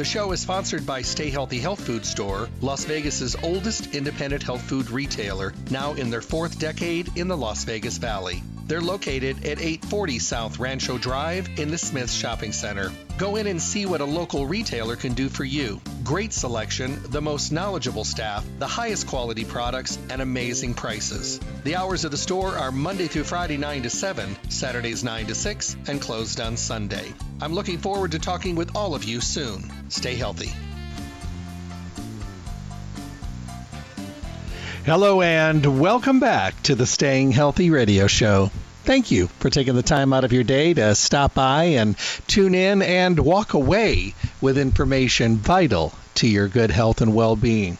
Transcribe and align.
The 0.00 0.06
show 0.06 0.32
is 0.32 0.40
sponsored 0.40 0.86
by 0.86 1.02
Stay 1.02 1.28
Healthy 1.28 1.58
Health 1.58 1.84
Food 1.84 2.06
Store, 2.06 2.48
Las 2.62 2.86
Vegas's 2.86 3.36
oldest 3.42 3.94
independent 3.94 4.42
health 4.42 4.62
food 4.62 4.90
retailer, 4.90 5.52
now 5.70 5.92
in 5.92 6.08
their 6.08 6.22
fourth 6.22 6.58
decade 6.58 7.18
in 7.18 7.28
the 7.28 7.36
Las 7.36 7.64
Vegas 7.64 7.98
Valley. 7.98 8.42
They're 8.66 8.80
located 8.80 9.44
at 9.44 9.60
840 9.60 10.18
South 10.18 10.58
Rancho 10.58 10.96
Drive 10.96 11.50
in 11.58 11.70
the 11.70 11.76
Smith 11.76 12.10
Shopping 12.10 12.52
Center. 12.52 12.90
Go 13.18 13.36
in 13.36 13.46
and 13.46 13.60
see 13.60 13.84
what 13.84 14.00
a 14.00 14.06
local 14.06 14.46
retailer 14.46 14.96
can 14.96 15.12
do 15.12 15.28
for 15.28 15.44
you. 15.44 15.82
Great 16.04 16.32
selection, 16.32 16.98
the 17.10 17.20
most 17.20 17.52
knowledgeable 17.52 18.04
staff, 18.04 18.44
the 18.58 18.66
highest 18.66 19.06
quality 19.06 19.44
products, 19.44 19.98
and 20.08 20.22
amazing 20.22 20.72
prices. 20.72 21.38
The 21.62 21.76
hours 21.76 22.04
of 22.04 22.10
the 22.10 22.16
store 22.16 22.56
are 22.56 22.72
Monday 22.72 23.06
through 23.06 23.24
Friday 23.24 23.58
9 23.58 23.82
to 23.82 23.90
7, 23.90 24.34
Saturdays 24.48 25.04
9 25.04 25.26
to 25.26 25.34
6, 25.34 25.76
and 25.88 26.00
closed 26.00 26.40
on 26.40 26.56
Sunday. 26.56 27.12
I'm 27.42 27.52
looking 27.52 27.78
forward 27.78 28.12
to 28.12 28.18
talking 28.18 28.56
with 28.56 28.74
all 28.74 28.94
of 28.94 29.04
you 29.04 29.20
soon. 29.20 29.70
Stay 29.90 30.16
healthy. 30.16 30.50
Hello, 34.86 35.20
and 35.20 35.78
welcome 35.78 36.18
back 36.18 36.60
to 36.62 36.74
the 36.74 36.86
Staying 36.86 37.30
Healthy 37.30 37.70
Radio 37.70 38.06
Show. 38.06 38.50
Thank 38.84 39.10
you 39.10 39.26
for 39.26 39.50
taking 39.50 39.74
the 39.74 39.82
time 39.82 40.14
out 40.14 40.24
of 40.24 40.32
your 40.32 40.42
day 40.42 40.72
to 40.72 40.94
stop 40.94 41.34
by 41.34 41.64
and 41.64 41.96
tune 42.26 42.54
in 42.54 42.80
and 42.80 43.20
walk 43.20 43.52
away 43.52 44.14
with 44.40 44.56
information 44.56 45.36
vital 45.36 45.92
to 46.16 46.28
your 46.28 46.48
good 46.48 46.70
health 46.70 47.00
and 47.00 47.14
well 47.14 47.36
being. 47.36 47.78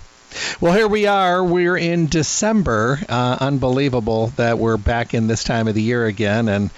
Well, 0.61 0.73
here 0.73 0.89
we 0.89 1.07
are. 1.07 1.43
We're 1.43 1.77
in 1.77 2.07
December. 2.07 3.01
Uh, 3.09 3.37
unbelievable 3.41 4.29
that 4.37 4.59
we're 4.59 4.77
back 4.77 5.13
in 5.15 5.27
this 5.27 5.43
time 5.43 5.67
of 5.67 5.75
the 5.75 5.83
year 5.83 6.07
again, 6.07 6.49
and 6.49 6.71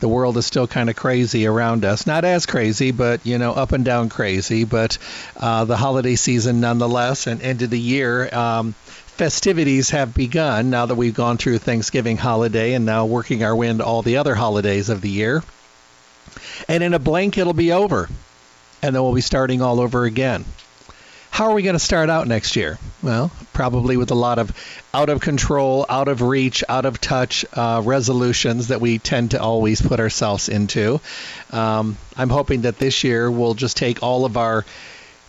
the 0.00 0.08
world 0.08 0.36
is 0.36 0.46
still 0.46 0.66
kind 0.66 0.90
of 0.90 0.96
crazy 0.96 1.46
around 1.46 1.84
us. 1.84 2.06
Not 2.06 2.24
as 2.24 2.46
crazy, 2.46 2.90
but 2.90 3.24
you 3.24 3.38
know, 3.38 3.52
up 3.52 3.72
and 3.72 3.84
down 3.84 4.08
crazy. 4.08 4.64
But 4.64 4.98
uh, 5.36 5.64
the 5.64 5.76
holiday 5.76 6.16
season, 6.16 6.60
nonetheless, 6.60 7.26
and 7.26 7.40
end 7.42 7.62
of 7.62 7.70
the 7.70 7.80
year. 7.80 8.32
Um, 8.34 8.74
festivities 9.18 9.90
have 9.90 10.14
begun 10.14 10.70
now 10.70 10.86
that 10.86 10.94
we've 10.94 11.14
gone 11.14 11.38
through 11.38 11.58
Thanksgiving 11.58 12.16
holiday 12.16 12.74
and 12.74 12.86
now 12.86 13.04
working 13.04 13.42
our 13.42 13.54
way 13.54 13.66
into 13.66 13.84
all 13.84 14.02
the 14.02 14.18
other 14.18 14.36
holidays 14.36 14.88
of 14.88 15.00
the 15.00 15.10
year. 15.10 15.42
And 16.68 16.84
in 16.84 16.94
a 16.94 17.00
blink, 17.00 17.36
it'll 17.36 17.52
be 17.52 17.72
over. 17.72 18.08
And 18.80 18.94
then 18.94 19.02
we'll 19.02 19.14
be 19.14 19.20
starting 19.20 19.60
all 19.60 19.80
over 19.80 20.04
again. 20.04 20.44
How 21.38 21.50
are 21.50 21.54
we 21.54 21.62
going 21.62 21.76
to 21.76 21.78
start 21.78 22.10
out 22.10 22.26
next 22.26 22.56
year? 22.56 22.80
Well, 23.00 23.30
probably 23.52 23.96
with 23.96 24.10
a 24.10 24.16
lot 24.16 24.40
of 24.40 24.50
out 24.92 25.08
of 25.08 25.20
control, 25.20 25.86
out 25.88 26.08
of 26.08 26.20
reach, 26.20 26.64
out 26.68 26.84
of 26.84 27.00
touch 27.00 27.44
uh, 27.52 27.80
resolutions 27.84 28.66
that 28.68 28.80
we 28.80 28.98
tend 28.98 29.30
to 29.30 29.40
always 29.40 29.80
put 29.80 30.00
ourselves 30.00 30.48
into. 30.48 31.00
Um, 31.52 31.96
I'm 32.16 32.28
hoping 32.28 32.62
that 32.62 32.80
this 32.80 33.04
year 33.04 33.30
we'll 33.30 33.54
just 33.54 33.76
take 33.76 34.02
all 34.02 34.24
of 34.24 34.36
our 34.36 34.64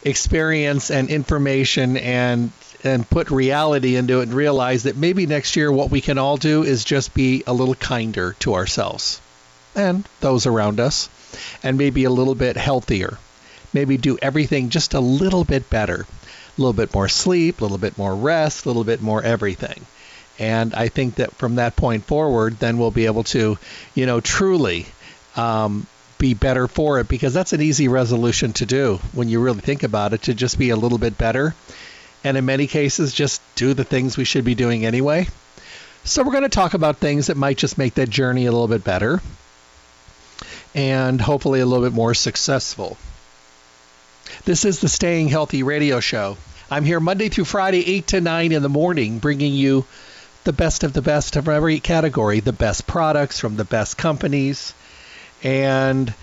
experience 0.03 0.89
and 0.89 1.11
information 1.11 1.95
and 1.95 2.51
and 2.83 3.07
put 3.07 3.29
reality 3.29 3.95
into 3.95 4.21
it 4.21 4.23
and 4.23 4.33
realize 4.33 4.83
that 4.83 4.97
maybe 4.97 5.27
next 5.27 5.55
year 5.55 5.71
what 5.71 5.91
we 5.91 6.01
can 6.01 6.17
all 6.17 6.37
do 6.37 6.63
is 6.63 6.83
just 6.83 7.13
be 7.13 7.43
a 7.45 7.53
little 7.53 7.75
kinder 7.75 8.35
to 8.39 8.55
ourselves 8.55 9.21
and 9.75 10.09
those 10.21 10.47
around 10.47 10.79
us 10.79 11.07
and 11.61 11.77
maybe 11.77 12.05
a 12.05 12.09
little 12.09 12.33
bit 12.33 12.57
healthier. 12.57 13.19
Maybe 13.73 13.97
do 13.97 14.17
everything 14.21 14.69
just 14.69 14.93
a 14.93 14.99
little 14.99 15.43
bit 15.43 15.69
better. 15.69 16.05
A 16.57 16.61
little 16.61 16.73
bit 16.73 16.93
more 16.93 17.07
sleep, 17.07 17.61
a 17.61 17.63
little 17.63 17.77
bit 17.77 17.97
more 17.97 18.15
rest, 18.15 18.65
a 18.65 18.69
little 18.69 18.83
bit 18.83 19.01
more 19.01 19.23
everything. 19.23 19.85
And 20.37 20.73
I 20.73 20.87
think 20.87 21.15
that 21.15 21.35
from 21.35 21.55
that 21.55 21.75
point 21.75 22.05
forward, 22.05 22.59
then 22.59 22.77
we'll 22.77 22.91
be 22.91 23.05
able 23.05 23.23
to, 23.25 23.57
you 23.93 24.05
know, 24.05 24.21
truly 24.21 24.85
um, 25.35 25.85
be 26.17 26.33
better 26.33 26.67
for 26.67 26.99
it 26.99 27.07
because 27.07 27.33
that's 27.33 27.53
an 27.53 27.61
easy 27.61 27.87
resolution 27.87 28.53
to 28.53 28.65
do 28.65 28.99
when 29.13 29.29
you 29.29 29.39
really 29.39 29.61
think 29.61 29.83
about 29.83 30.13
it 30.13 30.23
to 30.23 30.33
just 30.33 30.57
be 30.57 30.69
a 30.69 30.75
little 30.75 30.97
bit 30.97 31.17
better 31.17 31.55
and 32.23 32.37
in 32.37 32.45
many 32.45 32.67
cases 32.67 33.13
just 33.13 33.41
do 33.55 33.73
the 33.73 33.83
things 33.83 34.17
we 34.17 34.25
should 34.25 34.43
be 34.43 34.55
doing 34.55 34.85
anyway. 34.85 35.27
So 36.03 36.23
we're 36.23 36.31
going 36.31 36.43
to 36.43 36.49
talk 36.49 36.73
about 36.73 36.97
things 36.97 37.27
that 37.27 37.37
might 37.37 37.57
just 37.57 37.77
make 37.77 37.95
that 37.95 38.09
journey 38.09 38.45
a 38.45 38.51
little 38.51 38.67
bit 38.67 38.83
better 38.83 39.21
and 40.75 41.19
hopefully 41.19 41.59
a 41.59 41.65
little 41.65 41.85
bit 41.85 41.93
more 41.93 42.13
successful. 42.13 42.97
This 44.45 44.63
is 44.63 44.79
the 44.79 44.87
Staying 44.87 45.27
Healthy 45.27 45.63
radio 45.63 45.99
show. 45.99 46.37
I'm 46.71 46.85
here 46.85 47.01
Monday 47.01 47.27
through 47.27 47.43
Friday, 47.43 47.85
8 47.85 48.07
to 48.07 48.21
9 48.21 48.51
in 48.53 48.61
the 48.61 48.69
morning, 48.69 49.19
bringing 49.19 49.53
you 49.53 49.85
the 50.45 50.53
best 50.53 50.83
of 50.85 50.93
the 50.93 51.01
best 51.01 51.35
of 51.35 51.49
every 51.49 51.81
category, 51.81 52.39
the 52.39 52.53
best 52.53 52.87
products 52.87 53.39
from 53.39 53.57
the 53.57 53.65
best 53.65 53.97
companies, 53.97 54.73
and, 55.43 56.13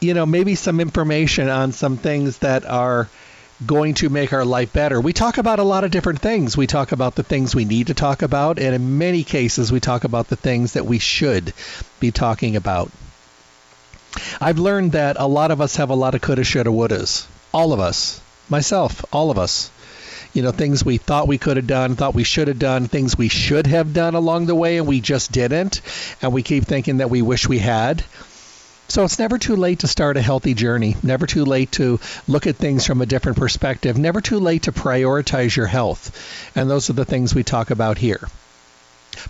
you 0.00 0.12
know, 0.12 0.26
maybe 0.26 0.56
some 0.56 0.80
information 0.80 1.48
on 1.48 1.70
some 1.70 1.96
things 1.96 2.38
that 2.38 2.66
are 2.66 3.08
going 3.64 3.94
to 3.94 4.08
make 4.08 4.32
our 4.32 4.44
life 4.44 4.72
better. 4.72 5.00
We 5.00 5.12
talk 5.12 5.38
about 5.38 5.60
a 5.60 5.64
lot 5.64 5.84
of 5.84 5.92
different 5.92 6.20
things. 6.20 6.56
We 6.56 6.66
talk 6.66 6.90
about 6.90 7.14
the 7.14 7.22
things 7.22 7.54
we 7.54 7.64
need 7.64 7.86
to 7.86 7.94
talk 7.94 8.22
about, 8.22 8.58
and 8.58 8.74
in 8.74 8.98
many 8.98 9.22
cases, 9.22 9.70
we 9.70 9.80
talk 9.80 10.02
about 10.02 10.28
the 10.28 10.36
things 10.36 10.72
that 10.72 10.84
we 10.84 10.98
should 10.98 11.54
be 12.00 12.10
talking 12.10 12.56
about. 12.56 12.90
I've 14.40 14.58
learned 14.58 14.92
that 14.92 15.16
a 15.18 15.28
lot 15.28 15.52
of 15.52 15.60
us 15.60 15.76
have 15.76 15.90
a 15.90 15.94
lot 15.94 16.14
of 16.16 16.20
coulda, 16.20 16.42
shoulda, 16.42 16.70
wouldas. 16.70 17.26
All 17.56 17.72
of 17.72 17.80
us. 17.80 18.20
Myself, 18.50 19.02
all 19.12 19.30
of 19.30 19.38
us. 19.38 19.70
You 20.34 20.42
know, 20.42 20.50
things 20.52 20.84
we 20.84 20.98
thought 20.98 21.26
we 21.26 21.38
could 21.38 21.56
have 21.56 21.66
done, 21.66 21.96
thought 21.96 22.14
we 22.14 22.22
should 22.22 22.48
have 22.48 22.58
done, 22.58 22.86
things 22.86 23.16
we 23.16 23.30
should 23.30 23.66
have 23.66 23.94
done 23.94 24.14
along 24.14 24.44
the 24.44 24.54
way, 24.54 24.76
and 24.76 24.86
we 24.86 25.00
just 25.00 25.32
didn't. 25.32 25.80
And 26.20 26.34
we 26.34 26.42
keep 26.42 26.66
thinking 26.66 26.98
that 26.98 27.08
we 27.08 27.22
wish 27.22 27.48
we 27.48 27.58
had. 27.58 28.04
So 28.88 29.04
it's 29.04 29.18
never 29.18 29.38
too 29.38 29.56
late 29.56 29.78
to 29.78 29.88
start 29.88 30.18
a 30.18 30.20
healthy 30.20 30.52
journey, 30.52 30.96
never 31.02 31.26
too 31.26 31.46
late 31.46 31.72
to 31.72 31.98
look 32.28 32.46
at 32.46 32.56
things 32.56 32.84
from 32.84 33.00
a 33.00 33.06
different 33.06 33.38
perspective, 33.38 33.96
never 33.96 34.20
too 34.20 34.38
late 34.38 34.64
to 34.64 34.72
prioritize 34.72 35.56
your 35.56 35.66
health. 35.66 36.12
And 36.54 36.68
those 36.68 36.90
are 36.90 36.92
the 36.92 37.06
things 37.06 37.34
we 37.34 37.42
talk 37.42 37.70
about 37.70 37.96
here. 37.96 38.20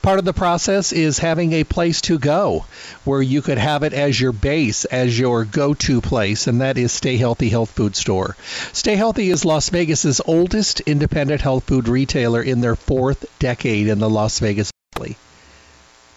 Part 0.03 0.19
of 0.19 0.25
the 0.25 0.33
process 0.33 0.93
is 0.93 1.19
having 1.19 1.53
a 1.53 1.65
place 1.65 2.01
to 2.03 2.19
go 2.19 2.65
where 3.05 3.23
you 3.23 3.43
could 3.43 3.59
have 3.59 3.83
it 3.83 3.93
as 3.93 4.21
your 4.21 4.33
base, 4.33 4.85
as 4.85 5.19
your 5.19 5.45
go 5.45 5.75
to 5.75 6.01
place, 6.01 6.47
and 6.47 6.61
that 6.61 6.79
is 6.79 6.93
Stay 6.93 7.17
Healthy 7.17 7.49
Health 7.49 7.71
Food 7.71 7.97
Store. 7.97 8.37
Stay 8.73 8.97
Healthy 8.97 9.31
is 9.31 9.45
Las 9.45 9.69
Vegas's 9.71 10.21
oldest 10.27 10.81
independent 10.81 11.41
health 11.41 11.65
food 11.65 11.89
retailer 11.89 12.43
in 12.43 12.61
their 12.61 12.77
fourth 12.77 13.27
decade 13.39 13.89
in 13.89 13.99
the 13.99 14.11
Las 14.11 14.39
Vegas 14.39 14.71
Valley. 14.95 15.17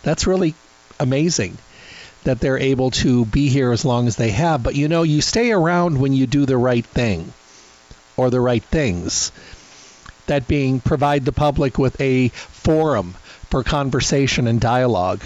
That's 0.03 0.27
really 0.27 0.55
amazing 0.99 1.57
that 2.23 2.39
they're 2.39 2.57
able 2.57 2.91
to 2.91 3.25
be 3.25 3.49
here 3.49 3.71
as 3.71 3.85
long 3.85 4.07
as 4.07 4.15
they 4.15 4.31
have. 4.31 4.61
But 4.63 4.75
you 4.75 4.87
know, 4.87 5.03
you 5.03 5.21
stay 5.21 5.51
around 5.51 5.99
when 5.99 6.13
you 6.13 6.27
do 6.27 6.45
the 6.45 6.57
right 6.57 6.85
thing 6.85 7.33
or 8.17 8.29
the 8.29 8.41
right 8.41 8.63
things. 8.63 9.31
That 10.27 10.47
being 10.47 10.79
provide 10.79 11.25
the 11.25 11.31
public 11.31 11.79
with 11.79 11.99
a 11.99 12.29
forum 12.29 13.15
for 13.49 13.63
conversation 13.63 14.47
and 14.47 14.61
dialogue 14.61 15.21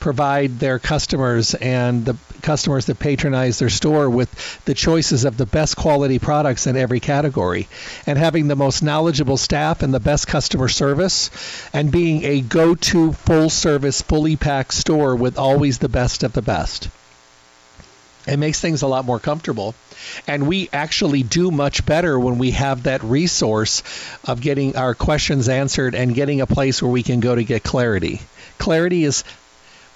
provide 0.00 0.58
their 0.58 0.78
customers 0.78 1.54
and 1.54 2.04
the 2.04 2.16
customers 2.40 2.86
that 2.86 2.98
patronize 2.98 3.58
their 3.58 3.68
store 3.68 4.08
with 4.08 4.64
the 4.64 4.74
choices 4.74 5.24
of 5.26 5.36
the 5.36 5.44
best 5.44 5.76
quality 5.76 6.18
products 6.18 6.66
in 6.66 6.76
every 6.76 7.00
category. 7.00 7.68
And 8.06 8.18
having 8.18 8.48
the 8.48 8.56
most 8.56 8.82
knowledgeable 8.82 9.36
staff 9.36 9.82
and 9.82 9.92
the 9.92 10.00
best 10.00 10.26
customer 10.26 10.68
service 10.68 11.30
and 11.74 11.92
being 11.92 12.24
a 12.24 12.40
go-to 12.40 13.12
full 13.12 13.50
service 13.50 14.00
fully 14.00 14.36
packed 14.36 14.72
store 14.72 15.14
with 15.14 15.38
always 15.38 15.78
the 15.78 15.90
best 15.90 16.22
of 16.22 16.32
the 16.32 16.42
best 16.42 16.88
it 18.30 18.38
makes 18.38 18.60
things 18.60 18.82
a 18.82 18.86
lot 18.86 19.04
more 19.04 19.18
comfortable 19.18 19.74
and 20.26 20.46
we 20.46 20.68
actually 20.72 21.22
do 21.22 21.50
much 21.50 21.84
better 21.84 22.18
when 22.18 22.38
we 22.38 22.52
have 22.52 22.84
that 22.84 23.02
resource 23.02 23.82
of 24.24 24.40
getting 24.40 24.76
our 24.76 24.94
questions 24.94 25.48
answered 25.48 25.94
and 25.94 26.14
getting 26.14 26.40
a 26.40 26.46
place 26.46 26.80
where 26.80 26.90
we 26.90 27.02
can 27.02 27.20
go 27.20 27.34
to 27.34 27.44
get 27.44 27.62
clarity 27.62 28.20
clarity 28.58 29.04
is 29.04 29.24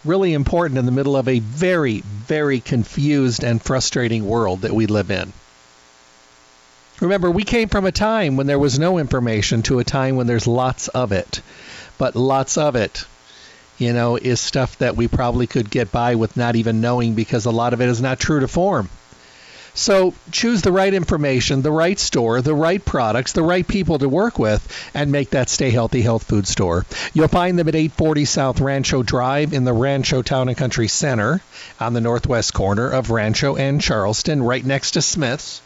really 0.04 0.34
important 0.34 0.78
in 0.78 0.86
the 0.86 0.92
middle 0.92 1.16
of 1.16 1.28
a 1.28 1.38
very, 1.38 2.00
very 2.00 2.60
confused 2.60 3.42
and 3.42 3.62
frustrating 3.62 4.26
world 4.26 4.62
that 4.62 4.72
we 4.72 4.86
live 4.86 5.10
in. 5.10 5.32
Remember, 7.00 7.30
we 7.30 7.44
came 7.44 7.68
from 7.68 7.86
a 7.86 7.92
time 7.92 8.36
when 8.36 8.46
there 8.46 8.58
was 8.58 8.78
no 8.78 8.98
information 8.98 9.62
to 9.62 9.78
a 9.78 9.84
time 9.84 10.16
when 10.16 10.26
there's 10.26 10.46
lots 10.46 10.88
of 10.88 11.12
it. 11.12 11.40
But 11.98 12.14
lots 12.14 12.58
of 12.58 12.76
it, 12.76 13.04
you 13.78 13.92
know, 13.92 14.16
is 14.16 14.40
stuff 14.40 14.78
that 14.78 14.96
we 14.96 15.08
probably 15.08 15.46
could 15.46 15.70
get 15.70 15.90
by 15.90 16.14
with 16.14 16.36
not 16.36 16.56
even 16.56 16.80
knowing 16.80 17.14
because 17.14 17.44
a 17.44 17.50
lot 17.50 17.72
of 17.72 17.80
it 17.80 17.88
is 17.88 18.00
not 18.00 18.18
true 18.18 18.40
to 18.40 18.48
form. 18.48 18.88
So 19.76 20.14
choose 20.30 20.62
the 20.62 20.70
right 20.70 20.94
information, 20.94 21.62
the 21.62 21.72
right 21.72 21.98
store, 21.98 22.40
the 22.40 22.54
right 22.54 22.82
products, 22.84 23.32
the 23.32 23.42
right 23.42 23.66
people 23.66 23.98
to 23.98 24.08
work 24.08 24.38
with, 24.38 24.64
and 24.94 25.10
make 25.10 25.30
that 25.30 25.50
Stay 25.50 25.70
Healthy 25.70 26.00
Health 26.00 26.22
Food 26.22 26.46
Store. 26.46 26.86
You'll 27.12 27.26
find 27.26 27.58
them 27.58 27.66
at 27.66 27.74
840 27.74 28.24
South 28.24 28.60
Rancho 28.60 29.02
Drive 29.02 29.52
in 29.52 29.64
the 29.64 29.72
Rancho 29.72 30.22
Town 30.22 30.48
and 30.48 30.56
Country 30.56 30.86
Center 30.86 31.40
on 31.80 31.92
the 31.92 32.00
northwest 32.00 32.54
corner 32.54 32.88
of 32.88 33.10
Rancho 33.10 33.56
and 33.56 33.80
Charleston, 33.80 34.44
right 34.44 34.64
next 34.64 34.92
to 34.92 35.02
Smith's. 35.02 35.60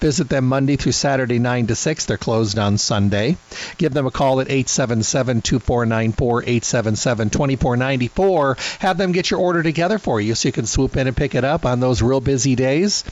Visit 0.00 0.28
them 0.28 0.46
Monday 0.46 0.76
through 0.76 0.92
Saturday, 0.92 1.38
9 1.38 1.68
to 1.68 1.74
6. 1.74 2.04
They're 2.04 2.16
closed 2.16 2.58
on 2.58 2.78
Sunday. 2.78 3.36
Give 3.78 3.92
them 3.92 4.06
a 4.06 4.10
call 4.10 4.40
at 4.40 4.48
877 4.48 5.42
2494 5.42 6.42
877 6.42 7.30
2494. 7.30 8.56
Have 8.80 8.98
them 8.98 9.12
get 9.12 9.30
your 9.30 9.40
order 9.40 9.62
together 9.62 9.98
for 9.98 10.20
you 10.20 10.34
so 10.34 10.48
you 10.48 10.52
can 10.52 10.66
swoop 10.66 10.96
in 10.96 11.06
and 11.06 11.16
pick 11.16 11.34
it 11.34 11.44
up 11.44 11.64
on 11.64 11.80
those 11.80 12.02
real 12.02 12.20
busy 12.20 12.54
days. 12.54 13.04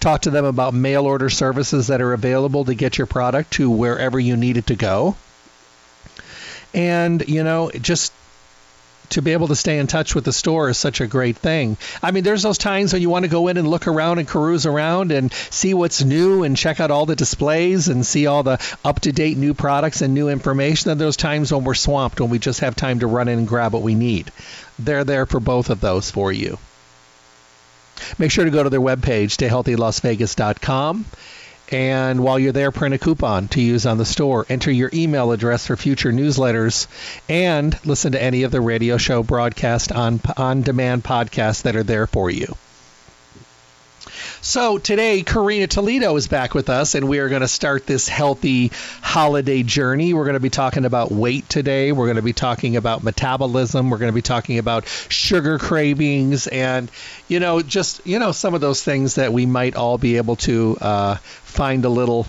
Talk 0.00 0.22
to 0.22 0.30
them 0.30 0.44
about 0.44 0.74
mail 0.74 1.06
order 1.06 1.30
services 1.30 1.88
that 1.88 2.00
are 2.00 2.12
available 2.12 2.64
to 2.64 2.74
get 2.74 2.98
your 2.98 3.06
product 3.06 3.52
to 3.52 3.70
wherever 3.70 4.18
you 4.18 4.36
need 4.36 4.56
it 4.56 4.66
to 4.68 4.76
go. 4.76 5.16
And, 6.72 7.28
you 7.28 7.42
know, 7.42 7.70
just 7.70 8.12
to 9.10 9.22
be 9.22 9.32
able 9.32 9.48
to 9.48 9.56
stay 9.56 9.78
in 9.78 9.86
touch 9.86 10.14
with 10.14 10.24
the 10.24 10.32
store 10.32 10.68
is 10.68 10.78
such 10.78 11.00
a 11.00 11.06
great 11.06 11.36
thing. 11.36 11.76
I 12.02 12.10
mean, 12.10 12.24
there's 12.24 12.42
those 12.42 12.58
times 12.58 12.92
when 12.92 13.02
you 13.02 13.10
want 13.10 13.24
to 13.24 13.30
go 13.30 13.48
in 13.48 13.56
and 13.56 13.68
look 13.68 13.86
around 13.86 14.18
and 14.18 14.28
carouse 14.28 14.66
around 14.66 15.12
and 15.12 15.32
see 15.32 15.74
what's 15.74 16.02
new 16.02 16.42
and 16.42 16.56
check 16.56 16.80
out 16.80 16.90
all 16.90 17.06
the 17.06 17.16
displays 17.16 17.88
and 17.88 18.04
see 18.04 18.26
all 18.26 18.42
the 18.42 18.58
up 18.84 19.00
to 19.00 19.12
date 19.12 19.36
new 19.36 19.54
products 19.54 20.02
and 20.02 20.14
new 20.14 20.28
information. 20.28 20.90
And 20.90 21.00
those 21.00 21.16
times 21.16 21.52
when 21.52 21.64
we're 21.64 21.74
swamped, 21.74 22.20
when 22.20 22.30
we 22.30 22.38
just 22.38 22.60
have 22.60 22.76
time 22.76 23.00
to 23.00 23.06
run 23.06 23.28
in 23.28 23.38
and 23.40 23.48
grab 23.48 23.72
what 23.72 23.82
we 23.82 23.94
need. 23.94 24.32
They're 24.78 25.04
there 25.04 25.26
for 25.26 25.40
both 25.40 25.70
of 25.70 25.80
those 25.80 26.10
for 26.10 26.32
you. 26.32 26.58
Make 28.18 28.30
sure 28.30 28.44
to 28.44 28.50
go 28.50 28.62
to 28.62 28.70
their 28.70 28.80
webpage, 28.80 29.36
stayhealthylasvegas.com 29.36 31.04
and 31.70 32.22
while 32.22 32.38
you're 32.38 32.52
there, 32.52 32.72
print 32.72 32.94
a 32.94 32.98
coupon 32.98 33.48
to 33.48 33.60
use 33.60 33.86
on 33.86 33.98
the 33.98 34.04
store. 34.04 34.46
Enter 34.48 34.70
your 34.70 34.90
email 34.92 35.32
address 35.32 35.66
for 35.66 35.76
future 35.76 36.12
newsletters 36.12 36.86
and 37.28 37.78
listen 37.86 38.12
to 38.12 38.22
any 38.22 38.42
of 38.42 38.50
the 38.50 38.60
radio 38.60 38.96
show 38.96 39.22
broadcast 39.22 39.92
on 39.92 40.20
on 40.36 40.62
demand 40.62 41.04
podcasts 41.04 41.62
that 41.62 41.76
are 41.76 41.82
there 41.82 42.06
for 42.06 42.30
you. 42.30 42.56
So 44.42 44.78
today, 44.78 45.22
Karina 45.22 45.66
Toledo 45.66 46.16
is 46.16 46.26
back 46.26 46.54
with 46.54 46.70
us, 46.70 46.94
and 46.94 47.06
we 47.06 47.18
are 47.18 47.28
going 47.28 47.42
to 47.42 47.48
start 47.48 47.86
this 47.86 48.08
healthy 48.08 48.72
holiday 49.02 49.62
journey. 49.62 50.14
We're 50.14 50.24
going 50.24 50.32
to 50.32 50.40
be 50.40 50.48
talking 50.48 50.86
about 50.86 51.12
weight 51.12 51.46
today. 51.50 51.92
We're 51.92 52.06
going 52.06 52.16
to 52.16 52.22
be 52.22 52.32
talking 52.32 52.76
about 52.76 53.02
metabolism. 53.02 53.90
We're 53.90 53.98
going 53.98 54.10
to 54.10 54.14
be 54.14 54.22
talking 54.22 54.58
about 54.58 54.88
sugar 55.10 55.58
cravings, 55.58 56.46
and 56.46 56.90
you 57.28 57.38
know, 57.38 57.60
just 57.60 58.06
you 58.06 58.18
know, 58.18 58.32
some 58.32 58.54
of 58.54 58.62
those 58.62 58.82
things 58.82 59.16
that 59.16 59.30
we 59.30 59.44
might 59.44 59.76
all 59.76 59.98
be 59.98 60.16
able 60.16 60.36
to 60.36 60.78
uh, 60.80 61.14
find 61.16 61.84
a 61.84 61.90
little 61.90 62.26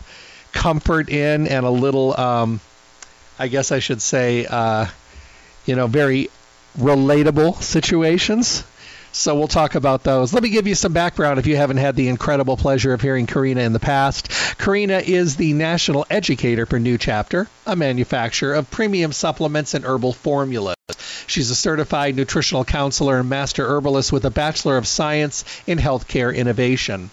comfort 0.52 1.08
in, 1.08 1.48
and 1.48 1.66
a 1.66 1.70
little, 1.72 2.20
um, 2.20 2.60
I 3.40 3.48
guess 3.48 3.72
I 3.72 3.80
should 3.80 4.02
say, 4.02 4.46
uh, 4.46 4.86
you 5.66 5.78
know, 5.78 5.88
very 5.88 6.30
relatable 6.78 7.62
situations. 7.62 8.66
So 9.14 9.36
we'll 9.36 9.48
talk 9.48 9.76
about 9.76 10.04
those. 10.04 10.34
Let 10.34 10.42
me 10.42 10.50
give 10.50 10.68
you 10.68 10.76
some 10.76 10.94
background 10.94 11.38
if 11.38 11.46
you 11.46 11.58
haven't 11.58 11.78
had 11.78 11.96
the 11.96 12.08
incredible 12.08 12.56
pleasure 12.56 12.94
of 12.94 13.02
hearing 13.02 13.28
Karina 13.28 13.62
in 13.62 13.74
the 13.74 13.80
past. 13.80 14.30
Karina 14.58 15.00
is 15.00 15.36
the 15.36 15.54
national 15.54 16.06
educator 16.10 16.66
for 16.66 16.80
New 16.80 16.98
Chapter, 16.98 17.48
a 17.66 17.76
manufacturer 17.76 18.54
of 18.54 18.72
premium 18.72 19.12
supplements 19.12 19.74
and 19.74 19.84
herbal 19.84 20.14
formulas. 20.14 20.76
She's 21.28 21.52
a 21.52 21.56
certified 21.56 22.16
nutritional 22.16 22.66
counselor 22.66 23.20
and 23.20 23.30
master 23.30 23.68
herbalist 23.68 24.12
with 24.12 24.26
a 24.26 24.32
Bachelor 24.32 24.78
of 24.78 24.88
Science 24.88 25.44
in 25.68 25.78
Healthcare 25.78 26.36
Innovation. 26.36 27.10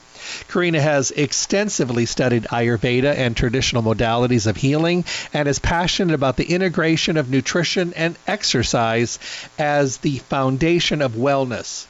Karina 0.48 0.80
has 0.80 1.10
extensively 1.10 2.06
studied 2.06 2.44
Ayurveda 2.44 3.14
and 3.14 3.36
traditional 3.36 3.82
modalities 3.82 4.46
of 4.46 4.56
healing 4.56 5.04
and 5.32 5.48
is 5.48 5.58
passionate 5.58 6.14
about 6.14 6.36
the 6.36 6.50
integration 6.50 7.16
of 7.16 7.30
nutrition 7.30 7.92
and 7.94 8.16
exercise 8.26 9.18
as 9.58 9.98
the 9.98 10.18
foundation 10.18 11.02
of 11.02 11.12
wellness. 11.12 11.86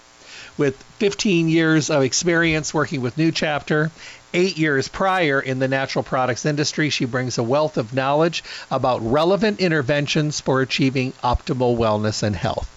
With 0.57 0.83
15 0.99 1.49
years 1.49 1.89
of 1.89 2.03
experience 2.03 2.75
working 2.75 3.01
with 3.01 3.17
New 3.17 3.31
Chapter, 3.31 3.93
eight 4.35 4.59
years 4.59 4.89
prior 4.89 5.41
in 5.41 5.59
the 5.59 5.69
natural 5.69 6.03
products 6.03 6.45
industry, 6.45 6.91
she 6.91 7.05
brings 7.05 7.39
a 7.39 7.43
wealth 7.43 7.77
of 7.77 7.95
knowledge 7.95 8.43
about 8.71 9.01
relevant 9.09 9.61
interventions 9.61 10.41
for 10.41 10.61
achieving 10.61 11.13
optimal 11.23 11.77
wellness 11.77 12.23
and 12.23 12.35
health. 12.35 12.69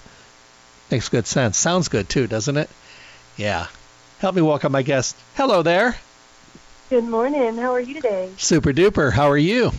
Makes 0.91 1.09
good 1.09 1.27
sense. 1.27 1.57
Sounds 1.57 1.87
good 1.87 2.09
too, 2.09 2.27
doesn't 2.27 2.57
it? 2.57 2.69
Yeah. 3.37 3.67
Help 4.21 4.35
me 4.35 4.43
welcome 4.43 4.71
my 4.71 4.83
guest. 4.83 5.17
Hello 5.33 5.63
there. 5.63 5.97
Good 6.91 7.05
morning. 7.05 7.57
How 7.57 7.73
are 7.73 7.79
you 7.79 7.95
today? 7.95 8.29
Super 8.37 8.71
duper. 8.71 9.11
How 9.11 9.31
are 9.31 9.37
you? 9.37 9.71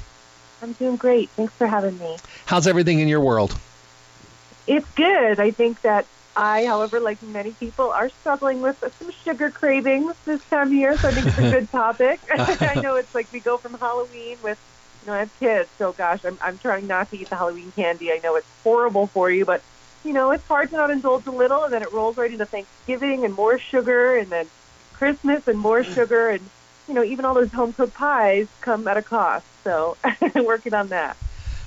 I'm 0.61 0.73
doing 0.73 0.97
great. 0.97 1.31
Thanks 1.31 1.53
for 1.53 1.69
having 1.69 1.97
me. 2.00 2.17
How's 2.44 2.67
everything 2.67 2.99
in 2.99 3.06
your 3.06 3.21
world? 3.21 3.56
It's 4.67 4.91
good. 4.97 5.39
I 5.39 5.53
think 5.53 5.83
that 5.83 6.06
I, 6.35 6.65
however, 6.67 6.99
like 6.99 7.23
many 7.23 7.53
people, 7.53 7.93
are 7.93 8.09
struggling 8.09 8.62
with 8.62 8.83
some 8.99 9.12
sugar 9.12 9.49
cravings 9.49 10.17
this 10.25 10.43
time 10.49 10.67
of 10.67 10.73
year, 10.73 10.99
so 10.99 11.06
I 11.06 11.12
think 11.12 11.27
it's 11.27 11.38
a 11.38 11.50
good 11.53 11.71
topic. 11.71 12.19
I 12.33 12.81
know 12.83 12.97
it's 12.97 13.15
like 13.15 13.33
we 13.33 13.38
go 13.38 13.59
from 13.59 13.75
Halloween 13.75 14.38
with, 14.43 14.59
you 15.03 15.06
know, 15.06 15.15
I 15.15 15.19
have 15.21 15.38
kids, 15.38 15.69
so 15.79 15.93
gosh, 15.93 16.25
I'm, 16.25 16.37
I'm 16.43 16.59
trying 16.59 16.88
not 16.88 17.09
to 17.11 17.17
eat 17.17 17.29
the 17.29 17.37
Halloween 17.37 17.71
candy. 17.77 18.11
I 18.11 18.19
know 18.25 18.35
it's 18.35 18.49
horrible 18.65 19.06
for 19.06 19.31
you, 19.31 19.45
but 19.45 19.62
you 20.04 20.12
know, 20.12 20.31
it's 20.31 20.46
hard 20.46 20.70
to 20.70 20.76
not 20.76 20.90
indulge 20.90 21.26
a 21.26 21.31
little, 21.31 21.64
and 21.64 21.72
then 21.72 21.82
it 21.82 21.93
rolls 21.93 22.16
right 22.16 22.32
into 22.32 22.46
Thanksgiving 22.46 23.25
and 23.25 23.34
more 23.34 23.58
sugar, 23.58 24.16
and 24.16 24.28
then 24.28 24.46
Christmas 24.94 25.46
and 25.49 25.58
more 25.58 25.82
mm. 25.82 25.94
sugar, 25.94 26.31
and 26.31 26.40
you 26.88 26.94
know, 26.94 27.04
even 27.04 27.25
all 27.25 27.34
those 27.34 27.52
home 27.52 27.72
cooked 27.72 27.94
pies 27.94 28.49
come 28.60 28.87
at 28.88 28.96
a 28.96 29.02
cost. 29.02 29.46
So, 29.64 29.96
working 30.34 30.75
on 30.75 30.88
that. 30.88 31.16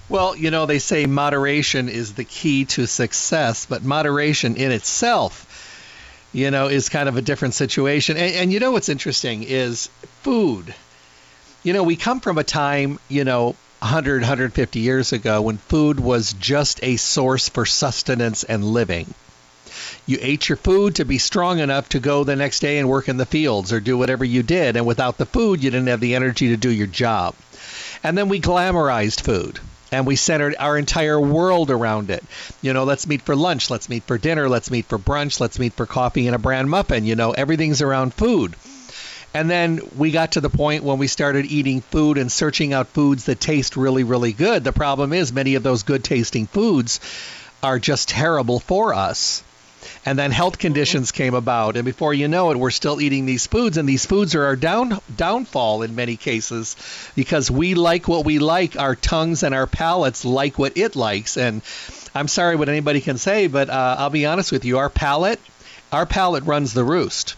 Well, 0.08 0.36
you 0.36 0.52
know, 0.52 0.66
they 0.66 0.80
say 0.80 1.06
moderation 1.06 1.90
is 1.90 2.14
the 2.14 2.26
key 2.26 2.66
to 2.66 2.86
success, 2.86 3.66
but 3.66 3.84
moderation 3.84 4.56
in 4.56 4.72
itself, 4.72 6.30
you 6.32 6.52
know, 6.52 6.68
is 6.68 6.90
kind 6.90 7.10
of 7.10 7.18
a 7.18 7.22
different 7.22 7.56
situation. 7.56 8.18
And, 8.18 8.36
and 8.36 8.54
you 8.54 8.60
know 8.60 8.72
what's 8.72 8.90
interesting 8.90 9.44
is 9.44 9.88
food. 10.22 10.76
You 11.64 11.74
know, 11.74 11.84
we 11.84 11.96
come 11.96 12.20
from 12.20 12.38
a 12.38 12.44
time, 12.44 13.00
you 13.10 13.24
know, 13.24 13.56
100, 13.80 14.22
150 14.22 14.80
years 14.80 15.14
ago 15.14 15.42
when 15.42 15.58
food 15.58 16.00
was 16.00 16.34
just 16.34 16.80
a 16.84 16.98
source 16.98 17.50
for 17.50 17.66
sustenance 17.66 18.44
and 18.44 18.64
living. 18.64 19.14
You 20.06 20.18
ate 20.22 20.48
your 20.48 20.56
food 20.58 20.96
to 20.96 21.06
be 21.06 21.18
strong 21.18 21.60
enough 21.60 21.90
to 21.90 22.00
go 22.00 22.24
the 22.24 22.36
next 22.36 22.60
day 22.60 22.78
and 22.78 22.88
work 22.88 23.10
in 23.10 23.18
the 23.18 23.26
fields 23.26 23.74
or 23.74 23.80
do 23.80 23.98
whatever 23.98 24.24
you 24.24 24.44
did. 24.44 24.78
And 24.78 24.86
without 24.86 25.18
the 25.18 25.26
food, 25.26 25.64
you 25.64 25.72
didn't 25.72 25.88
have 25.88 26.00
the 26.00 26.16
energy 26.16 26.50
to 26.50 26.58
do 26.58 26.70
your 26.70 26.88
job. 26.88 27.36
And 28.04 28.18
then 28.18 28.30
we 28.30 28.40
glamorized 28.40 29.22
food 29.22 29.60
and 29.92 30.06
we 30.06 30.16
centered 30.16 30.56
our 30.60 30.78
entire 30.78 31.20
world 31.20 31.72
around 31.72 32.10
it. 32.10 32.24
You 32.62 32.74
know, 32.74 32.84
let's 32.84 33.08
meet 33.08 33.22
for 33.22 33.36
lunch, 33.36 33.70
let's 33.70 33.90
meet 33.90 34.04
for 34.04 34.18
dinner, 34.18 34.50
let's 34.50 34.72
meet 34.72 34.86
for 34.86 35.00
brunch, 35.00 35.40
let's 35.40 35.60
meet 35.60 35.74
for 35.74 35.86
coffee 35.86 36.28
and 36.28 36.36
a 36.36 36.40
bran 36.40 36.70
muffin. 36.70 37.06
You 37.06 37.16
know, 37.16 37.32
everything's 37.32 37.82
around 37.82 38.14
food. 38.14 38.56
And 39.36 39.50
then 39.50 39.82
we 39.98 40.12
got 40.12 40.32
to 40.32 40.42
the 40.42 40.50
point 40.50 40.86
when 40.86 40.98
we 40.98 41.08
started 41.08 41.46
eating 41.46 41.82
food 41.82 42.18
and 42.18 42.32
searching 42.32 42.72
out 42.72 42.88
foods 42.88 43.26
that 43.26 43.38
taste 43.38 43.76
really, 43.76 44.06
really 44.06 44.32
good. 44.32 44.64
The 44.64 44.72
problem 44.72 45.12
is, 45.12 45.34
many 45.34 45.56
of 45.56 45.64
those 45.64 45.84
good 45.84 46.06
tasting 46.06 46.48
foods 46.48 47.02
are 47.62 47.78
just 47.78 48.08
terrible 48.08 48.62
for 48.62 48.94
us. 48.94 49.44
And 50.06 50.18
then 50.18 50.32
health 50.32 50.58
conditions 50.58 51.12
came 51.12 51.34
about, 51.34 51.76
and 51.76 51.84
before 51.84 52.14
you 52.14 52.30
know 52.30 52.52
it, 52.52 52.58
we're 52.58 52.72
still 52.72 53.02
eating 53.02 53.26
these 53.26 53.46
foods, 53.46 53.76
and 53.76 53.90
these 53.90 54.06
foods 54.06 54.36
are 54.36 54.46
our 54.46 54.56
down 54.56 55.02
downfall 55.14 55.82
in 55.82 55.96
many 55.96 56.16
cases 56.16 56.78
because 57.14 57.52
we 57.52 57.76
like 57.76 58.08
what 58.08 58.24
we 58.24 58.40
like. 58.40 58.80
Our 58.80 58.96
tongues 58.96 59.44
and 59.44 59.54
our 59.54 59.68
palates 59.68 60.24
like 60.24 60.58
what 60.58 60.78
it 60.78 60.96
likes. 60.96 61.36
And 61.36 61.62
I'm 62.16 62.30
sorry 62.30 62.56
what 62.56 62.70
anybody 62.70 63.02
can 63.02 63.18
say, 63.18 63.48
but 63.48 63.70
uh, 63.70 63.98
I'll 64.00 64.10
be 64.10 64.26
honest 64.26 64.54
with 64.54 64.64
you, 64.64 64.78
our 64.78 64.90
palate, 64.90 65.42
our 65.92 66.06
palate 66.06 66.46
runs 66.46 66.74
the 66.74 66.86
roost. 66.86 67.36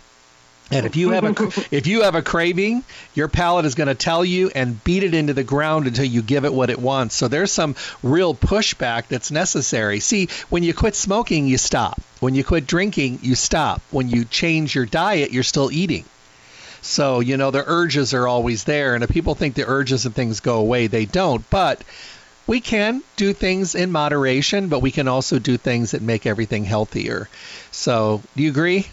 And 0.70 0.86
if 0.86 0.98
you 0.98 1.12
have 1.12 1.24
a 1.24 1.66
if 1.72 1.88
you 1.88 2.02
have 2.02 2.16
a 2.16 2.22
craving, 2.22 2.84
your 3.16 3.30
palate 3.30 3.66
is 3.66 3.76
going 3.76 3.88
to 3.88 3.96
tell 3.96 4.26
you 4.26 4.52
and 4.54 4.84
beat 4.84 5.04
it 5.04 5.14
into 5.14 5.34
the 5.34 5.44
ground 5.44 5.88
until 5.88 6.06
you 6.06 6.22
give 6.22 6.44
it 6.44 6.54
what 6.54 6.70
it 6.70 6.80
wants. 6.80 7.16
So 7.16 7.30
there's 7.30 7.52
some 7.52 7.76
real 8.04 8.36
pushback 8.36 9.08
that's 9.08 9.32
necessary. 9.32 10.02
See, 10.02 10.28
when 10.50 10.64
you 10.64 10.74
quit 10.74 10.96
smoking, 10.96 11.48
you 11.48 11.58
stop. 11.58 12.02
When 12.20 12.36
you 12.36 12.44
quit 12.44 12.68
drinking, 12.68 13.20
you 13.22 13.36
stop. 13.36 13.82
When 13.92 14.10
you 14.10 14.26
change 14.26 14.76
your 14.76 14.86
diet, 14.86 15.32
you're 15.32 15.44
still 15.44 15.72
eating. 15.72 16.04
So, 16.82 17.22
you 17.22 17.38
know, 17.38 17.52
the 17.52 17.64
urges 17.66 18.14
are 18.14 18.28
always 18.28 18.66
there 18.66 18.94
and 18.94 19.04
if 19.04 19.10
people 19.10 19.36
think 19.36 19.56
the 19.56 19.68
urges 19.68 20.06
and 20.06 20.14
things 20.14 20.42
go 20.42 20.58
away, 20.58 20.88
they 20.88 21.06
don't. 21.06 21.50
But 21.50 21.82
we 22.46 22.60
can 22.60 23.04
do 23.16 23.34
things 23.34 23.76
in 23.76 23.92
moderation, 23.92 24.68
but 24.68 24.82
we 24.82 24.92
can 24.92 25.08
also 25.08 25.40
do 25.40 25.58
things 25.58 25.92
that 25.92 26.02
make 26.02 26.26
everything 26.26 26.66
healthier. 26.66 27.30
So, 27.72 28.22
do 28.36 28.44
you 28.44 28.50
agree? 28.50 28.88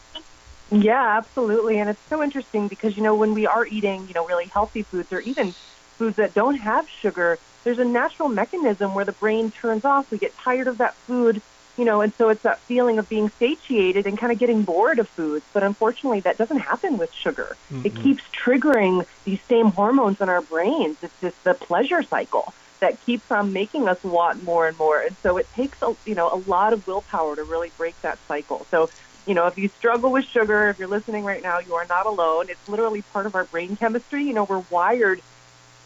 Yeah, 0.71 1.19
absolutely. 1.19 1.79
And 1.79 1.91
it's 1.91 2.01
so 2.09 2.23
interesting 2.23 2.69
because, 2.69 2.97
you 2.97 3.03
know, 3.03 3.15
when 3.15 3.35
we 3.35 3.47
are 3.47 3.67
eating, 3.67 4.07
you 4.09 4.15
know, 4.15 4.27
really 4.27 4.47
healthy 4.47 4.83
foods 4.83 5.13
or 5.13 5.21
even 5.21 5.55
foods 5.99 6.17
that 6.17 6.35
don't 6.35 6.57
have 6.57 6.87
sugar, 7.03 7.39
there's 7.65 7.79
a 7.79 7.85
natural 7.85 8.29
mechanism 8.29 8.95
where 8.95 9.05
the 9.05 9.13
brain 9.13 9.51
turns 9.51 9.85
off. 9.85 10.07
We 10.11 10.19
get 10.19 10.35
tired 10.43 10.69
of 10.69 10.79
that 10.79 10.95
food 11.07 11.43
you 11.77 11.85
know, 11.85 12.01
and 12.03 12.13
so 12.19 12.29
it's 12.29 12.43
that 12.43 12.61
feeling 12.69 12.99
of 12.99 13.09
being 13.09 13.31
satiated 13.39 14.07
and 14.07 14.19
kind 14.19 14.31
of 14.31 14.39
getting 14.39 14.63
bored 14.63 14.99
of 14.99 15.09
foods. 15.11 15.45
But 15.53 15.63
unfortunately, 15.63 16.21
that 16.21 16.39
doesn't 16.39 16.59
happen 16.59 16.99
with 16.99 17.11
sugar. 17.13 17.57
Mm-hmm. 17.73 17.87
It 17.87 17.97
keeps 17.97 18.23
triggering 18.45 19.05
these 19.25 19.41
same 19.49 19.67
hormones 19.73 20.19
in 20.21 20.29
our 20.29 20.43
brains. 20.43 20.97
It's 21.03 21.13
just 21.21 21.37
the 21.45 21.55
pleasure 21.55 22.03
cycle 22.03 22.55
that 22.81 23.05
keeps 23.05 23.25
on 23.31 23.53
making 23.53 23.89
us 23.89 24.03
want 24.05 24.45
more 24.45 24.69
and 24.69 24.77
more. 24.77 25.01
And 25.01 25.17
so 25.23 25.37
it 25.39 25.49
takes 25.57 25.79
a, 25.83 25.97
you 26.05 26.15
know 26.15 26.29
a 26.29 26.41
lot 26.49 26.73
of 26.73 26.87
willpower 26.87 27.35
to 27.35 27.43
really 27.43 27.73
break 27.77 27.95
that 28.03 28.19
cycle. 28.29 28.67
So 28.71 28.89
you 29.27 29.35
know, 29.35 29.47
if 29.47 29.57
you 29.57 29.69
struggle 29.79 30.13
with 30.13 30.25
sugar, 30.27 30.69
if 30.69 30.79
you're 30.79 30.89
listening 30.89 31.25
right 31.25 31.43
now, 31.43 31.59
you 31.59 31.75
are 31.75 31.87
not 31.87 32.07
alone. 32.07 32.47
It's 32.49 32.69
literally 32.69 33.03
part 33.03 33.27
of 33.27 33.35
our 33.35 33.45
brain 33.45 33.77
chemistry. 33.77 34.25
You 34.25 34.35
know, 34.35 34.45
we're 34.45 34.65
wired 34.71 35.21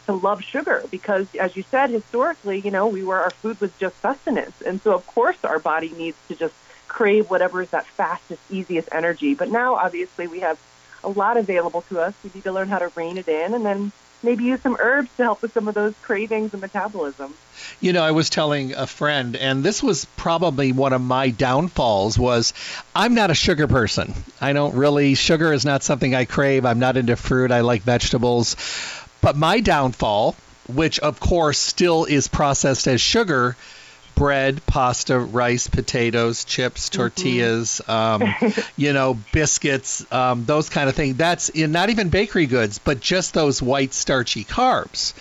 to 0.07 0.15
love 0.15 0.43
sugar 0.43 0.85
because, 0.91 1.27
as 1.39 1.55
you 1.57 1.65
said, 1.71 1.91
historically, 1.91 2.61
you 2.61 2.71
know, 2.71 2.89
we 2.89 3.05
were 3.05 3.19
our 3.19 3.31
food 3.31 3.61
was 3.61 3.71
just 3.79 4.01
sustenance, 4.01 4.55
and 4.65 4.81
so 4.83 4.95
of 4.95 5.07
course 5.07 5.37
our 5.45 5.59
body 5.59 5.91
needs 5.91 6.17
to 6.29 6.35
just 6.35 6.55
crave 6.89 7.31
whatever 7.31 7.63
is 7.63 7.69
that 7.71 7.87
fastest, 7.87 8.41
easiest 8.51 8.89
energy. 8.91 9.35
But 9.35 9.51
now, 9.51 9.75
obviously, 9.75 10.27
we 10.27 10.41
have 10.41 10.59
a 11.05 11.09
lot 11.09 11.37
available 11.37 11.83
to 11.91 12.01
us. 12.01 12.15
We 12.25 12.31
need 12.35 12.45
to 12.45 12.53
learn 12.53 12.69
how 12.69 12.79
to 12.79 12.91
rein 12.97 13.19
it 13.19 13.29
in, 13.29 13.55
and 13.55 13.65
then 13.65 13.93
maybe 14.23 14.45
use 14.45 14.61
some 14.61 14.77
herbs 14.79 15.11
to 15.17 15.23
help 15.23 15.43
with 15.43 15.53
some 15.53 15.69
of 15.69 15.75
those 15.75 15.95
cravings 16.03 16.53
and 16.53 16.61
metabolism. 16.61 17.35
You 17.81 17.93
know, 17.93 18.03
I 18.03 18.13
was 18.13 18.31
telling 18.31 18.75
a 18.75 18.87
friend, 18.87 19.37
and 19.37 19.65
this 19.65 19.83
was 19.83 20.05
probably 20.17 20.73
one 20.73 20.93
of 20.93 21.01
my 21.01 21.31
downfalls 21.31 22.19
was 22.19 22.53
I'm 22.95 23.15
not 23.15 23.31
a 23.31 23.35
sugar 23.35 23.67
person. 23.67 24.15
I 24.41 24.53
don't 24.53 24.75
really 24.75 25.15
sugar 25.15 25.53
is 25.53 25.65
not 25.65 25.83
something 25.83 26.15
I 26.15 26.25
crave. 26.25 26.65
I'm 26.65 26.79
not 26.79 26.97
into 26.97 27.17
fruit. 27.17 27.51
I 27.51 27.61
like 27.61 27.83
vegetables. 27.83 28.57
But 29.21 29.37
my 29.37 29.61
downfall, 29.61 30.37
which 30.69 30.99
of 31.01 31.21
course 31.21 31.59
still 31.59 32.05
is 32.05 32.29
processed 32.29 32.87
as 32.87 33.01
sugar, 33.01 33.57
bread, 34.19 34.67
pasta, 34.67 35.17
rice, 35.19 35.69
potatoes, 35.69 36.45
chips, 36.45 36.89
mm-hmm. 36.89 36.99
tortillas, 36.99 37.81
mm-hmm. 37.87 38.51
um, 38.51 38.65
you 38.77 38.93
know, 38.93 39.17
biscuits, 39.33 40.05
um, 40.13 40.45
those 40.45 40.69
kind 40.69 40.89
of 40.89 40.97
things. 40.97 41.17
That's 41.17 41.49
in 41.49 41.71
not 41.71 41.91
even 41.91 42.09
bakery 42.09 42.47
goods, 42.47 42.79
but 42.79 43.01
just 43.01 43.33
those 43.33 43.63
white 43.63 43.95
starchy 43.95 44.45
carbs. 44.45 45.15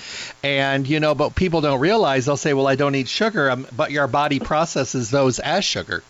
And 0.44 0.88
you 0.88 1.00
know, 1.00 1.14
but 1.14 1.36
people 1.36 1.62
don't 1.62 1.80
realize 1.80 2.26
they'll 2.26 2.38
say, 2.38 2.54
"Well, 2.54 2.68
I 2.68 2.76
don't 2.76 2.96
eat 2.96 3.08
sugar," 3.08 3.52
um, 3.52 3.68
but 3.76 3.92
your 3.92 4.08
body 4.08 4.40
processes 4.40 5.12
those 5.12 5.40
as 5.40 5.64
sugar. 5.64 6.04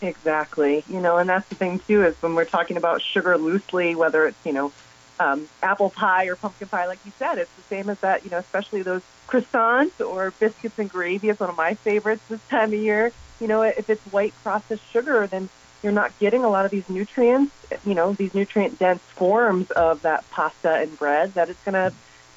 Exactly. 0.00 0.84
You 0.88 1.00
know, 1.00 1.16
and 1.16 1.28
that's 1.28 1.48
the 1.48 1.54
thing 1.56 1.80
too 1.80 2.04
is 2.04 2.14
when 2.22 2.34
we're 2.34 2.44
talking 2.44 2.76
about 2.76 3.02
sugar 3.02 3.36
loosely, 3.36 3.94
whether 3.96 4.26
it's 4.26 4.38
you 4.46 4.52
know 4.52 4.72
um, 5.18 5.48
apple 5.62 5.90
pie 5.90 6.26
or 6.26 6.36
pumpkin 6.36 6.68
pie, 6.68 6.86
like 6.86 6.98
you 7.04 7.12
said. 7.18 7.38
It's 7.38 7.52
the 7.54 7.62
same 7.62 7.88
as 7.88 7.98
that, 8.00 8.24
you 8.24 8.30
know, 8.30 8.38
especially 8.38 8.82
those 8.82 9.02
croissants 9.28 10.00
or 10.04 10.30
biscuits 10.32 10.78
and 10.78 10.88
gravy 10.88 11.28
is 11.28 11.40
one 11.40 11.50
of 11.50 11.56
my 11.56 11.74
favorites 11.74 12.22
this 12.28 12.40
time 12.48 12.72
of 12.72 12.78
year. 12.78 13.12
You 13.40 13.48
know, 13.48 13.62
if 13.62 13.90
it's 13.90 14.02
white 14.12 14.34
processed 14.42 14.88
sugar, 14.90 15.26
then 15.26 15.48
you're 15.82 15.92
not 15.92 16.18
getting 16.18 16.44
a 16.44 16.48
lot 16.48 16.64
of 16.64 16.70
these 16.70 16.88
nutrients, 16.88 17.52
you 17.84 17.94
know, 17.94 18.12
these 18.12 18.34
nutrient 18.34 18.78
dense 18.78 19.02
forms 19.02 19.70
of 19.70 20.02
that 20.02 20.28
pasta 20.30 20.74
and 20.74 20.98
bread 20.98 21.34
that 21.34 21.48
it's 21.50 21.62
going 21.64 21.74
to 21.74 21.92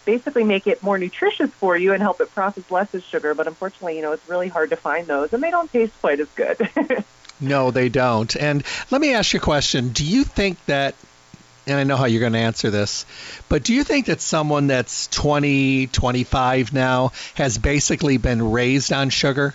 basically 0.06 0.44
make 0.44 0.68
it 0.68 0.82
more 0.84 0.98
nutritious 0.98 1.50
for 1.52 1.78
you 1.78 1.94
and 1.94 2.02
help 2.02 2.20
it 2.20 2.34
process 2.34 2.70
less 2.70 2.94
as 2.94 3.04
sugar. 3.04 3.34
But 3.34 3.48
unfortunately, 3.48 3.96
you 3.96 4.02
know, 4.02 4.12
it's 4.12 4.28
really 4.28 4.50
hard 4.50 4.72
to 4.72 4.76
find 4.76 5.08
those 5.08 5.34
and 5.34 5.42
they 5.42 5.52
don't 5.52 5.72
taste 5.72 5.94
quite 6.02 6.20
as 6.20 6.28
good. 6.36 6.68
no, 7.40 7.72
they 7.72 7.90
don't. 7.90 8.36
And 8.36 8.64
let 8.92 9.00
me 9.00 9.14
ask 9.14 9.34
you 9.34 9.40
a 9.40 9.42
question. 9.42 9.90
Do 9.90 10.06
you 10.06 10.24
think 10.24 10.64
that 10.66 10.96
and 11.70 11.80
I 11.80 11.84
know 11.84 11.98
how 11.98 12.06
you're 12.06 12.20
going 12.20 12.34
to 12.34 12.40
answer 12.40 12.70
this, 12.70 13.06
but 13.48 13.64
do 13.64 13.74
you 13.74 13.84
think 13.84 14.08
that 14.08 14.22
someone 14.22 14.68
that's 14.68 15.08
20, 15.08 15.88
25 15.88 16.74
now 16.74 17.12
has 17.36 17.58
basically 17.58 18.18
been 18.18 18.52
raised 18.52 18.92
on 18.92 19.10
sugar? 19.10 19.54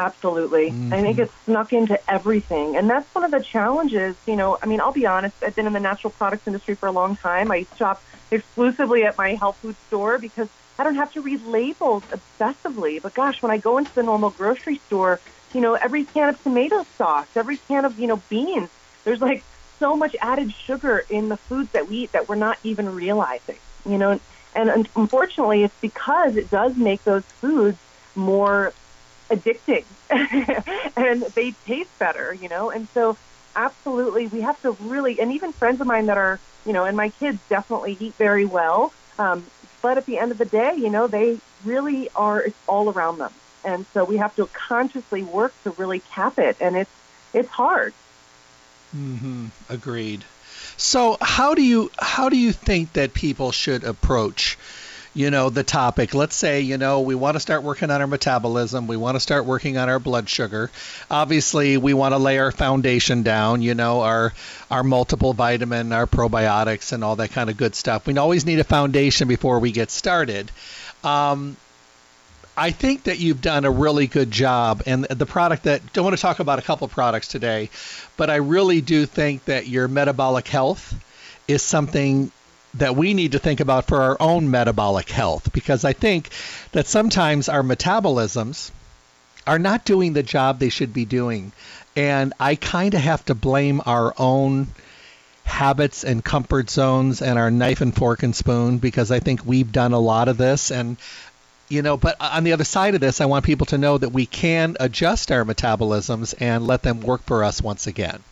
Absolutely. 0.00 0.70
Mm-hmm. 0.70 0.94
I 0.94 1.00
think 1.02 1.18
it's 1.18 1.32
snuck 1.44 1.72
into 1.72 1.98
everything. 2.08 2.76
And 2.76 2.88
that's 2.88 3.12
one 3.14 3.24
of 3.24 3.30
the 3.32 3.40
challenges, 3.40 4.14
you 4.26 4.36
know, 4.36 4.56
I 4.62 4.66
mean, 4.66 4.80
I'll 4.80 4.92
be 4.92 5.06
honest, 5.06 5.34
I've 5.42 5.56
been 5.56 5.66
in 5.66 5.72
the 5.72 5.80
natural 5.80 6.12
products 6.12 6.46
industry 6.46 6.76
for 6.76 6.86
a 6.86 6.92
long 6.92 7.16
time. 7.16 7.50
I 7.50 7.66
shop 7.76 8.02
exclusively 8.30 9.04
at 9.04 9.18
my 9.18 9.34
health 9.34 9.56
food 9.56 9.74
store 9.88 10.18
because 10.18 10.48
I 10.78 10.84
don't 10.84 10.94
have 10.94 11.12
to 11.14 11.20
read 11.20 11.44
labels 11.44 12.04
obsessively. 12.12 13.02
But 13.02 13.14
gosh, 13.14 13.42
when 13.42 13.50
I 13.50 13.58
go 13.58 13.78
into 13.78 13.92
the 13.94 14.04
normal 14.04 14.30
grocery 14.30 14.80
store, 14.86 15.18
you 15.52 15.60
know, 15.60 15.74
every 15.74 16.04
can 16.04 16.28
of 16.28 16.42
tomato 16.42 16.86
sauce, 16.96 17.26
every 17.34 17.56
can 17.56 17.84
of, 17.84 17.98
you 17.98 18.06
know, 18.06 18.22
beans, 18.28 18.70
there's 19.04 19.20
like 19.20 19.42
so 19.78 19.96
much 19.96 20.16
added 20.20 20.52
sugar 20.52 21.04
in 21.08 21.28
the 21.28 21.36
foods 21.36 21.70
that 21.72 21.88
we 21.88 21.96
eat 21.98 22.12
that 22.12 22.28
we're 22.28 22.36
not 22.36 22.58
even 22.62 22.94
realizing. 22.94 23.58
You 23.86 23.98
know, 23.98 24.20
and 24.54 24.88
unfortunately, 24.96 25.62
it's 25.62 25.80
because 25.80 26.36
it 26.36 26.50
does 26.50 26.76
make 26.76 27.04
those 27.04 27.24
foods 27.24 27.78
more 28.14 28.72
addicting 29.30 29.84
and 30.96 31.22
they 31.34 31.52
taste 31.66 31.96
better, 31.98 32.34
you 32.34 32.48
know? 32.48 32.70
And 32.70 32.88
so, 32.94 33.16
absolutely, 33.54 34.26
we 34.26 34.40
have 34.40 34.60
to 34.62 34.72
really, 34.80 35.20
and 35.20 35.32
even 35.32 35.52
friends 35.52 35.80
of 35.80 35.86
mine 35.86 36.06
that 36.06 36.18
are, 36.18 36.40
you 36.66 36.72
know, 36.72 36.84
and 36.84 36.96
my 36.96 37.10
kids 37.10 37.38
definitely 37.48 37.96
eat 38.00 38.14
very 38.14 38.44
well. 38.44 38.92
Um, 39.18 39.44
but 39.82 39.98
at 39.98 40.06
the 40.06 40.18
end 40.18 40.32
of 40.32 40.38
the 40.38 40.44
day, 40.44 40.74
you 40.76 40.90
know, 40.90 41.06
they 41.06 41.38
really 41.64 42.08
are, 42.16 42.40
it's 42.42 42.58
all 42.66 42.90
around 42.90 43.18
them. 43.18 43.32
And 43.64 43.86
so 43.92 44.04
we 44.04 44.16
have 44.16 44.34
to 44.36 44.46
consciously 44.46 45.22
work 45.22 45.54
to 45.64 45.70
really 45.72 46.00
cap 46.00 46.38
it. 46.38 46.56
And 46.60 46.76
it's, 46.76 46.90
it's 47.32 47.48
hard. 47.48 47.92
Mm-hmm. 48.96 49.46
Agreed. 49.68 50.24
So 50.76 51.16
how 51.20 51.54
do 51.54 51.62
you 51.62 51.90
how 51.98 52.28
do 52.28 52.36
you 52.36 52.52
think 52.52 52.92
that 52.94 53.12
people 53.12 53.52
should 53.52 53.84
approach 53.84 54.56
you 55.14 55.30
know 55.30 55.50
the 55.50 55.64
topic? 55.64 56.14
Let's 56.14 56.36
say 56.36 56.60
you 56.60 56.78
know 56.78 57.00
we 57.00 57.14
want 57.14 57.34
to 57.34 57.40
start 57.40 57.62
working 57.64 57.90
on 57.90 58.00
our 58.00 58.06
metabolism. 58.06 58.86
We 58.86 58.96
want 58.96 59.16
to 59.16 59.20
start 59.20 59.44
working 59.44 59.76
on 59.76 59.88
our 59.88 59.98
blood 59.98 60.28
sugar. 60.28 60.70
Obviously 61.10 61.76
we 61.76 61.94
want 61.94 62.12
to 62.14 62.18
lay 62.18 62.38
our 62.38 62.52
foundation 62.52 63.22
down 63.24 63.60
you 63.60 63.74
know 63.74 64.02
our 64.02 64.32
our 64.70 64.84
multiple 64.84 65.32
vitamin 65.32 65.92
our 65.92 66.06
probiotics 66.06 66.92
and 66.92 67.02
all 67.02 67.16
that 67.16 67.32
kind 67.32 67.50
of 67.50 67.56
good 67.56 67.74
stuff. 67.74 68.06
We 68.06 68.16
always 68.16 68.46
need 68.46 68.60
a 68.60 68.64
foundation 68.64 69.28
before 69.28 69.58
we 69.58 69.72
get 69.72 69.90
started. 69.90 70.50
Um, 71.02 71.56
I 72.58 72.72
think 72.72 73.04
that 73.04 73.20
you've 73.20 73.40
done 73.40 73.64
a 73.64 73.70
really 73.70 74.08
good 74.08 74.32
job, 74.32 74.82
and 74.84 75.04
the 75.04 75.26
product 75.26 75.62
that 75.62 75.92
don't 75.92 76.04
want 76.04 76.16
to 76.16 76.20
talk 76.20 76.40
about 76.40 76.58
a 76.58 76.62
couple 76.62 76.88
products 76.88 77.28
today, 77.28 77.70
but 78.16 78.30
I 78.30 78.36
really 78.36 78.80
do 78.80 79.06
think 79.06 79.44
that 79.44 79.68
your 79.68 79.86
metabolic 79.86 80.48
health 80.48 80.92
is 81.46 81.62
something 81.62 82.32
that 82.74 82.96
we 82.96 83.14
need 83.14 83.32
to 83.32 83.38
think 83.38 83.60
about 83.60 83.86
for 83.86 84.02
our 84.02 84.16
own 84.18 84.50
metabolic 84.50 85.08
health 85.08 85.52
because 85.52 85.84
I 85.84 85.92
think 85.92 86.30
that 86.72 86.86
sometimes 86.86 87.48
our 87.48 87.62
metabolisms 87.62 88.70
are 89.46 89.58
not 89.58 89.84
doing 89.84 90.12
the 90.12 90.22
job 90.24 90.58
they 90.58 90.68
should 90.68 90.92
be 90.92 91.04
doing, 91.04 91.52
and 91.94 92.34
I 92.40 92.56
kind 92.56 92.92
of 92.94 93.00
have 93.00 93.24
to 93.26 93.36
blame 93.36 93.80
our 93.86 94.12
own 94.18 94.66
habits 95.44 96.04
and 96.04 96.22
comfort 96.22 96.68
zones 96.68 97.22
and 97.22 97.38
our 97.38 97.50
knife 97.50 97.80
and 97.80 97.94
fork 97.94 98.22
and 98.22 98.36
spoon 98.36 98.78
because 98.78 99.10
I 99.10 99.20
think 99.20 99.46
we've 99.46 99.72
done 99.72 99.92
a 99.92 99.98
lot 99.98 100.28
of 100.28 100.36
this 100.36 100.70
and 100.70 100.98
you 101.68 101.82
know, 101.82 101.96
but 101.96 102.16
on 102.20 102.44
the 102.44 102.52
other 102.52 102.64
side 102.64 102.94
of 102.94 103.00
this, 103.00 103.20
I 103.20 103.26
want 103.26 103.44
people 103.44 103.66
to 103.66 103.78
know 103.78 103.98
that 103.98 104.10
we 104.10 104.26
can 104.26 104.76
adjust 104.80 105.30
our 105.30 105.44
metabolisms 105.44 106.34
and 106.40 106.66
let 106.66 106.82
them 106.82 107.00
work 107.00 107.22
for 107.24 107.44
us 107.44 107.60
once 107.62 107.86
again. 107.86 108.22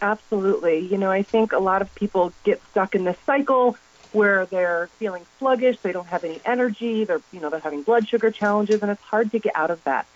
Absolutely. 0.00 0.80
You 0.80 0.98
know, 0.98 1.10
I 1.10 1.22
think 1.22 1.52
a 1.52 1.58
lot 1.58 1.80
of 1.80 1.94
people 1.94 2.32
get 2.44 2.60
stuck 2.70 2.94
in 2.94 3.04
this 3.04 3.16
cycle 3.24 3.76
where 4.12 4.46
they're 4.46 4.88
feeling 4.98 5.24
sluggish, 5.38 5.78
they 5.80 5.92
don't 5.92 6.08
have 6.08 6.24
any 6.24 6.40
energy, 6.44 7.04
they're, 7.04 7.22
you 7.32 7.40
know, 7.40 7.48
they're 7.48 7.60
having 7.60 7.82
blood 7.82 8.06
sugar 8.08 8.30
challenges, 8.30 8.82
and 8.82 8.90
it's 8.90 9.02
hard 9.02 9.30
to 9.32 9.38
get 9.38 9.56
out 9.56 9.70
of 9.70 9.82
that. 9.84 10.06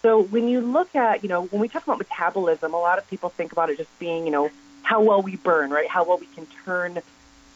So 0.00 0.22
when 0.22 0.48
you 0.48 0.60
look 0.60 0.94
at, 0.96 1.22
you 1.22 1.28
know, 1.28 1.44
when 1.44 1.60
we 1.60 1.68
talk 1.68 1.84
about 1.84 1.98
metabolism, 1.98 2.72
a 2.72 2.78
lot 2.78 2.98
of 2.98 3.08
people 3.08 3.28
think 3.28 3.52
about 3.52 3.68
it 3.68 3.76
just 3.76 3.98
being, 3.98 4.24
you 4.24 4.32
know, 4.32 4.50
how 4.82 5.02
well 5.02 5.22
we 5.22 5.36
burn, 5.36 5.70
right? 5.70 5.88
How 5.88 6.04
well 6.04 6.18
we 6.18 6.26
can 6.26 6.46
turn, 6.64 7.00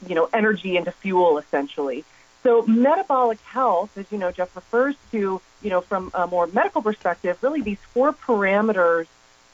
you 0.06 0.14
know, 0.14 0.28
energy 0.32 0.76
into 0.76 0.92
fuel, 0.92 1.38
essentially. 1.38 2.04
So 2.46 2.62
metabolic 2.62 3.40
health, 3.40 3.98
as 3.98 4.06
you 4.12 4.18
know, 4.18 4.30
Jeff 4.30 4.54
refers 4.54 4.94
to, 5.10 5.40
you 5.62 5.70
know, 5.70 5.80
from 5.80 6.12
a 6.14 6.28
more 6.28 6.46
medical 6.46 6.80
perspective, 6.80 7.36
really 7.42 7.60
these 7.60 7.80
four 7.92 8.12
parameters 8.12 9.08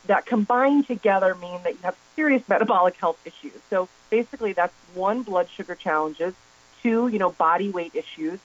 that 0.09 0.27
combine 0.27 0.85
together 0.85 1.35
mean 1.35 1.59
that 1.63 1.73
you 1.73 1.79
have 1.85 1.97
serious 2.15 2.47
metabolic 2.47 2.95
health 2.97 3.19
issues. 3.25 3.59
So 3.71 3.89
basically 4.11 4.53
that's 4.53 4.75
one, 4.93 5.23
blood 5.23 5.49
sugar 5.49 5.75
challenges, 5.75 6.35
two, 6.83 7.09
you 7.09 7.19
know, 7.19 7.31
body 7.31 7.71
weight 7.71 7.95
issues, 7.95 8.39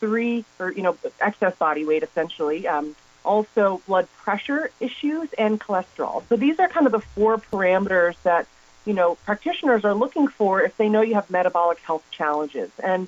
three, 0.00 0.44
or, 0.58 0.72
you 0.72 0.82
know, 0.82 0.96
excess 1.20 1.54
body 1.54 1.84
weight 1.84 2.02
essentially, 2.02 2.66
um, 2.66 2.96
also 3.24 3.82
blood 3.86 4.08
pressure 4.24 4.72
issues 4.80 5.32
and 5.38 5.60
cholesterol. 5.60 6.24
So 6.28 6.34
these 6.34 6.58
are 6.58 6.66
kind 6.66 6.86
of 6.86 6.92
the 6.92 6.98
four 6.98 7.38
parameters 7.38 8.16
that, 8.24 8.48
you 8.84 8.94
know, 8.94 9.14
practitioners 9.24 9.84
are 9.84 9.94
looking 9.94 10.26
for 10.26 10.60
if 10.60 10.76
they 10.76 10.88
know 10.88 11.02
you 11.02 11.14
have 11.14 11.30
metabolic 11.30 11.78
health 11.78 12.04
challenges. 12.10 12.72
And 12.82 13.06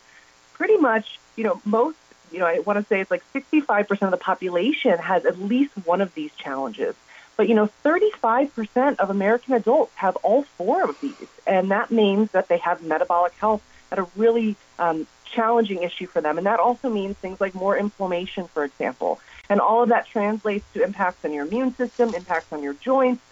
pretty 0.54 0.76
much, 0.76 1.18
you 1.36 1.44
know, 1.44 1.60
most, 1.64 1.98
you 2.32 2.38
know, 2.38 2.46
I 2.46 2.60
want 2.60 2.78
to 2.78 2.84
say 2.86 3.00
it's 3.00 3.10
like 3.10 3.22
65% 3.34 4.02
of 4.02 4.10
the 4.10 4.16
population 4.16 4.98
has 4.98 5.24
at 5.24 5.38
least 5.38 5.72
one 5.84 6.00
of 6.00 6.14
these 6.14 6.32
challenges. 6.36 6.94
But, 7.36 7.48
you 7.48 7.54
know, 7.54 7.68
35% 7.84 8.96
of 8.96 9.10
American 9.10 9.54
adults 9.54 9.92
have 9.96 10.16
all 10.16 10.44
four 10.56 10.88
of 10.88 11.00
these. 11.00 11.28
And 11.46 11.70
that 11.72 11.90
means 11.90 12.30
that 12.30 12.48
they 12.48 12.58
have 12.58 12.82
metabolic 12.82 13.34
health 13.34 13.62
at 13.90 13.98
a 13.98 14.06
really 14.16 14.56
um, 14.78 15.06
challenging 15.24 15.82
issue 15.82 16.06
for 16.06 16.20
them. 16.20 16.38
And 16.38 16.46
that 16.46 16.60
also 16.60 16.88
means 16.88 17.16
things 17.16 17.40
like 17.40 17.54
more 17.54 17.76
inflammation, 17.76 18.48
for 18.48 18.64
example. 18.64 19.20
And 19.50 19.60
all 19.60 19.82
of 19.82 19.88
that 19.90 20.06
translates 20.06 20.64
to 20.74 20.82
impacts 20.82 21.24
on 21.24 21.32
your 21.32 21.46
immune 21.46 21.74
system, 21.76 22.14
impacts 22.14 22.52
on 22.52 22.62
your 22.62 22.74
joints. 22.74 23.22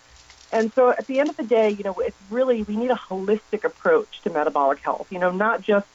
And 0.50 0.72
so 0.74 0.90
at 0.90 1.06
the 1.06 1.18
end 1.18 1.30
of 1.30 1.36
the 1.36 1.44
day, 1.44 1.70
you 1.70 1.84
know, 1.84 1.94
it's 1.98 2.16
really, 2.28 2.62
we 2.62 2.76
need 2.76 2.90
a 2.90 3.00
holistic 3.10 3.64
approach 3.64 4.20
to 4.22 4.30
metabolic 4.30 4.80
health, 4.80 5.06
you 5.10 5.18
know, 5.18 5.30
not 5.30 5.62
just 5.62 5.86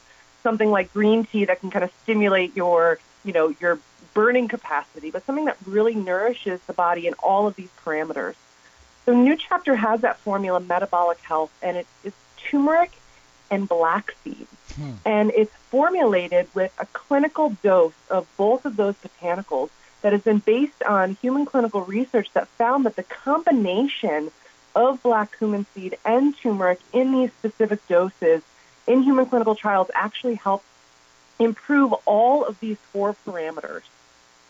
something 0.48 0.70
like 0.70 0.90
green 0.94 1.24
tea 1.24 1.44
that 1.44 1.60
can 1.60 1.70
kind 1.70 1.84
of 1.84 1.92
stimulate 2.02 2.56
your, 2.56 2.98
you 3.22 3.34
know, 3.34 3.54
your 3.60 3.78
burning 4.14 4.48
capacity, 4.48 5.10
but 5.10 5.22
something 5.26 5.44
that 5.44 5.58
really 5.66 5.94
nourishes 5.94 6.58
the 6.66 6.72
body 6.72 7.06
in 7.06 7.12
all 7.22 7.46
of 7.46 7.54
these 7.54 7.68
parameters. 7.84 8.34
So 9.04 9.12
New 9.12 9.36
Chapter 9.36 9.76
has 9.76 10.00
that 10.00 10.18
formula, 10.20 10.58
metabolic 10.58 11.18
health, 11.20 11.52
and 11.62 11.76
it 11.76 11.86
is 12.02 12.14
turmeric 12.38 12.92
and 13.50 13.68
black 13.68 14.14
seed. 14.24 14.46
Hmm. 14.74 14.92
And 15.04 15.32
it's 15.36 15.52
formulated 15.70 16.48
with 16.54 16.72
a 16.78 16.86
clinical 16.86 17.50
dose 17.62 17.92
of 18.08 18.26
both 18.38 18.64
of 18.64 18.76
those 18.76 18.94
botanicals 18.96 19.68
that 20.00 20.12
has 20.12 20.22
been 20.22 20.38
based 20.38 20.82
on 20.82 21.18
human 21.20 21.44
clinical 21.44 21.82
research 21.82 22.30
that 22.32 22.48
found 22.48 22.86
that 22.86 22.96
the 22.96 23.02
combination 23.02 24.30
of 24.74 25.02
black 25.02 25.36
cumin 25.36 25.66
seed 25.74 25.98
and 26.06 26.34
turmeric 26.38 26.80
in 26.94 27.12
these 27.12 27.32
specific 27.32 27.86
doses 27.86 28.42
in 28.88 29.02
human 29.02 29.26
clinical 29.26 29.54
trials 29.54 29.90
actually 29.94 30.34
helped 30.34 30.64
improve 31.38 31.92
all 32.04 32.44
of 32.44 32.58
these 32.60 32.78
four 32.92 33.14
parameters, 33.26 33.82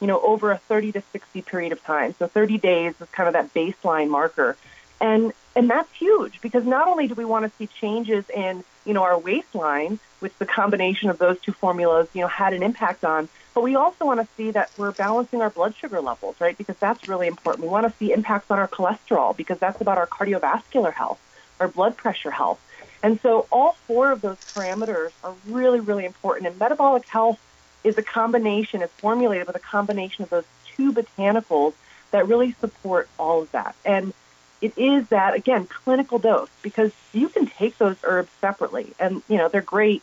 you 0.00 0.07
know, 0.07 0.21
over 0.21 0.50
a 0.50 0.59
30 0.59 0.92
to 0.92 1.02
60 1.12 1.42
period 1.42 1.73
of 1.73 1.83
time. 1.83 2.14
So 2.18 2.26
30 2.26 2.59
days 2.59 2.95
is 3.00 3.09
kind 3.11 3.26
of 3.26 3.35
that 3.35 3.52
baseline 3.52 4.09
marker. 4.09 4.57
And 5.00 5.33
and 5.54 5.68
that's 5.68 5.92
huge 5.92 6.40
because 6.40 6.64
not 6.64 6.87
only 6.87 7.09
do 7.09 7.14
we 7.14 7.25
want 7.25 7.45
to 7.45 7.57
see 7.57 7.66
changes 7.66 8.25
in, 8.30 8.62
you 8.85 8.95
know, 8.95 9.02
our 9.02 9.18
waistline, 9.18 9.99
which 10.21 10.33
the 10.38 10.47
combination 10.47 11.11
of 11.11 11.18
those 11.18 11.40
two 11.40 11.52
formulas, 11.52 12.09
you 12.14 12.21
know, 12.21 12.28
had 12.28 12.52
an 12.52 12.62
impact 12.62 13.04
on, 13.04 13.28
but 13.54 13.62
we 13.62 13.75
also 13.75 14.04
want 14.04 14.21
to 14.21 14.28
see 14.37 14.52
that 14.52 14.71
we're 14.76 14.92
balancing 14.92 15.42
our 15.42 15.50
blood 15.50 15.75
sugar 15.75 16.00
levels, 16.00 16.40
right? 16.40 16.57
Because 16.57 16.76
that's 16.76 17.09
really 17.09 17.26
important. 17.26 17.64
We 17.64 17.71
want 17.71 17.90
to 17.90 17.99
see 17.99 18.12
impacts 18.12 18.52
on 18.52 18.61
our 18.61 18.68
cholesterol 18.68 19.37
because 19.37 19.59
that's 19.59 19.80
about 19.80 19.99
our 19.99 20.07
cardiovascular 20.07 20.92
health, 20.92 21.21
our 21.59 21.66
blood 21.66 21.97
pressure 21.97 22.30
health. 22.30 22.61
And 23.02 23.21
so 23.21 23.47
all 23.52 23.76
four 23.87 24.11
of 24.11 24.21
those 24.21 24.37
parameters 24.55 25.12
are 25.23 25.35
really, 25.47 25.81
really 25.81 26.05
important. 26.05 26.49
And 26.49 26.59
metabolic 26.59 27.07
health 27.07 27.38
is 27.85 27.97
a 27.97 28.02
combination, 28.02 28.83
it's 28.83 28.93
formulated 28.95 29.47
with 29.47 29.57
a 29.57 29.61
combination 29.61 30.25
of 30.25 30.31
those 30.31 30.45
two 30.76 30.93
botanicals 30.93 31.75
that 32.11 32.26
really 32.26 32.52
support 32.61 33.09
all 33.19 33.43
of 33.43 33.52
that. 33.52 33.75
And 33.85 34.12
it 34.61 34.76
is 34.76 35.09
that, 35.09 35.35
again, 35.35 35.67
clinical 35.67 36.19
dose 36.19 36.49
because 36.62 36.90
you 37.12 37.28
can 37.28 37.47
take 37.47 37.78
those 37.78 37.97
herbs 38.02 38.31
separately. 38.40 38.93
And, 38.99 39.23
you 39.28 39.37
know, 39.37 39.49
they're 39.49 39.62
great. 39.62 40.02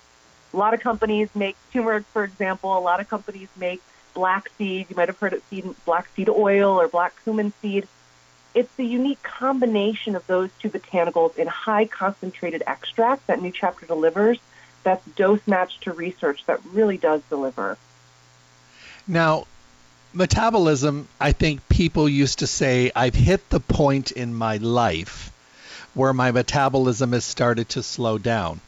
A 0.53 0.57
lot 0.57 0.73
of 0.73 0.79
companies 0.79 1.29
make 1.35 1.57
turmeric, 1.73 2.05
for 2.13 2.23
example. 2.23 2.77
A 2.77 2.79
lot 2.79 3.01
of 3.01 3.09
companies 3.09 3.49
make 3.57 3.81
black 4.13 4.49
seed. 4.57 4.87
You 4.89 4.95
might 4.95 5.09
have 5.09 5.19
heard 5.19 5.33
of 5.33 5.43
seed, 5.49 5.65
black 5.83 6.07
seed 6.15 6.29
oil 6.29 6.79
or 6.79 6.87
black 6.87 7.13
cumin 7.23 7.51
seed. 7.61 7.87
It's 8.55 8.73
the 8.75 8.85
unique 8.85 9.21
combination 9.21 10.15
of 10.15 10.25
those 10.27 10.49
two 10.59 10.69
botanicals 10.69 11.37
in 11.37 11.45
high 11.45 11.85
concentrated 11.85 12.63
extract 12.65 13.27
that 13.27 13.41
New 13.41 13.51
Chapter 13.51 13.85
delivers 13.85 14.39
that's 14.83 15.05
dose 15.15 15.45
matched 15.45 15.83
to 15.83 15.91
research 15.91 16.45
that 16.45 16.61
really 16.71 16.97
does 16.97 17.21
deliver. 17.29 17.77
Now, 19.07 19.45
metabolism, 20.13 21.07
I 21.19 21.33
think 21.33 21.67
people 21.67 22.07
used 22.07 22.39
to 22.39 22.47
say, 22.47 22.91
I've 22.95 23.13
hit 23.13 23.49
the 23.49 23.59
point 23.59 24.11
in 24.11 24.33
my 24.33 24.57
life 24.57 25.31
where 25.93 26.13
my 26.13 26.31
metabolism 26.31 27.11
has 27.11 27.25
started 27.25 27.69
to 27.69 27.83
slow 27.83 28.17
down 28.17 28.61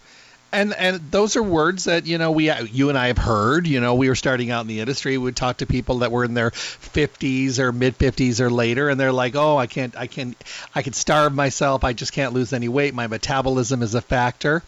and 0.51 0.73
and 0.73 1.11
those 1.11 1.35
are 1.35 1.43
words 1.43 1.85
that 1.85 2.05
you 2.05 2.17
know 2.17 2.31
we 2.31 2.51
you 2.51 2.89
and 2.89 2.97
I 2.97 3.07
have 3.07 3.17
heard. 3.17 3.67
You 3.67 3.79
know, 3.79 3.95
we 3.95 4.09
were 4.09 4.15
starting 4.15 4.51
out 4.51 4.61
in 4.61 4.67
the 4.67 4.79
industry. 4.79 5.17
We 5.17 5.25
would 5.25 5.35
talk 5.35 5.57
to 5.57 5.65
people 5.65 5.99
that 5.99 6.11
were 6.11 6.23
in 6.23 6.33
their 6.33 6.51
50s 6.51 7.59
or 7.59 7.71
mid 7.71 7.97
50s 7.97 8.39
or 8.39 8.49
later, 8.49 8.89
and 8.89 8.99
they're 8.99 9.11
like, 9.11 9.35
"Oh, 9.35 9.57
I 9.57 9.67
can't, 9.67 9.95
I 9.95 10.07
can, 10.07 10.35
I 10.73 10.81
can 10.81 10.93
starve 10.93 11.33
myself. 11.33 11.83
I 11.83 11.93
just 11.93 12.13
can't 12.13 12.33
lose 12.33 12.53
any 12.53 12.69
weight. 12.69 12.93
My 12.93 13.07
metabolism 13.07 13.81
is 13.81 13.95
a 13.95 14.01
factor." 14.01 14.63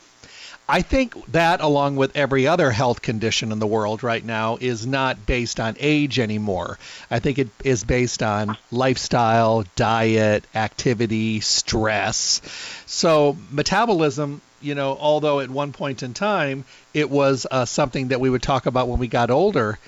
I 0.72 0.84
think 0.84 1.16
that, 1.32 1.62
along 1.62 1.96
with 1.96 2.16
every 2.16 2.46
other 2.46 2.70
health 2.70 3.02
condition 3.02 3.52
in 3.52 3.58
the 3.58 3.66
world 3.66 4.04
right 4.04 4.24
now, 4.24 4.60
is 4.62 4.86
not 4.86 5.26
based 5.26 5.60
on 5.60 5.76
age 5.80 6.20
anymore. 6.20 6.78
I 7.10 7.18
think 7.18 7.40
it 7.40 7.50
is 7.64 7.84
based 7.84 8.22
on 8.22 8.56
lifestyle, 8.72 9.66
diet, 9.76 10.44
activity, 10.54 11.40
stress. 11.40 12.44
So, 12.86 13.36
metabolism 13.50 14.44
you 14.62 14.76
know, 14.76 14.98
although 15.00 15.40
at 15.40 15.50
one 15.50 15.72
point 15.72 16.04
in 16.04 16.14
time 16.14 16.66
it 16.94 17.10
was 17.10 17.46
uh, 17.50 17.66
something 17.66 18.10
that 18.10 18.20
we 18.20 18.30
would 18.30 18.42
talk 18.42 18.66
about 18.66 18.88
when 18.88 19.00
we 19.00 19.08
got 19.08 19.32
older, 19.32 19.80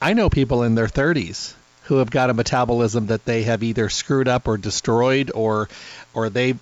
I 0.00 0.12
know 0.12 0.30
people 0.30 0.62
in 0.62 0.74
their 0.74 0.86
30s 0.88 1.54
who 1.84 1.96
have 1.96 2.10
got 2.10 2.30
a 2.30 2.34
metabolism 2.34 3.06
that 3.06 3.24
they 3.24 3.44
have 3.44 3.62
either 3.62 3.88
screwed 3.88 4.28
up 4.28 4.48
or 4.48 4.56
destroyed 4.56 5.30
or 5.34 5.68
or 6.14 6.30
they 6.30 6.54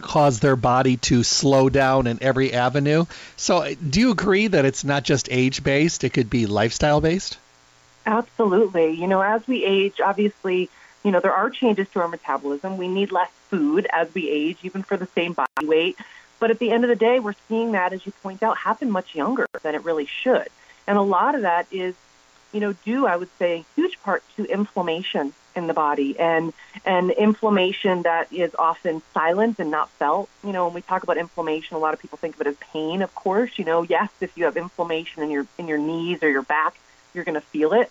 cause 0.00 0.40
their 0.40 0.56
body 0.56 0.96
to 0.96 1.22
slow 1.22 1.68
down 1.68 2.06
in 2.06 2.18
every 2.22 2.52
avenue. 2.52 3.04
So, 3.36 3.74
do 3.74 4.00
you 4.00 4.10
agree 4.10 4.46
that 4.46 4.64
it's 4.64 4.82
not 4.82 5.04
just 5.04 5.28
age 5.30 5.62
based, 5.62 6.04
it 6.04 6.10
could 6.10 6.30
be 6.30 6.46
lifestyle 6.46 7.00
based? 7.00 7.38
Absolutely. 8.06 8.92
You 8.92 9.06
know, 9.06 9.20
as 9.20 9.46
we 9.46 9.64
age, 9.64 10.00
obviously, 10.00 10.70
you 11.04 11.10
know, 11.10 11.20
there 11.20 11.32
are 11.32 11.50
changes 11.50 11.88
to 11.90 12.00
our 12.00 12.08
metabolism. 12.08 12.76
We 12.76 12.88
need 12.88 13.12
less 13.12 13.30
food 13.48 13.86
as 13.92 14.12
we 14.14 14.28
age, 14.28 14.58
even 14.62 14.82
for 14.82 14.96
the 14.96 15.06
same 15.14 15.34
body 15.34 15.66
weight. 15.66 15.98
But 16.40 16.50
at 16.50 16.58
the 16.58 16.72
end 16.72 16.84
of 16.84 16.88
the 16.88 16.96
day, 16.96 17.20
we're 17.20 17.34
seeing 17.48 17.72
that, 17.72 17.92
as 17.92 18.04
you 18.04 18.12
point 18.22 18.42
out, 18.42 18.56
happen 18.56 18.90
much 18.90 19.14
younger 19.14 19.46
than 19.62 19.74
it 19.74 19.84
really 19.84 20.06
should. 20.06 20.48
And 20.86 20.98
a 20.98 21.02
lot 21.02 21.34
of 21.34 21.42
that 21.42 21.66
is, 21.70 21.94
you 22.52 22.58
know, 22.58 22.72
due, 22.72 23.06
I 23.06 23.16
would 23.16 23.28
say, 23.38 23.58
in 23.58 23.64
huge 23.76 24.02
part 24.02 24.24
to 24.36 24.44
inflammation 24.44 25.34
in 25.56 25.66
the 25.66 25.74
body 25.74 26.18
and 26.18 26.52
and 26.84 27.10
inflammation 27.10 28.02
that 28.02 28.32
is 28.32 28.54
often 28.56 29.02
silent 29.12 29.58
and 29.58 29.70
not 29.70 29.90
felt. 29.90 30.28
You 30.42 30.52
know, 30.52 30.64
when 30.64 30.74
we 30.74 30.80
talk 30.80 31.02
about 31.02 31.18
inflammation, 31.18 31.76
a 31.76 31.80
lot 31.80 31.92
of 31.92 32.00
people 32.00 32.18
think 32.18 32.36
of 32.36 32.40
it 32.40 32.46
as 32.46 32.56
pain, 32.56 33.02
of 33.02 33.14
course. 33.14 33.58
You 33.58 33.64
know, 33.64 33.82
yes, 33.82 34.10
if 34.20 34.36
you 34.36 34.44
have 34.46 34.56
inflammation 34.56 35.22
in 35.22 35.30
your 35.30 35.46
in 35.58 35.68
your 35.68 35.78
knees 35.78 36.22
or 36.22 36.30
your 36.30 36.42
back, 36.42 36.74
you're 37.14 37.24
going 37.24 37.34
to 37.34 37.40
feel 37.40 37.72
it. 37.74 37.90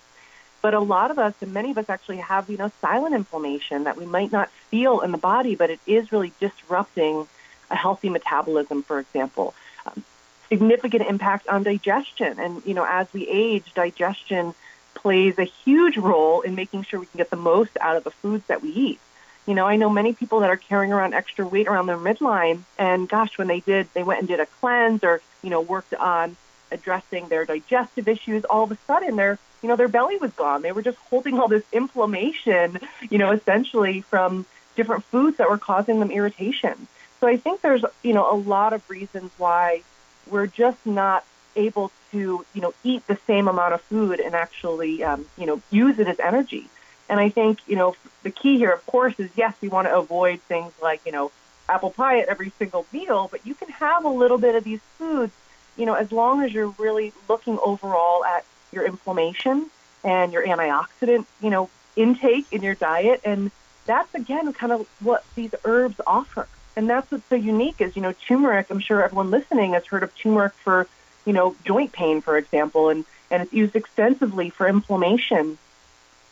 But 0.61 0.73
a 0.73 0.79
lot 0.79 1.11
of 1.11 1.19
us, 1.19 1.33
and 1.41 1.53
many 1.53 1.71
of 1.71 1.77
us 1.77 1.89
actually 1.89 2.17
have, 2.17 2.49
you 2.49 2.57
know, 2.57 2.71
silent 2.81 3.15
inflammation 3.15 3.85
that 3.85 3.95
we 3.95 4.05
might 4.05 4.31
not 4.31 4.49
feel 4.69 4.99
in 4.99 5.11
the 5.11 5.17
body, 5.17 5.55
but 5.55 5.69
it 5.69 5.79
is 5.87 6.11
really 6.11 6.33
disrupting 6.39 7.27
a 7.69 7.75
healthy 7.75 8.09
metabolism, 8.09 8.83
for 8.83 8.99
example. 8.99 9.53
Um, 9.85 10.03
significant 10.49 11.03
impact 11.07 11.47
on 11.47 11.63
digestion. 11.63 12.39
And, 12.39 12.61
you 12.65 12.73
know, 12.73 12.85
as 12.87 13.11
we 13.13 13.27
age, 13.27 13.73
digestion 13.73 14.53
plays 14.95 15.37
a 15.37 15.43
huge 15.43 15.97
role 15.97 16.41
in 16.41 16.55
making 16.55 16.83
sure 16.83 16.99
we 16.99 17.05
can 17.05 17.17
get 17.17 17.29
the 17.29 17.37
most 17.37 17.71
out 17.79 17.95
of 17.95 18.03
the 18.03 18.11
foods 18.11 18.45
that 18.47 18.61
we 18.61 18.69
eat. 18.69 18.99
You 19.45 19.55
know, 19.55 19.65
I 19.65 19.77
know 19.77 19.89
many 19.89 20.13
people 20.13 20.41
that 20.41 20.49
are 20.49 20.57
carrying 20.57 20.93
around 20.93 21.13
extra 21.13 21.47
weight 21.47 21.67
around 21.67 21.87
their 21.87 21.97
midline, 21.97 22.61
and 22.77 23.09
gosh, 23.09 23.37
when 23.37 23.47
they 23.47 23.61
did, 23.61 23.87
they 23.93 24.03
went 24.03 24.19
and 24.19 24.27
did 24.27 24.39
a 24.39 24.45
cleanse 24.45 25.03
or, 25.03 25.21
you 25.41 25.49
know, 25.49 25.61
worked 25.61 25.93
on 25.93 26.35
addressing 26.71 27.27
their 27.29 27.45
digestive 27.45 28.07
issues, 28.07 28.45
all 28.45 28.63
of 28.63 28.71
a 28.71 28.77
sudden 28.85 29.15
their, 29.15 29.39
you 29.63 29.69
know, 29.69 29.75
their 29.75 29.87
belly 29.87 30.17
was 30.17 30.31
gone. 30.33 30.61
They 30.61 30.71
were 30.71 30.81
just 30.81 30.97
holding 31.09 31.39
all 31.39 31.47
this 31.47 31.63
inflammation, 31.71 32.79
you 33.09 33.17
know, 33.17 33.31
essentially 33.31 34.01
from 34.01 34.45
different 34.75 35.03
foods 35.05 35.37
that 35.37 35.49
were 35.49 35.57
causing 35.57 35.99
them 35.99 36.11
irritation. 36.11 36.87
So 37.19 37.27
I 37.27 37.37
think 37.37 37.61
there's, 37.61 37.83
you 38.03 38.13
know, 38.13 38.31
a 38.31 38.35
lot 38.35 38.73
of 38.73 38.87
reasons 38.89 39.31
why 39.37 39.83
we're 40.29 40.47
just 40.47 40.85
not 40.85 41.25
able 41.55 41.91
to, 42.11 42.45
you 42.53 42.61
know, 42.61 42.73
eat 42.83 43.05
the 43.07 43.17
same 43.27 43.47
amount 43.47 43.73
of 43.73 43.81
food 43.81 44.19
and 44.19 44.35
actually, 44.35 45.03
um, 45.03 45.25
you 45.37 45.45
know, 45.45 45.61
use 45.69 45.99
it 45.99 46.07
as 46.07 46.19
energy. 46.19 46.69
And 47.09 47.19
I 47.19 47.29
think, 47.29 47.59
you 47.67 47.75
know, 47.75 47.95
the 48.23 48.29
key 48.29 48.57
here, 48.57 48.71
of 48.71 48.85
course, 48.85 49.15
is 49.17 49.29
yes, 49.35 49.55
we 49.61 49.67
want 49.67 49.87
to 49.87 49.97
avoid 49.97 50.41
things 50.41 50.71
like, 50.81 51.01
you 51.05 51.11
know, 51.11 51.31
apple 51.67 51.91
pie 51.91 52.19
at 52.19 52.27
every 52.27 52.51
single 52.57 52.85
meal, 52.93 53.27
but 53.29 53.45
you 53.45 53.53
can 53.53 53.69
have 53.69 54.05
a 54.05 54.09
little 54.09 54.37
bit 54.37 54.55
of 54.55 54.63
these 54.63 54.81
foods, 54.97 55.33
you 55.77 55.85
know, 55.85 55.93
as 55.93 56.11
long 56.11 56.43
as 56.43 56.53
you're 56.53 56.73
really 56.77 57.13
looking 57.27 57.59
overall 57.63 58.23
at 58.23 58.45
your 58.71 58.85
inflammation 58.85 59.69
and 60.03 60.31
your 60.31 60.45
antioxidant, 60.45 61.25
you 61.41 61.49
know, 61.49 61.69
intake 61.95 62.45
in 62.51 62.61
your 62.61 62.75
diet. 62.75 63.21
And 63.25 63.51
that's, 63.85 64.13
again, 64.15 64.51
kind 64.53 64.71
of 64.71 64.87
what 64.99 65.25
these 65.35 65.53
herbs 65.65 65.99
offer. 66.05 66.47
And 66.75 66.89
that's 66.89 67.11
what's 67.11 67.27
so 67.27 67.35
unique 67.35 67.81
is, 67.81 67.95
you 67.95 68.01
know, 68.01 68.13
turmeric, 68.13 68.67
I'm 68.69 68.79
sure 68.79 69.03
everyone 69.03 69.31
listening 69.31 69.73
has 69.73 69.85
heard 69.85 70.03
of 70.03 70.15
turmeric 70.15 70.53
for, 70.53 70.87
you 71.25 71.33
know, 71.33 71.55
joint 71.65 71.91
pain, 71.91 72.21
for 72.21 72.37
example, 72.37 72.89
and, 72.89 73.05
and 73.29 73.43
it's 73.43 73.53
used 73.53 73.75
extensively 73.75 74.49
for 74.49 74.67
inflammation. 74.67 75.57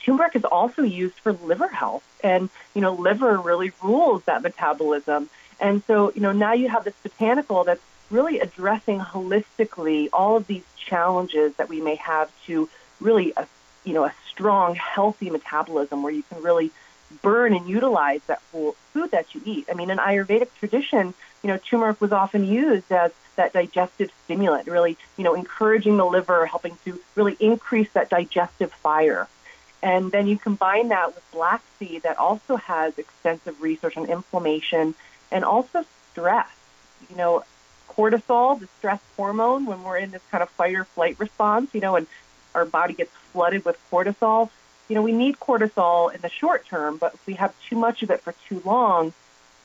Turmeric 0.03 0.35
is 0.35 0.45
also 0.45 0.83
used 0.83 1.15
for 1.15 1.33
liver 1.33 1.67
health. 1.67 2.03
And, 2.23 2.49
you 2.73 2.81
know, 2.81 2.93
liver 2.93 3.37
really 3.37 3.71
rules 3.83 4.23
that 4.23 4.41
metabolism. 4.41 5.29
And 5.59 5.83
so, 5.85 6.11
you 6.13 6.21
know, 6.21 6.31
now 6.31 6.53
you 6.53 6.69
have 6.69 6.83
this 6.83 6.95
botanical 7.03 7.63
that's 7.63 7.81
really 8.09 8.39
addressing 8.39 8.99
holistically 8.99 10.07
all 10.13 10.37
of 10.37 10.47
these 10.47 10.63
challenges 10.77 11.55
that 11.55 11.67
we 11.67 11.81
may 11.81 11.95
have 11.95 12.31
to 12.45 12.69
really, 13.01 13.33
a, 13.35 13.45
you 13.83 13.93
know, 13.93 14.05
a 14.05 14.13
strong, 14.29 14.75
healthy 14.75 15.29
metabolism 15.29 16.03
where 16.03 16.13
you 16.13 16.23
can 16.23 16.41
really 16.41 16.71
burn 17.21 17.53
and 17.53 17.67
utilize 17.67 18.21
that 18.27 18.41
food 18.41 18.75
that 19.11 19.33
you 19.33 19.41
eat. 19.45 19.67
I 19.71 19.73
mean, 19.73 19.89
in 19.89 19.97
Ayurvedic 19.97 20.49
tradition, 20.59 21.13
you 21.43 21.47
know, 21.47 21.57
turmeric 21.57 22.01
was 22.01 22.11
often 22.11 22.45
used 22.45 22.91
as 22.91 23.11
that 23.35 23.53
digestive 23.53 24.11
stimulant, 24.23 24.67
really, 24.67 24.97
you 25.15 25.23
know, 25.23 25.35
encouraging 25.35 25.97
the 25.97 26.05
liver, 26.05 26.45
helping 26.45 26.77
to 26.85 26.99
really 27.15 27.37
increase 27.39 27.89
that 27.93 28.09
digestive 28.09 28.71
fire. 28.73 29.27
And 29.83 30.11
then 30.11 30.27
you 30.27 30.37
combine 30.37 30.89
that 30.89 31.13
with 31.13 31.31
black 31.31 31.61
seed 31.77 32.03
that 32.03 32.17
also 32.17 32.55
has 32.55 32.97
extensive 32.97 33.61
research 33.61 33.95
on 33.95 34.09
inflammation 34.09 34.95
and 35.31 35.45
also 35.45 35.85
stress. 36.11 36.49
You 37.09 37.15
know, 37.15 37.43
cortisol, 37.89 38.59
the 38.59 38.67
stress 38.79 39.01
hormone, 39.15 39.65
when 39.65 39.83
we're 39.83 39.97
in 39.97 40.11
this 40.11 40.23
kind 40.31 40.41
of 40.41 40.49
fight 40.49 40.75
or 40.75 40.83
flight 40.83 41.19
response, 41.19 41.73
you 41.73 41.81
know, 41.81 41.95
and 41.95 42.07
our 42.55 42.65
body 42.65 42.95
gets 42.95 43.11
flooded 43.31 43.65
with 43.65 43.77
cortisol. 43.91 44.49
You 44.87 44.95
know, 44.95 45.01
we 45.01 45.11
need 45.11 45.39
cortisol 45.39 46.13
in 46.13 46.21
the 46.21 46.29
short 46.29 46.65
term, 46.65 46.97
but 46.97 47.13
if 47.13 47.27
we 47.27 47.33
have 47.33 47.53
too 47.69 47.75
much 47.75 48.03
of 48.03 48.09
it 48.09 48.21
for 48.21 48.33
too 48.47 48.61
long, 48.63 49.13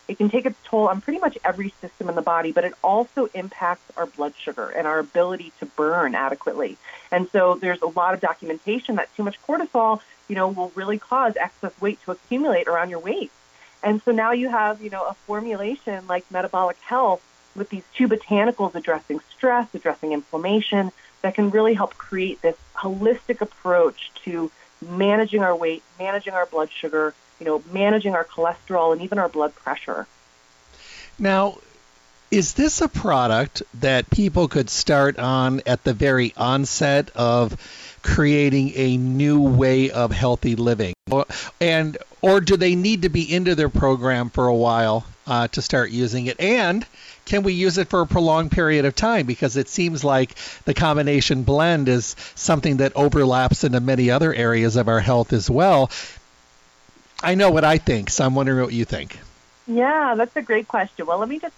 it 0.09 0.19
can 0.19 0.29
take 0.29 0.47
its 0.47 0.59
toll 0.65 0.89
on 0.89 1.01
pretty 1.01 1.21
much 1.21 1.39
every 1.45 1.73
system 1.81 2.09
in 2.09 2.17
the 2.17 2.23
body, 2.23 2.51
but 2.51 2.65
it 2.65 2.75
also 2.83 3.29
impacts 3.35 3.85
our 3.97 4.07
blood 4.07 4.35
sugar 4.37 4.69
and 4.69 4.87
our 4.87 4.99
ability 4.99 5.53
to 5.61 5.67
burn 5.67 6.15
adequately. 6.15 6.77
And 7.11 7.29
so 7.31 7.55
there's 7.55 7.81
a 7.83 7.87
lot 7.87 8.15
of 8.15 8.21
documentation 8.21 8.97
that 8.97 9.15
too 9.17 9.23
much 9.23 9.41
cortisol, 9.47 10.01
you 10.29 10.35
know, 10.35 10.49
will 10.49 10.73
really 10.75 10.99
cause 10.99 11.37
excess 11.37 11.73
weight 11.81 12.03
to 12.05 12.11
accumulate 12.11 12.67
around 12.67 12.91
your 12.91 12.99
waist. 12.99 13.33
And 13.83 14.03
so 14.03 14.13
now 14.13 14.33
you 14.33 14.49
have, 14.49 14.83
you 14.83 14.91
know, 14.91 15.05
a 15.07 15.15
formulation 15.15 16.07
like 16.07 16.29
metabolic 16.31 16.79
health 16.79 17.23
with 17.55 17.69
these 17.69 17.85
two 17.95 18.09
botanicals 18.09 18.75
addressing 18.75 19.21
stress, 19.31 19.73
addressing 19.75 20.13
inflammation, 20.13 20.91
that 21.23 21.35
can 21.35 21.51
really 21.51 21.75
help 21.75 21.97
create 21.97 22.43
this 22.43 22.57
holistic 22.75 23.41
approach 23.41 24.11
to 24.25 24.51
managing 24.83 25.43
our 25.43 25.55
weight, 25.55 25.83
managing 25.99 26.35
our 26.35 26.47
blood 26.47 26.71
sugar, 26.71 27.15
you 27.39 27.47
know, 27.47 27.63
managing 27.73 28.15
our 28.15 28.25
cholesterol 28.25 28.93
and 28.93 29.03
even 29.03 29.19
our 29.19 29.29
blood 29.29 29.55
pressure. 29.55 30.07
Now, 31.19 31.59
is 32.31 32.55
this 32.55 32.81
a 32.81 32.89
product 32.89 33.63
that 33.75 34.09
people 34.09 34.49
could 34.49 34.71
start 34.71 35.19
on 35.19 35.61
at 35.67 35.85
the 35.85 35.93
very 35.93 36.33
onset 36.37 37.11
of 37.15 37.57
creating 38.03 38.73
a 38.75 38.97
new 38.97 39.43
way 39.43 39.91
of 39.91 40.13
healthy 40.13 40.57
living? 40.57 40.95
Or, 41.11 41.27
and 41.61 41.99
or 42.23 42.41
do 42.41 42.57
they 42.57 42.75
need 42.75 43.03
to 43.03 43.09
be 43.09 43.33
into 43.33 43.55
their 43.55 43.69
program 43.69 44.31
for 44.31 44.47
a 44.47 44.55
while 44.55 45.05
uh, 45.27 45.49
to 45.49 45.61
start 45.61 45.91
using 45.91 46.27
it? 46.27 46.41
And 46.41 46.87
can 47.25 47.43
we 47.43 47.53
use 47.53 47.79
it 47.79 47.89
for 47.89 48.01
a 48.01 48.07
prolonged 48.07 48.51
period 48.51 48.85
of 48.85 48.95
time? 48.95 49.27
Because 49.27 49.57
it 49.57 49.69
seems 49.69 50.03
like 50.05 50.35
the 50.65 50.75
combination 50.75 51.45
blend 51.45 51.89
is 51.89 52.17
something 52.35 52.79
that 52.79 52.97
overlaps 52.97 53.65
into 53.65 53.81
many 53.81 54.11
other 54.11 54.35
areas 54.35 54.77
of 54.77 54.89
our 54.89 55.01
health 55.01 55.33
as 55.33 55.49
well. 55.49 55.91
I 57.23 57.37
know 57.37 57.51
what 57.51 57.65
I 57.65 57.79
think, 57.79 58.11
so 58.11 58.25
I'm 58.25 58.35
wondering 58.35 58.63
what 58.65 58.73
you 58.73 58.85
think. 58.85 59.19
Yeah, 59.67 60.15
that's 60.17 60.35
a 60.37 60.43
great 60.43 60.67
question. 60.67 61.07
Well, 61.07 61.19
let 61.19 61.29
me 61.29 61.39
just 61.39 61.55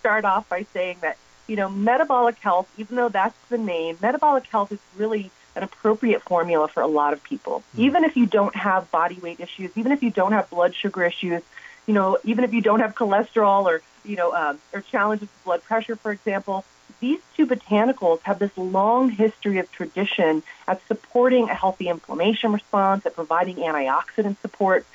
start 0.00 0.24
off 0.24 0.48
by 0.48 0.66
saying 0.74 0.98
that, 1.00 1.16
you 1.46 1.56
know, 1.56 1.70
metabolic 1.70 2.36
health, 2.38 2.70
even 2.76 2.96
though 2.96 3.08
that's 3.08 3.36
the 3.48 3.58
name, 3.58 3.96
metabolic 4.02 4.46
health 4.46 4.72
is 4.72 4.78
really 4.96 5.30
an 5.54 5.62
appropriate 5.62 6.22
formula 6.22 6.68
for 6.68 6.82
a 6.82 6.86
lot 6.86 7.14
of 7.14 7.22
people. 7.24 7.62
Mm. 7.74 7.80
Even 7.80 8.04
if 8.04 8.16
you 8.16 8.26
don't 8.26 8.54
have 8.54 8.90
body 8.90 9.18
weight 9.22 9.40
issues, 9.40 9.70
even 9.76 9.90
if 9.90 10.02
you 10.02 10.10
don't 10.10 10.32
have 10.32 10.50
blood 10.50 10.74
sugar 10.74 11.04
issues, 11.04 11.42
you 11.86 11.94
know, 11.94 12.18
even 12.24 12.44
if 12.44 12.52
you 12.52 12.60
don't 12.60 12.80
have 12.80 12.94
cholesterol 12.94 13.64
or, 13.64 13.80
you 14.06 14.16
know, 14.16 14.34
um, 14.34 14.58
or 14.72 14.80
challenges 14.80 15.28
with 15.28 15.44
blood 15.44 15.62
pressure, 15.64 15.96
for 15.96 16.12
example, 16.12 16.64
these 17.00 17.20
two 17.36 17.46
botanicals 17.46 18.20
have 18.22 18.38
this 18.38 18.56
long 18.56 19.10
history 19.10 19.58
of 19.58 19.70
tradition 19.70 20.42
at 20.66 20.80
supporting 20.86 21.48
a 21.48 21.54
healthy 21.54 21.88
inflammation 21.88 22.52
response, 22.52 23.04
at 23.04 23.14
providing 23.14 23.56
antioxidant 23.56 24.40
support, 24.40 24.86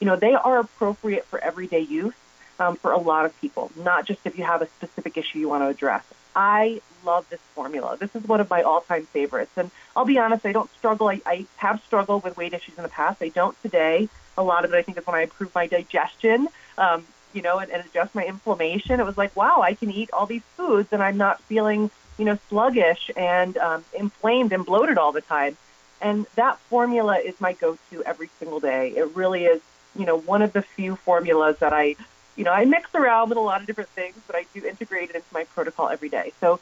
you 0.00 0.06
know, 0.06 0.16
they 0.16 0.34
are 0.34 0.58
appropriate 0.60 1.24
for 1.24 1.38
everyday 1.40 1.80
use 1.80 2.14
um, 2.60 2.76
for 2.76 2.92
a 2.92 2.98
lot 2.98 3.24
of 3.24 3.40
people, 3.40 3.72
not 3.76 4.04
just 4.04 4.20
if 4.24 4.38
you 4.38 4.44
have 4.44 4.62
a 4.62 4.66
specific 4.66 5.16
issue 5.16 5.38
you 5.38 5.48
want 5.48 5.62
to 5.62 5.68
address. 5.68 6.04
I 6.36 6.80
love 7.04 7.28
this 7.30 7.40
formula. 7.54 7.96
This 7.98 8.14
is 8.14 8.24
one 8.28 8.40
of 8.40 8.48
my 8.48 8.62
all-time 8.62 9.06
favorites. 9.06 9.52
And 9.56 9.70
I'll 9.96 10.04
be 10.04 10.18
honest, 10.18 10.46
I 10.46 10.52
don't 10.52 10.70
struggle. 10.74 11.08
I, 11.08 11.20
I 11.26 11.46
have 11.56 11.82
struggled 11.84 12.22
with 12.22 12.36
weight 12.36 12.52
issues 12.52 12.76
in 12.76 12.82
the 12.82 12.88
past. 12.88 13.22
I 13.22 13.28
don't 13.28 13.60
today. 13.62 14.08
A 14.36 14.42
lot 14.42 14.64
of 14.64 14.72
it, 14.72 14.76
I 14.76 14.82
think, 14.82 14.98
is 14.98 15.06
when 15.06 15.16
I 15.16 15.22
improve 15.22 15.52
my 15.54 15.66
digestion, 15.66 16.46
um, 16.76 17.04
you 17.32 17.42
know, 17.42 17.58
and, 17.58 17.70
and 17.70 17.84
adjust 17.84 18.14
my 18.14 18.24
inflammation. 18.24 19.00
It 19.00 19.06
was 19.06 19.18
like, 19.18 19.34
wow, 19.36 19.60
I 19.62 19.74
can 19.74 19.90
eat 19.90 20.10
all 20.12 20.26
these 20.26 20.42
foods 20.56 20.88
and 20.92 21.02
I'm 21.02 21.16
not 21.16 21.40
feeling, 21.42 21.90
you 22.18 22.24
know, 22.24 22.38
sluggish 22.48 23.10
and 23.16 23.56
um, 23.58 23.84
inflamed 23.96 24.52
and 24.52 24.64
bloated 24.64 24.98
all 24.98 25.12
the 25.12 25.20
time. 25.20 25.56
And 26.00 26.26
that 26.36 26.58
formula 26.58 27.16
is 27.16 27.40
my 27.40 27.54
go-to 27.54 28.02
every 28.04 28.28
single 28.38 28.60
day. 28.60 28.90
It 28.90 29.16
really 29.16 29.46
is 29.46 29.60
you 29.98 30.06
know, 30.06 30.18
one 30.18 30.42
of 30.42 30.52
the 30.52 30.62
few 30.62 30.96
formulas 30.96 31.58
that 31.58 31.72
I, 31.72 31.96
you 32.36 32.44
know, 32.44 32.52
I 32.52 32.64
mix 32.64 32.94
around 32.94 33.30
with 33.30 33.38
a 33.38 33.42
lot 33.42 33.60
of 33.60 33.66
different 33.66 33.90
things, 33.90 34.16
but 34.26 34.36
I 34.36 34.46
do 34.54 34.64
integrate 34.64 35.10
it 35.10 35.16
into 35.16 35.26
my 35.32 35.44
protocol 35.44 35.88
every 35.88 36.08
day. 36.08 36.32
So 36.40 36.60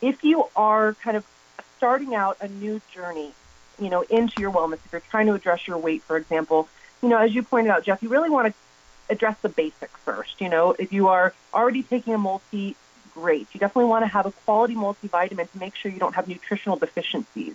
if 0.00 0.22
you 0.22 0.44
are 0.54 0.94
kind 0.94 1.16
of 1.16 1.24
starting 1.76 2.14
out 2.14 2.36
a 2.40 2.48
new 2.48 2.80
journey, 2.92 3.32
you 3.80 3.88
know, 3.88 4.02
into 4.02 4.40
your 4.40 4.52
wellness, 4.52 4.74
if 4.84 4.92
you're 4.92 5.00
trying 5.00 5.26
to 5.26 5.34
address 5.34 5.66
your 5.66 5.78
weight, 5.78 6.02
for 6.02 6.16
example, 6.16 6.68
you 7.02 7.08
know, 7.08 7.18
as 7.18 7.34
you 7.34 7.42
pointed 7.42 7.70
out, 7.70 7.84
Jeff, 7.84 8.02
you 8.02 8.08
really 8.08 8.30
want 8.30 8.48
to 8.48 8.54
address 9.10 9.36
the 9.42 9.48
basics 9.48 9.98
first. 10.04 10.40
You 10.40 10.48
know, 10.48 10.74
if 10.78 10.92
you 10.92 11.08
are 11.08 11.34
already 11.52 11.82
taking 11.82 12.14
a 12.14 12.18
multi, 12.18 12.76
great. 13.14 13.46
You 13.52 13.60
definitely 13.60 13.88
want 13.88 14.04
to 14.04 14.08
have 14.08 14.26
a 14.26 14.32
quality 14.32 14.74
multivitamin 14.74 15.50
to 15.50 15.58
make 15.58 15.74
sure 15.76 15.90
you 15.90 16.00
don't 16.00 16.14
have 16.14 16.28
nutritional 16.28 16.76
deficiencies. 16.76 17.54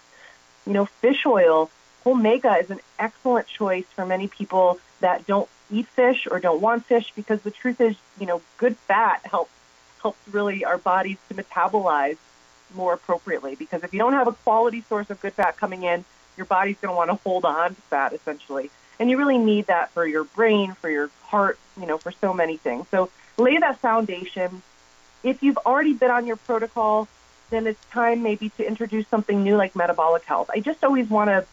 You 0.66 0.74
know, 0.74 0.86
fish 0.86 1.26
oil, 1.26 1.70
omega 2.06 2.56
is 2.58 2.70
an 2.70 2.80
excellent 2.98 3.48
choice 3.48 3.86
for 3.96 4.06
many 4.06 4.28
people 4.28 4.80
that 5.02 5.28
don't 5.28 5.50
eat 5.72 5.88
fish 5.88 6.28
or 6.30 6.40
don't 6.40 6.62
want 6.62 6.86
fish 6.86 7.12
because 7.16 7.42
the 7.42 7.52
truth 7.52 7.80
is, 7.82 7.96
you 8.20 8.26
know, 8.26 8.42
good 8.58 8.76
fat 8.78 9.22
helps 9.26 9.52
helps 10.02 10.20
really 10.32 10.64
our 10.64 10.78
bodies 10.78 11.18
to 11.28 11.36
metabolize 11.36 12.16
more 12.74 12.94
appropriately 12.94 13.56
because 13.56 13.84
if 13.84 13.92
you 13.94 14.00
don't 14.00 14.14
have 14.14 14.28
a 14.28 14.32
quality 14.32 14.82
source 14.88 15.10
of 15.10 15.20
good 15.20 15.34
fat 15.34 15.58
coming 15.58 15.84
in, 15.84 16.06
your 16.38 16.46
body's 16.46 16.78
going 16.78 16.92
to 16.92 16.96
want 16.96 17.10
to 17.10 17.16
hold 17.16 17.44
on 17.44 17.76
to 17.76 17.82
fat 17.82 18.14
essentially. 18.14 18.70
And 19.00 19.10
you 19.10 19.18
really 19.18 19.38
need 19.38 19.68
that 19.68 19.92
for 19.92 20.06
your 20.06 20.26
brain, 20.26 20.74
for 20.74 20.90
your 20.90 21.10
heart, 21.24 21.58
you 21.80 21.86
know, 21.86 21.98
for 21.98 22.12
so 22.12 22.34
many 22.34 22.58
things. 22.58 22.88
So 22.92 23.10
lay 23.38 23.58
that 23.58 23.80
foundation. 23.80 24.62
If 25.24 25.42
you've 25.42 25.58
already 25.58 25.94
been 25.94 26.12
on 26.12 26.28
your 26.28 26.36
protocol, 26.36 27.08
then 27.50 27.66
it's 27.66 27.84
time 27.92 28.22
maybe 28.22 28.50
to 28.58 28.68
introduce 28.68 29.08
something 29.08 29.44
new 29.44 29.56
like 29.56 29.76
metabolic 29.76 30.24
health. 30.26 30.50
I 30.54 30.60
just 30.60 30.84
always 30.84 31.10
want 31.10 31.30
to 31.30 31.46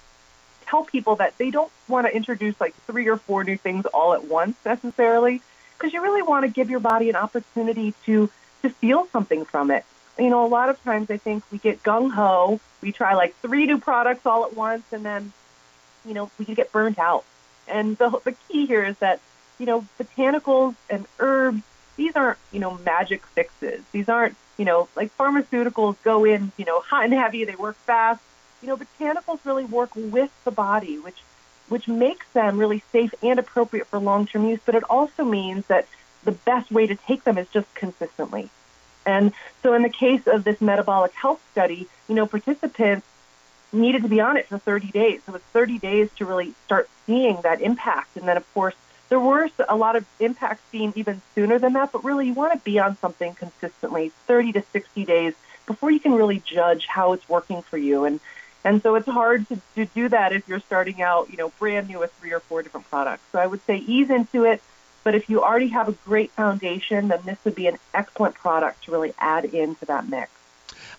tell 0.66 0.84
people 0.84 1.16
that 1.16 1.38
they 1.38 1.50
don't 1.50 1.70
want 1.88 2.06
to 2.06 2.14
introduce 2.14 2.60
like 2.60 2.74
three 2.86 3.08
or 3.08 3.16
four 3.16 3.44
new 3.44 3.56
things 3.56 3.86
all 3.86 4.12
at 4.12 4.24
once 4.24 4.56
necessarily, 4.64 5.40
because 5.78 5.92
you 5.92 6.02
really 6.02 6.22
want 6.22 6.44
to 6.44 6.50
give 6.50 6.68
your 6.68 6.80
body 6.80 7.08
an 7.08 7.16
opportunity 7.16 7.94
to 8.04 8.28
to 8.62 8.70
feel 8.70 9.06
something 9.12 9.44
from 9.44 9.70
it. 9.70 9.84
You 10.18 10.30
know, 10.30 10.44
a 10.44 10.48
lot 10.48 10.68
of 10.68 10.82
times 10.82 11.10
I 11.10 11.18
think 11.18 11.44
we 11.52 11.58
get 11.58 11.82
gung 11.82 12.10
ho, 12.10 12.58
we 12.80 12.90
try 12.90 13.14
like 13.14 13.36
three 13.36 13.66
new 13.66 13.78
products 13.78 14.26
all 14.26 14.44
at 14.44 14.56
once, 14.56 14.84
and 14.92 15.04
then 15.04 15.32
you 16.04 16.14
know 16.14 16.30
we 16.38 16.44
can 16.44 16.54
get 16.54 16.72
burnt 16.72 16.98
out. 16.98 17.24
And 17.68 17.96
the 17.98 18.10
the 18.24 18.32
key 18.48 18.66
here 18.66 18.84
is 18.84 18.98
that 18.98 19.20
you 19.58 19.66
know 19.66 19.86
botanicals 19.98 20.74
and 20.88 21.06
herbs 21.18 21.62
these 21.96 22.14
aren't 22.14 22.38
you 22.52 22.60
know 22.60 22.78
magic 22.84 23.24
fixes. 23.26 23.82
These 23.92 24.08
aren't 24.08 24.36
you 24.58 24.64
know 24.64 24.88
like 24.96 25.16
pharmaceuticals 25.16 25.96
go 26.02 26.24
in 26.24 26.52
you 26.56 26.64
know 26.64 26.80
hot 26.80 27.04
and 27.04 27.12
heavy, 27.12 27.44
they 27.44 27.56
work 27.56 27.76
fast 27.76 28.20
you 28.62 28.68
know, 28.68 28.76
botanicals 28.76 29.38
really 29.44 29.64
work 29.64 29.90
with 29.94 30.30
the 30.44 30.50
body, 30.50 30.98
which 30.98 31.22
which 31.68 31.88
makes 31.88 32.26
them 32.32 32.58
really 32.58 32.82
safe 32.92 33.12
and 33.22 33.40
appropriate 33.40 33.88
for 33.88 33.98
long-term 33.98 34.46
use. 34.46 34.60
But 34.64 34.76
it 34.76 34.84
also 34.84 35.24
means 35.24 35.66
that 35.66 35.86
the 36.22 36.32
best 36.32 36.70
way 36.70 36.86
to 36.86 36.94
take 36.94 37.24
them 37.24 37.38
is 37.38 37.48
just 37.48 37.72
consistently. 37.74 38.50
And 39.04 39.32
so, 39.62 39.72
in 39.74 39.82
the 39.82 39.88
case 39.88 40.26
of 40.26 40.44
this 40.44 40.60
metabolic 40.60 41.12
health 41.12 41.40
study, 41.52 41.88
you 42.08 42.14
know, 42.14 42.26
participants 42.26 43.06
needed 43.76 44.02
to 44.02 44.08
be 44.08 44.20
on 44.20 44.36
it 44.36 44.46
for 44.46 44.58
30 44.58 44.90
days. 44.90 45.20
So 45.26 45.34
it's 45.34 45.44
30 45.46 45.78
days 45.78 46.10
to 46.16 46.26
really 46.26 46.54
start 46.64 46.88
seeing 47.06 47.40
that 47.42 47.60
impact. 47.60 48.16
And 48.16 48.26
then, 48.26 48.36
of 48.36 48.54
course, 48.54 48.74
there 49.08 49.20
were 49.20 49.48
a 49.68 49.76
lot 49.76 49.96
of 49.96 50.04
impacts 50.18 50.62
seen 50.70 50.92
even 50.96 51.22
sooner 51.34 51.58
than 51.58 51.74
that. 51.74 51.92
But 51.92 52.04
really, 52.04 52.26
you 52.26 52.34
want 52.34 52.52
to 52.52 52.58
be 52.64 52.78
on 52.78 52.96
something 52.98 53.34
consistently, 53.34 54.12
30 54.26 54.52
to 54.52 54.62
60 54.72 55.04
days, 55.04 55.34
before 55.66 55.90
you 55.90 56.00
can 56.00 56.12
really 56.12 56.40
judge 56.44 56.86
how 56.86 57.12
it's 57.12 57.28
working 57.28 57.62
for 57.62 57.78
you. 57.78 58.04
And 58.04 58.20
and 58.64 58.82
so 58.82 58.96
it's 58.96 59.06
hard 59.06 59.48
to, 59.48 59.60
to 59.76 59.84
do 59.84 60.08
that 60.08 60.32
if 60.32 60.48
you're 60.48 60.58
starting 60.58 61.00
out, 61.00 61.30
you 61.30 61.36
know, 61.36 61.52
brand 61.60 61.86
new 61.86 62.00
with 62.00 62.12
three 62.14 62.32
or 62.32 62.40
four 62.40 62.64
different 62.64 62.90
products. 62.90 63.22
So 63.30 63.38
I 63.38 63.46
would 63.46 63.64
say 63.64 63.76
ease 63.76 64.10
into 64.10 64.44
it. 64.44 64.60
But 65.04 65.14
if 65.14 65.30
you 65.30 65.44
already 65.44 65.68
have 65.68 65.88
a 65.88 65.92
great 65.92 66.32
foundation, 66.32 67.06
then 67.06 67.20
this 67.24 67.38
would 67.44 67.54
be 67.54 67.68
an 67.68 67.78
excellent 67.94 68.34
product 68.34 68.82
to 68.84 68.90
really 68.90 69.14
add 69.20 69.44
into 69.44 69.86
that 69.86 70.08
mix. 70.08 70.32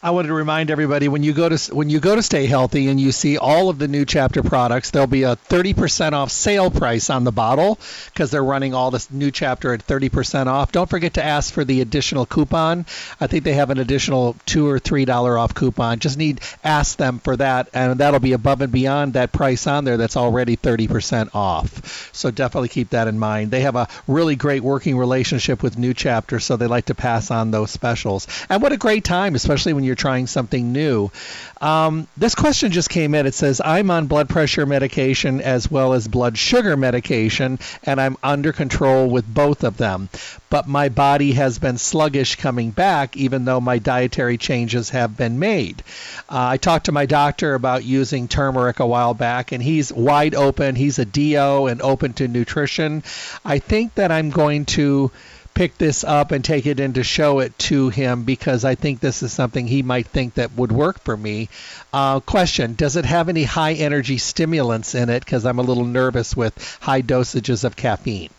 I 0.02 0.12
wanted 0.12 0.28
to 0.28 0.36
remind 0.36 0.70
everybody 0.70 1.08
when 1.08 1.24
you 1.24 1.34
go 1.34 1.50
to 1.50 1.76
when 1.76 1.90
you 1.90 2.00
go 2.00 2.16
to 2.16 2.22
Stay 2.22 2.46
Healthy 2.46 2.88
and 2.88 3.00
you 3.00 3.12
see 3.12 3.40
all 3.40 3.70
of 3.70 3.80
the 3.80 3.88
new 3.88 4.06
chapter 4.06 4.44
products, 4.44 4.92
there'll 4.92 5.08
be 5.08 5.24
a 5.24 5.36
30% 5.36 6.14
off 6.14 6.30
sale 6.30 6.70
price 6.70 7.10
on 7.10 7.24
the 7.24 7.32
bottle 7.32 7.80
because 8.14 8.30
they're 8.30 8.44
running 8.44 8.76
all 8.76 8.92
this 8.92 9.10
new 9.10 9.32
chapter 9.32 9.74
at 9.74 9.86
30% 9.86 10.46
off. 10.46 10.72
Don't 10.72 10.90
forget 10.90 11.16
to 11.16 11.24
ask 11.26 11.52
for 11.52 11.66
the 11.66 11.82
additional 11.82 12.28
coupon. 12.28 12.86
I 13.20 13.26
think 13.26 13.44
they 13.44 13.54
have 13.54 13.72
an 13.72 13.80
additional 13.80 14.36
two 14.46 14.68
or 14.68 14.78
three 14.78 15.04
dollar 15.04 15.36
off 15.36 15.56
coupon. 15.56 15.98
Just 15.98 16.18
need 16.18 16.42
ask 16.64 16.98
them 16.98 17.18
for 17.18 17.36
that, 17.38 17.70
and 17.74 18.00
that'll 18.00 18.20
be 18.20 18.34
above 18.34 18.62
and 18.62 18.72
beyond 18.72 19.14
that 19.14 19.32
price 19.32 19.66
on 19.66 19.84
there 19.84 19.98
that's 19.98 20.16
already 20.16 20.56
30% 20.58 21.34
off. 21.34 22.14
So 22.14 22.30
definitely 22.30 22.70
keep 22.70 22.92
that 22.92 23.08
in 23.08 23.18
mind. 23.18 23.50
They 23.50 23.62
have 23.62 23.76
a 23.76 23.88
really 24.08 24.36
great 24.36 24.62
working 24.62 24.96
relationship 24.96 25.64
with 25.64 25.78
New 25.78 25.96
Chapter, 25.96 26.40
so 26.40 26.56
they 26.56 26.68
like 26.68 26.86
to 26.86 26.96
pass 26.96 27.32
on 27.32 27.50
those 27.50 27.72
specials. 27.72 28.28
And 28.48 28.62
what 28.62 28.72
a 28.72 28.78
great 28.78 29.04
time, 29.04 29.34
especially 29.34 29.74
when 29.74 29.84
you're 29.84 29.96
trying 29.98 30.28
something 30.28 30.72
new. 30.72 31.12
Um, 31.60 32.08
this 32.16 32.36
question 32.36 32.72
just 32.72 32.90
came 32.90 33.16
in. 33.16 33.26
It 33.26 33.34
says, 33.34 33.62
I'm 33.64 33.90
on 33.90 34.08
blood 34.08 34.30
pressure 34.30 34.66
medication 34.66 35.42
as 35.42 35.70
well 35.70 35.94
as 35.94 36.08
blood 36.08 36.38
sugar 36.38 36.78
medication, 36.78 37.60
and 37.84 38.00
I'm 38.00 38.18
under 38.24 38.54
control 38.54 39.10
with 39.10 39.32
both 39.32 39.64
of 39.64 39.78
them. 39.78 40.10
But 40.50 40.68
my 40.68 40.90
body 40.90 41.34
has 41.34 41.60
been 41.60 41.78
sluggish 41.78 42.36
coming 42.36 42.72
back, 42.72 43.18
even 43.18 43.46
though 43.46 43.60
my 43.60 43.80
dietary 43.80 44.38
changes 44.38 44.92
have 44.92 45.18
been 45.18 45.40
made. 45.40 45.84
Uh, 46.30 46.48
I 46.52 46.58
talked 46.58 46.86
to 46.86 46.92
my 46.92 47.06
doctor 47.06 47.56
about 47.56 47.84
using 47.84 48.28
turmeric 48.28 48.80
a 48.80 48.86
while 48.86 49.14
back, 49.14 49.52
and 49.52 49.62
he's 49.62 49.92
wide 49.92 50.36
open. 50.36 50.76
He's 50.76 51.00
a 51.00 51.06
DO 51.06 51.68
and 51.68 51.82
open 51.82 52.14
to 52.14 52.28
nutrition. 52.28 53.04
I 53.44 53.60
think 53.60 53.96
that 53.96 54.12
I'm 54.12 54.30
going 54.30 54.66
to 54.66 55.12
pick 55.58 55.76
this 55.80 56.04
up 56.04 56.32
and 56.32 56.46
take 56.46 56.68
it 56.68 56.80
in 56.80 56.94
to 56.94 57.04
show 57.04 57.40
it 57.40 57.58
to 57.58 57.90
him 57.90 58.24
because 58.24 58.64
I 58.64 58.76
think 58.76 59.00
this 59.00 59.24
is 59.24 59.34
something 59.34 59.66
he 59.66 59.82
might 59.82 60.06
think 60.06 60.36
that 60.36 60.52
would 60.52 60.72
work 60.72 61.00
for 61.00 61.18
me. 61.18 61.50
Uh, 61.92 62.20
question 62.20 62.76
Does 62.76 62.96
it 62.96 63.06
have 63.06 63.28
any 63.28 63.44
high 63.44 63.74
energy 63.74 64.20
stimulants 64.20 64.94
in 64.94 65.10
it? 65.10 65.26
Because 65.26 65.48
I'm 65.48 65.58
a 65.58 65.64
little 65.64 65.84
nervous 65.84 66.38
with 66.38 66.78
high 66.80 67.02
dosages 67.02 67.64
of 67.64 67.76
caffeine. 67.76 68.30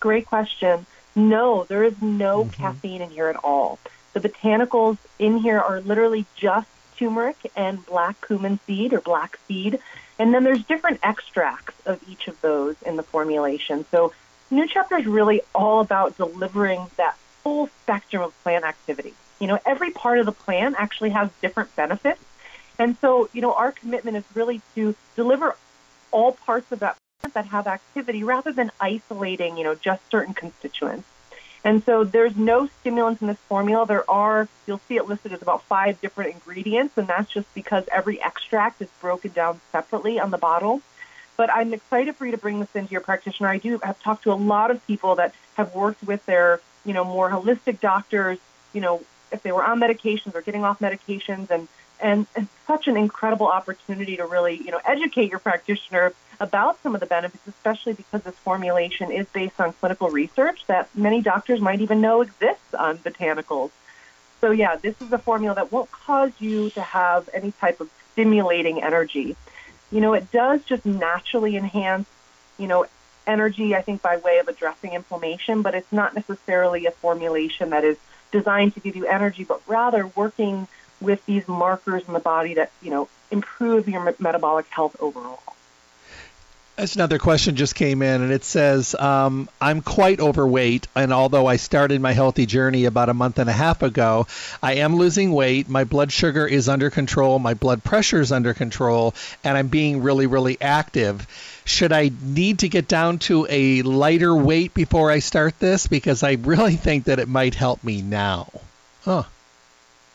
Great 0.00 0.26
question. 0.26 0.84
No, 1.14 1.62
there 1.62 1.84
is 1.84 2.02
no 2.02 2.44
mm-hmm. 2.44 2.60
caffeine 2.60 3.02
in 3.02 3.10
here 3.10 3.28
at 3.28 3.36
all. 3.44 3.78
The 4.12 4.20
botanicals 4.20 4.98
in 5.20 5.38
here 5.38 5.60
are 5.60 5.80
literally 5.80 6.26
just 6.34 6.68
turmeric 6.98 7.52
and 7.54 7.86
black 7.86 8.20
cumin 8.26 8.58
seed 8.66 8.92
or 8.92 9.00
black 9.00 9.38
seed. 9.46 9.78
And 10.18 10.34
then 10.34 10.42
there's 10.42 10.64
different 10.64 10.98
extracts 11.04 11.74
of 11.86 12.00
each 12.08 12.26
of 12.26 12.40
those 12.40 12.74
in 12.82 12.96
the 12.96 13.02
formulation. 13.04 13.84
So 13.92 14.12
New 14.50 14.66
Chapter 14.68 14.96
is 14.96 15.06
really 15.06 15.42
all 15.54 15.80
about 15.80 16.16
delivering 16.16 16.86
that 16.96 17.16
full 17.42 17.68
spectrum 17.82 18.22
of 18.22 18.42
plant 18.42 18.64
activity. 18.64 19.14
You 19.40 19.48
know, 19.48 19.58
every 19.66 19.90
part 19.90 20.18
of 20.18 20.26
the 20.26 20.32
plant 20.32 20.76
actually 20.78 21.10
has 21.10 21.30
different 21.42 21.74
benefits. 21.74 22.22
And 22.78 22.96
so, 23.00 23.28
you 23.32 23.40
know, 23.40 23.54
our 23.54 23.72
commitment 23.72 24.16
is 24.16 24.24
really 24.34 24.60
to 24.74 24.94
deliver 25.16 25.56
all 26.12 26.32
parts 26.32 26.70
of 26.70 26.80
that 26.80 26.96
that 27.34 27.46
have 27.46 27.66
activity 27.66 28.22
rather 28.22 28.52
than 28.52 28.70
isolating, 28.80 29.56
you 29.56 29.64
know, 29.64 29.74
just 29.74 30.00
certain 30.10 30.32
constituents. 30.32 31.08
And 31.64 31.82
so 31.82 32.04
there's 32.04 32.36
no 32.36 32.68
stimulants 32.80 33.20
in 33.20 33.26
this 33.26 33.38
formula. 33.48 33.84
There 33.86 34.08
are, 34.08 34.48
you'll 34.66 34.80
see 34.86 34.96
it 34.96 35.08
listed 35.08 35.32
as 35.32 35.42
about 35.42 35.64
five 35.64 36.00
different 36.00 36.34
ingredients, 36.34 36.96
and 36.96 37.08
that's 37.08 37.28
just 37.32 37.52
because 37.54 37.84
every 37.92 38.22
extract 38.22 38.80
is 38.80 38.88
broken 39.00 39.32
down 39.32 39.60
separately 39.72 40.20
on 40.20 40.30
the 40.30 40.38
bottle. 40.38 40.82
But 41.36 41.50
I'm 41.52 41.74
excited 41.74 42.16
for 42.16 42.24
you 42.26 42.32
to 42.32 42.38
bring 42.38 42.60
this 42.60 42.74
into 42.74 42.92
your 42.92 43.00
practitioner. 43.00 43.48
I 43.48 43.58
do 43.58 43.78
have 43.82 44.00
talked 44.02 44.24
to 44.24 44.32
a 44.32 44.34
lot 44.34 44.70
of 44.70 44.84
people 44.86 45.16
that 45.16 45.34
have 45.56 45.74
worked 45.74 46.02
with 46.02 46.24
their, 46.26 46.60
you 46.84 46.92
know, 46.92 47.04
more 47.04 47.30
holistic 47.30 47.80
doctors, 47.80 48.38
you 48.72 48.80
know, 48.80 49.02
if 49.32 49.42
they 49.42 49.52
were 49.52 49.64
on 49.64 49.80
medications 49.80 50.34
or 50.34 50.40
getting 50.40 50.64
off 50.64 50.78
medications 50.78 51.50
and 51.50 51.68
and 51.98 52.26
it's 52.36 52.50
such 52.66 52.88
an 52.88 52.96
incredible 52.96 53.46
opportunity 53.46 54.16
to 54.16 54.26
really, 54.26 54.56
you 54.56 54.70
know, 54.70 54.80
educate 54.84 55.30
your 55.30 55.38
practitioner 55.38 56.12
about 56.38 56.78
some 56.82 56.94
of 56.94 57.00
the 57.00 57.06
benefits, 57.06 57.46
especially 57.46 57.94
because 57.94 58.22
this 58.22 58.34
formulation 58.34 59.10
is 59.10 59.26
based 59.28 59.58
on 59.60 59.72
clinical 59.72 60.10
research 60.10 60.66
that 60.66 60.94
many 60.94 61.22
doctors 61.22 61.60
might 61.60 61.80
even 61.80 62.02
know 62.02 62.20
exists 62.20 62.74
on 62.74 62.98
botanicals. 62.98 63.70
So 64.42 64.50
yeah, 64.50 64.76
this 64.76 65.00
is 65.00 65.10
a 65.12 65.18
formula 65.18 65.54
that 65.54 65.72
won't 65.72 65.90
cause 65.90 66.32
you 66.38 66.68
to 66.70 66.82
have 66.82 67.30
any 67.32 67.52
type 67.52 67.80
of 67.80 67.90
stimulating 68.12 68.82
energy 68.82 69.36
you 69.96 70.02
know, 70.02 70.12
it 70.12 70.30
does 70.30 70.62
just 70.62 70.84
naturally 70.84 71.56
enhance, 71.56 72.06
you 72.58 72.66
know, 72.66 72.84
energy, 73.26 73.74
I 73.74 73.80
think, 73.80 74.02
by 74.02 74.18
way 74.18 74.36
of 74.36 74.46
addressing 74.46 74.92
inflammation, 74.92 75.62
but 75.62 75.74
it's 75.74 75.90
not 75.90 76.14
necessarily 76.14 76.84
a 76.84 76.90
formulation 76.90 77.70
that 77.70 77.82
is 77.82 77.96
designed 78.30 78.74
to 78.74 78.80
give 78.80 78.94
you 78.94 79.06
energy, 79.06 79.44
but 79.44 79.62
rather 79.66 80.06
working 80.08 80.68
with 81.00 81.24
these 81.24 81.48
markers 81.48 82.02
in 82.06 82.12
the 82.12 82.20
body 82.20 82.52
that, 82.54 82.72
you 82.82 82.90
know, 82.90 83.08
improve 83.30 83.88
your 83.88 84.14
metabolic 84.18 84.66
health 84.66 84.94
overall. 85.00 85.55
That's 86.76 86.94
another 86.94 87.18
question 87.18 87.56
just 87.56 87.74
came 87.74 88.02
in, 88.02 88.20
and 88.20 88.30
it 88.30 88.44
says, 88.44 88.94
um, 88.94 89.48
I'm 89.62 89.80
quite 89.80 90.20
overweight, 90.20 90.86
and 90.94 91.10
although 91.10 91.46
I 91.46 91.56
started 91.56 92.02
my 92.02 92.12
healthy 92.12 92.44
journey 92.44 92.84
about 92.84 93.08
a 93.08 93.14
month 93.14 93.38
and 93.38 93.48
a 93.48 93.52
half 93.52 93.82
ago, 93.82 94.26
I 94.62 94.74
am 94.74 94.96
losing 94.96 95.32
weight. 95.32 95.70
My 95.70 95.84
blood 95.84 96.12
sugar 96.12 96.46
is 96.46 96.68
under 96.68 96.90
control, 96.90 97.38
my 97.38 97.54
blood 97.54 97.82
pressure 97.82 98.20
is 98.20 98.30
under 98.30 98.52
control, 98.52 99.14
and 99.42 99.56
I'm 99.56 99.68
being 99.68 100.02
really, 100.02 100.26
really 100.26 100.60
active. 100.60 101.26
Should 101.64 101.94
I 101.94 102.10
need 102.20 102.58
to 102.58 102.68
get 102.68 102.88
down 102.88 103.20
to 103.20 103.46
a 103.48 103.80
lighter 103.80 104.34
weight 104.34 104.74
before 104.74 105.10
I 105.10 105.20
start 105.20 105.58
this? 105.58 105.86
Because 105.86 106.22
I 106.22 106.32
really 106.32 106.76
think 106.86 107.04
that 107.04 107.18
it 107.18 107.28
might 107.28 107.54
help 107.54 107.82
me 107.84 108.02
now. 108.02 108.50
Huh. 109.02 109.22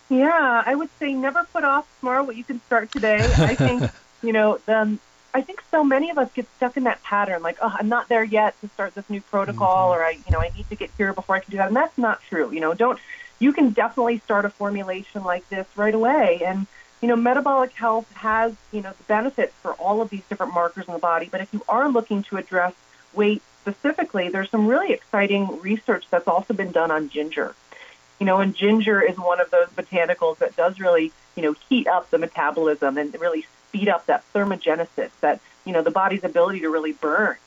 Yeah, 0.09 0.61
I 0.63 0.75
would 0.75 0.89
say 0.99 1.13
never 1.13 1.43
put 1.51 1.63
off 1.63 1.87
tomorrow 1.99 2.21
what 2.21 2.35
you 2.35 2.43
can 2.43 2.61
start 2.67 2.91
today. 2.91 3.17
I 3.17 3.55
think, 3.55 3.89
you 4.21 4.31
know, 4.31 4.59
the 4.67 4.99
I 5.33 5.41
think 5.41 5.63
so 5.71 5.83
many 5.83 6.09
of 6.09 6.17
us 6.17 6.29
get 6.33 6.47
stuck 6.57 6.77
in 6.77 6.83
that 6.83 7.01
pattern, 7.03 7.41
like, 7.41 7.57
oh, 7.61 7.73
I'm 7.79 7.87
not 7.87 8.09
there 8.09 8.23
yet 8.23 8.59
to 8.61 8.67
start 8.69 8.95
this 8.95 9.09
new 9.09 9.21
protocol, 9.21 9.91
mm-hmm. 9.91 10.01
or 10.01 10.03
I, 10.03 10.11
you 10.11 10.31
know, 10.31 10.39
I 10.39 10.51
need 10.55 10.67
to 10.69 10.75
get 10.75 10.89
here 10.97 11.13
before 11.13 11.35
I 11.35 11.39
can 11.39 11.51
do 11.51 11.57
that. 11.57 11.67
And 11.67 11.75
that's 11.75 11.97
not 11.97 12.21
true. 12.23 12.51
You 12.51 12.59
know, 12.59 12.73
don't. 12.73 12.99
You 13.39 13.53
can 13.53 13.71
definitely 13.71 14.19
start 14.19 14.45
a 14.45 14.49
formulation 14.49 15.23
like 15.23 15.47
this 15.49 15.65
right 15.75 15.95
away, 15.95 16.41
and 16.45 16.67
you 17.01 17.07
know, 17.07 17.15
metabolic 17.15 17.71
health 17.71 18.11
has 18.13 18.55
you 18.71 18.81
know 18.81 18.91
the 18.91 19.03
benefits 19.05 19.53
for 19.61 19.73
all 19.73 20.01
of 20.01 20.09
these 20.09 20.23
different 20.29 20.53
markers 20.53 20.85
in 20.87 20.93
the 20.93 20.99
body. 20.99 21.27
But 21.31 21.41
if 21.41 21.53
you 21.53 21.63
are 21.67 21.89
looking 21.89 22.23
to 22.23 22.37
address 22.37 22.73
weight 23.13 23.41
specifically, 23.61 24.29
there's 24.29 24.49
some 24.49 24.67
really 24.67 24.91
exciting 24.93 25.59
research 25.61 26.05
that's 26.09 26.27
also 26.27 26.53
been 26.53 26.71
done 26.71 26.91
on 26.91 27.09
ginger. 27.09 27.55
You 28.19 28.25
know, 28.25 28.39
and 28.39 28.55
ginger 28.55 29.01
is 29.01 29.17
one 29.17 29.41
of 29.41 29.49
those 29.49 29.69
botanicals 29.69 30.37
that 30.37 30.55
does 30.55 30.79
really, 30.79 31.11
you 31.35 31.41
know, 31.41 31.55
heat 31.69 31.87
up 31.87 32.11
the 32.11 32.19
metabolism 32.19 32.97
and 32.99 33.19
really 33.19 33.45
speed 33.71 33.87
up 33.87 34.05
that 34.07 34.23
thermogenesis, 34.33 35.09
that 35.21 35.39
you 35.65 35.71
know 35.71 35.81
the 35.81 35.91
body's 35.91 36.23
ability 36.23 36.59
to 36.61 36.69
really 36.69 36.91
burn. 36.91 37.37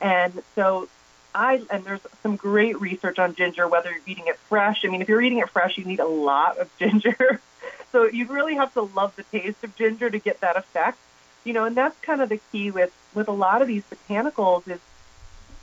And 0.00 0.42
so 0.54 0.88
I 1.34 1.62
and 1.70 1.84
there's 1.84 2.00
some 2.22 2.36
great 2.36 2.80
research 2.80 3.18
on 3.18 3.34
ginger, 3.34 3.68
whether 3.68 3.90
you're 3.90 4.00
eating 4.06 4.28
it 4.28 4.36
fresh. 4.36 4.84
I 4.84 4.88
mean, 4.88 5.02
if 5.02 5.08
you're 5.08 5.20
eating 5.20 5.38
it 5.38 5.50
fresh, 5.50 5.76
you 5.76 5.84
need 5.84 6.00
a 6.00 6.06
lot 6.06 6.58
of 6.58 6.70
ginger. 6.78 7.40
so 7.92 8.04
you 8.04 8.26
really 8.26 8.54
have 8.54 8.72
to 8.74 8.82
love 8.82 9.14
the 9.16 9.24
taste 9.24 9.62
of 9.62 9.76
ginger 9.76 10.08
to 10.08 10.18
get 10.18 10.40
that 10.40 10.56
effect. 10.56 10.98
You 11.44 11.52
know, 11.52 11.64
and 11.64 11.76
that's 11.76 11.98
kind 12.00 12.22
of 12.22 12.30
the 12.30 12.40
key 12.50 12.70
with 12.70 12.92
with 13.14 13.28
a 13.28 13.32
lot 13.32 13.60
of 13.60 13.68
these 13.68 13.82
botanicals 13.84 14.66
is, 14.68 14.80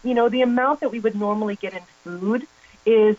you 0.03 0.13
know, 0.13 0.29
the 0.29 0.41
amount 0.41 0.81
that 0.81 0.91
we 0.91 0.99
would 0.99 1.15
normally 1.15 1.55
get 1.55 1.73
in 1.73 1.81
food 2.03 2.45
is 2.85 3.17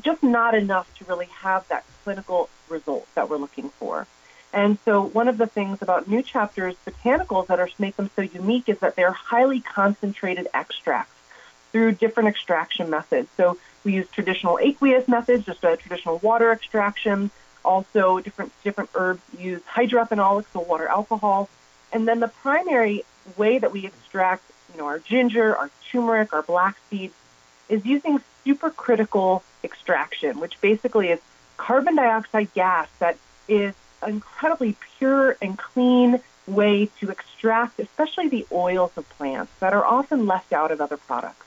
just 0.00 0.22
not 0.22 0.54
enough 0.54 0.92
to 0.98 1.04
really 1.06 1.26
have 1.26 1.66
that 1.68 1.84
clinical 2.04 2.48
result 2.68 3.08
that 3.14 3.28
we're 3.28 3.38
looking 3.38 3.70
for. 3.70 4.06
And 4.56 4.78
so 4.86 5.02
one 5.02 5.28
of 5.28 5.36
the 5.36 5.46
things 5.46 5.82
about 5.82 6.08
New 6.08 6.22
Chapter's 6.22 6.76
botanicals 6.86 7.48
that 7.48 7.60
are 7.60 7.68
make 7.78 7.96
them 7.96 8.08
so 8.16 8.22
unique 8.22 8.70
is 8.70 8.78
that 8.78 8.96
they're 8.96 9.12
highly 9.12 9.60
concentrated 9.60 10.48
extracts 10.54 11.12
through 11.72 11.92
different 11.92 12.30
extraction 12.30 12.88
methods. 12.88 13.28
So 13.36 13.58
we 13.84 13.92
use 13.92 14.08
traditional 14.08 14.58
aqueous 14.58 15.08
methods, 15.08 15.44
just 15.44 15.62
a 15.62 15.76
traditional 15.76 16.16
water 16.20 16.52
extraction. 16.52 17.30
Also, 17.66 18.18
different 18.20 18.50
different 18.64 18.88
herbs 18.94 19.20
use 19.38 19.60
hydroethanolic, 19.70 20.46
so 20.54 20.60
water 20.60 20.88
alcohol. 20.88 21.50
And 21.92 22.08
then 22.08 22.20
the 22.20 22.28
primary 22.28 23.04
way 23.36 23.58
that 23.58 23.72
we 23.72 23.84
extract, 23.84 24.42
you 24.72 24.80
know, 24.80 24.86
our 24.86 25.00
ginger, 25.00 25.54
our 25.54 25.70
turmeric, 25.92 26.32
our 26.32 26.42
black 26.42 26.78
seeds, 26.88 27.12
is 27.68 27.84
using 27.84 28.22
supercritical 28.46 29.42
extraction, 29.62 30.40
which 30.40 30.58
basically 30.62 31.10
is 31.10 31.20
carbon 31.58 31.96
dioxide 31.96 32.54
gas 32.54 32.88
that 33.00 33.18
is 33.48 33.74
incredibly 34.06 34.76
pure 34.98 35.36
and 35.40 35.58
clean 35.58 36.20
way 36.46 36.86
to 37.00 37.10
extract, 37.10 37.80
especially 37.80 38.28
the 38.28 38.46
oils 38.52 38.92
of 38.96 39.08
plants 39.10 39.52
that 39.60 39.72
are 39.72 39.84
often 39.84 40.26
left 40.26 40.52
out 40.52 40.70
of 40.70 40.80
other 40.80 40.96
products. 40.96 41.46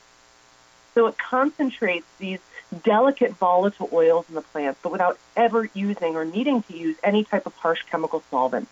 So 0.93 1.07
it 1.07 1.17
concentrates 1.17 2.05
these 2.17 2.39
delicate 2.83 3.33
volatile 3.33 3.89
oils 3.93 4.25
in 4.29 4.35
the 4.35 4.41
plants, 4.41 4.79
but 4.83 4.91
without 4.91 5.17
ever 5.35 5.69
using 5.73 6.15
or 6.15 6.25
needing 6.25 6.61
to 6.63 6.77
use 6.77 6.97
any 7.03 7.23
type 7.23 7.45
of 7.45 7.55
harsh 7.55 7.83
chemical 7.89 8.23
solvent. 8.29 8.67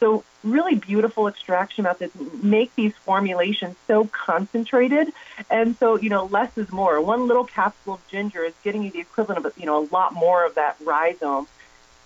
So 0.00 0.24
really 0.44 0.76
beautiful 0.76 1.26
extraction 1.26 1.84
methods 1.84 2.14
make 2.42 2.74
these 2.76 2.94
formulations 2.94 3.76
so 3.86 4.04
concentrated. 4.06 5.12
And 5.50 5.76
so, 5.76 5.96
you 5.96 6.08
know, 6.08 6.26
less 6.26 6.56
is 6.56 6.70
more. 6.70 7.00
One 7.00 7.26
little 7.26 7.44
capsule 7.44 7.94
of 7.94 8.08
ginger 8.08 8.44
is 8.44 8.54
getting 8.62 8.84
you 8.84 8.90
the 8.90 9.00
equivalent 9.00 9.44
of, 9.44 9.58
you 9.58 9.66
know, 9.66 9.84
a 9.84 9.86
lot 9.92 10.14
more 10.14 10.46
of 10.46 10.54
that 10.54 10.76
rhizome 10.84 11.48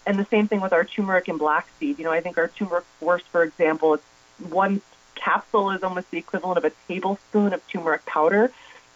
and 0.07 0.19
the 0.19 0.27
same 0.27 0.49
thing 0.49 0.61
with 0.61 0.73
our 0.73 0.85
turmeric 0.85 1.29
and 1.29 1.39
black 1.39 1.69
seed. 1.79 1.99
You 1.99 2.05
know, 2.05 2.13
I 2.13 2.21
think 2.21 2.39
our 2.39 2.49
turmeric 2.49 2.85
force, 2.99 3.23
for 3.31 3.43
example, 3.43 3.95
it's 3.95 4.05
one 4.51 4.81
capsule 5.15 5.71
is 5.71 5.83
almost 5.83 6.11
the 6.11 6.19
equivalent 6.19 6.59
of 6.59 6.65
a 6.65 6.73
tablespoon 6.89 7.53
of 7.53 7.67
turmeric 7.69 8.05
powder. 8.07 8.53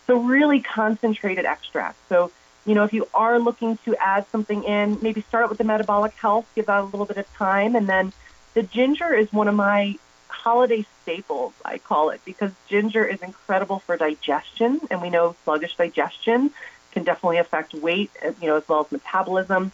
So 0.07 0.21
really 0.21 0.61
concentrated 0.61 1.45
extract. 1.45 1.97
So, 2.09 2.31
you 2.65 2.75
know, 2.75 2.85
if 2.85 2.93
you 2.93 3.09
are 3.15 3.39
looking 3.39 3.79
to 3.85 3.97
add 3.97 4.27
something 4.31 4.65
in, 4.65 4.99
maybe 5.03 5.21
start 5.21 5.49
with 5.49 5.59
the 5.59 5.65
metabolic 5.65 6.15
health, 6.15 6.51
give 6.55 6.67
that 6.67 6.81
a 6.81 6.85
little 6.85 7.07
bit 7.07 7.17
of 7.17 7.33
time, 7.35 7.77
and 7.77 7.89
then 7.89 8.13
the 8.55 8.63
ginger 8.63 9.15
is 9.15 9.33
one 9.33 9.49
of 9.49 9.55
my 9.55 9.97
holiday 10.29 10.85
staples, 11.03 11.53
I 11.65 11.79
call 11.79 12.11
it, 12.11 12.21
because 12.25 12.53
ginger 12.69 13.05
is 13.05 13.23
incredible 13.23 13.81
for 13.81 13.97
digestion, 13.97 14.81
and 14.91 15.01
we 15.03 15.11
know 15.11 15.37
sluggish 15.45 15.77
digestion 15.77 16.51
can 16.93 17.05
definitely 17.05 17.39
affect 17.39 17.75
weight, 17.75 18.11
you 18.41 18.49
know, 18.49 18.57
as 18.57 18.69
well 18.69 18.81
as 18.81 18.91
metabolism. 18.91 19.71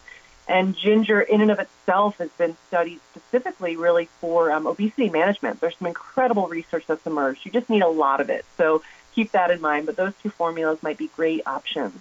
And 0.47 0.75
ginger, 0.75 1.21
in 1.21 1.41
and 1.41 1.51
of 1.51 1.59
itself, 1.59 2.17
has 2.17 2.29
been 2.31 2.57
studied 2.67 2.99
specifically 3.11 3.77
really 3.77 4.09
for 4.19 4.51
um, 4.51 4.67
obesity 4.67 5.09
management. 5.09 5.61
There's 5.61 5.77
some 5.77 5.87
incredible 5.87 6.47
research 6.47 6.85
that's 6.85 7.05
emerged. 7.07 7.45
You 7.45 7.51
just 7.51 7.69
need 7.69 7.81
a 7.81 7.87
lot 7.87 8.19
of 8.19 8.29
it. 8.29 8.45
So 8.57 8.83
keep 9.15 9.31
that 9.31 9.51
in 9.51 9.61
mind. 9.61 9.85
But 9.85 9.95
those 9.95 10.13
two 10.21 10.29
formulas 10.29 10.83
might 10.83 10.97
be 10.97 11.07
great 11.15 11.47
options. 11.47 11.99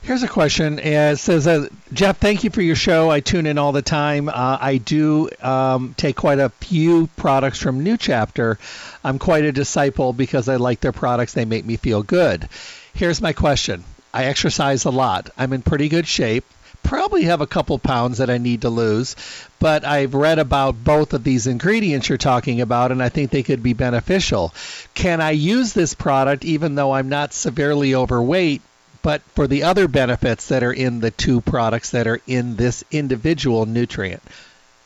Here's 0.00 0.22
a 0.22 0.28
question. 0.28 0.78
It 0.78 1.16
says, 1.16 1.46
uh, 1.46 1.68
Jeff, 1.92 2.18
thank 2.18 2.44
you 2.44 2.50
for 2.50 2.62
your 2.62 2.76
show. 2.76 3.10
I 3.10 3.18
tune 3.18 3.46
in 3.46 3.58
all 3.58 3.72
the 3.72 3.82
time. 3.82 4.28
Uh, 4.28 4.56
I 4.60 4.78
do 4.78 5.28
um, 5.42 5.94
take 5.96 6.14
quite 6.14 6.38
a 6.38 6.50
few 6.50 7.08
products 7.16 7.58
from 7.58 7.82
New 7.82 7.96
Chapter. 7.96 8.58
I'm 9.02 9.18
quite 9.18 9.44
a 9.44 9.52
disciple 9.52 10.12
because 10.12 10.48
I 10.48 10.56
like 10.56 10.80
their 10.80 10.92
products. 10.92 11.34
They 11.34 11.44
make 11.44 11.64
me 11.64 11.76
feel 11.76 12.04
good. 12.04 12.48
Here's 12.94 13.20
my 13.20 13.32
question. 13.32 13.82
I 14.14 14.26
exercise 14.26 14.84
a 14.84 14.90
lot. 14.90 15.30
I'm 15.36 15.52
in 15.52 15.62
pretty 15.62 15.88
good 15.88 16.06
shape 16.06 16.44
probably 16.88 17.24
have 17.24 17.42
a 17.42 17.46
couple 17.46 17.78
pounds 17.78 18.16
that 18.16 18.30
I 18.30 18.38
need 18.38 18.62
to 18.62 18.70
lose, 18.70 19.14
but 19.58 19.84
I've 19.84 20.14
read 20.14 20.38
about 20.38 20.82
both 20.82 21.12
of 21.12 21.22
these 21.22 21.46
ingredients 21.46 22.08
you're 22.08 22.16
talking 22.16 22.62
about, 22.62 22.92
and 22.92 23.02
I 23.02 23.10
think 23.10 23.30
they 23.30 23.42
could 23.42 23.62
be 23.62 23.74
beneficial. 23.74 24.54
Can 24.94 25.20
I 25.20 25.32
use 25.32 25.74
this 25.74 25.92
product 25.92 26.46
even 26.46 26.76
though 26.76 26.92
I'm 26.92 27.10
not 27.10 27.34
severely 27.34 27.94
overweight, 27.94 28.62
but 29.02 29.20
for 29.34 29.46
the 29.46 29.64
other 29.64 29.86
benefits 29.86 30.48
that 30.48 30.62
are 30.62 30.72
in 30.72 31.00
the 31.00 31.10
two 31.10 31.42
products 31.42 31.90
that 31.90 32.06
are 32.06 32.22
in 32.26 32.56
this 32.56 32.82
individual 32.90 33.66
nutrient? 33.66 34.22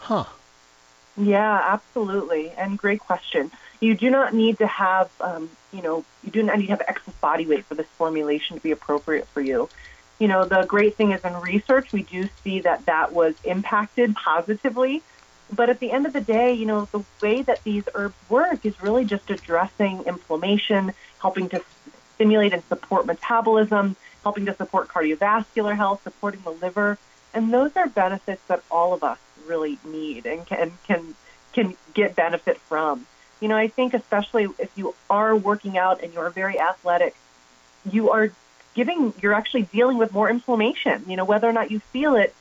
Huh. 0.01 0.25
Yeah, 1.17 1.63
absolutely. 1.65 2.51
And 2.51 2.77
great 2.77 2.99
question. 2.99 3.53
You 3.79 3.95
do 3.95 4.11
not 4.11 4.35
need 4.35 4.59
to 4.59 4.67
have, 4.67 5.09
um, 5.21 5.51
you 5.73 5.83
know, 5.83 6.05
you 6.25 6.33
do 6.33 6.43
not 6.43 6.59
need 6.59 6.67
to 6.67 6.73
have 6.73 6.83
excess 6.89 7.15
body 7.21 7.47
weight 7.47 7.65
for 7.65 7.77
this 7.77 7.87
formulation 7.97 8.57
to 8.57 8.63
be 8.63 8.73
appropriate 8.73 9.29
for 9.29 9.41
you 9.41 9.69
you 10.19 10.29
know, 10.29 10.45
the 10.45 10.63
great 10.63 10.97
thing 10.97 11.13
is 11.13 11.25
in 11.25 11.35
research, 11.41 11.93
we 11.93 12.03
do 12.03 12.29
see 12.45 12.61
that 12.61 12.87
that 12.87 13.13
was 13.13 13.35
impacted 13.45 14.15
positively. 14.15 15.03
But 15.55 15.69
at 15.69 15.81
the 15.81 15.91
end 15.91 16.07
of 16.07 16.13
the 16.13 16.21
day, 16.21 16.53
you 16.53 16.65
know, 16.65 16.87
the 16.87 17.03
way 17.21 17.43
that 17.43 17.63
these 17.65 17.85
herbs 17.95 18.15
work 18.29 18.65
is 18.65 18.81
really 18.83 19.05
just 19.05 19.31
addressing 19.31 20.05
inflammation, 20.05 20.93
helping 21.21 21.49
to 21.51 21.63
stimulate 22.15 22.53
and 22.55 22.63
support 22.65 23.05
metabolism, 23.05 23.97
helping 24.23 24.47
to 24.47 24.55
support 24.55 24.89
cardiovascular 24.89 25.77
health, 25.77 26.03
supporting 26.05 26.41
the 26.43 26.53
liver. 26.53 26.99
And 27.35 27.53
those 27.53 27.77
are 27.77 27.89
benefits 27.89 28.43
that 28.47 28.63
all 28.71 28.95
of 28.95 29.03
us 29.03 29.19
really 29.47 29.79
need 29.85 30.27
and 30.27 30.47
can, 30.47 30.73
can, 30.87 31.15
can 31.53 31.77
get 31.95 32.15
benefit 32.15 32.59
from. 32.59 33.07
You 33.41 33.49
know, 33.49 33.57
I 33.57 33.69
think 33.69 33.93
especially 33.93 34.49
if 34.59 34.71
you 34.77 34.95
are 35.11 35.35
working 35.35 35.77
out 35.77 36.03
and 36.03 36.15
you're 36.15 36.31
very 36.31 36.61
athletic, 36.61 37.15
you 37.91 38.11
are 38.11 38.31
giving 38.75 39.13
you're 39.21 39.35
actually 39.35 39.63
dealing 39.63 39.99
with 39.99 40.13
more 40.13 40.29
inflammation. 40.31 41.05
You 41.07 41.17
know, 41.17 41.25
whether 41.25 41.49
or 41.49 41.53
not 41.53 41.71
you 41.71 41.81
feel 41.81 42.17
it, 42.17 42.35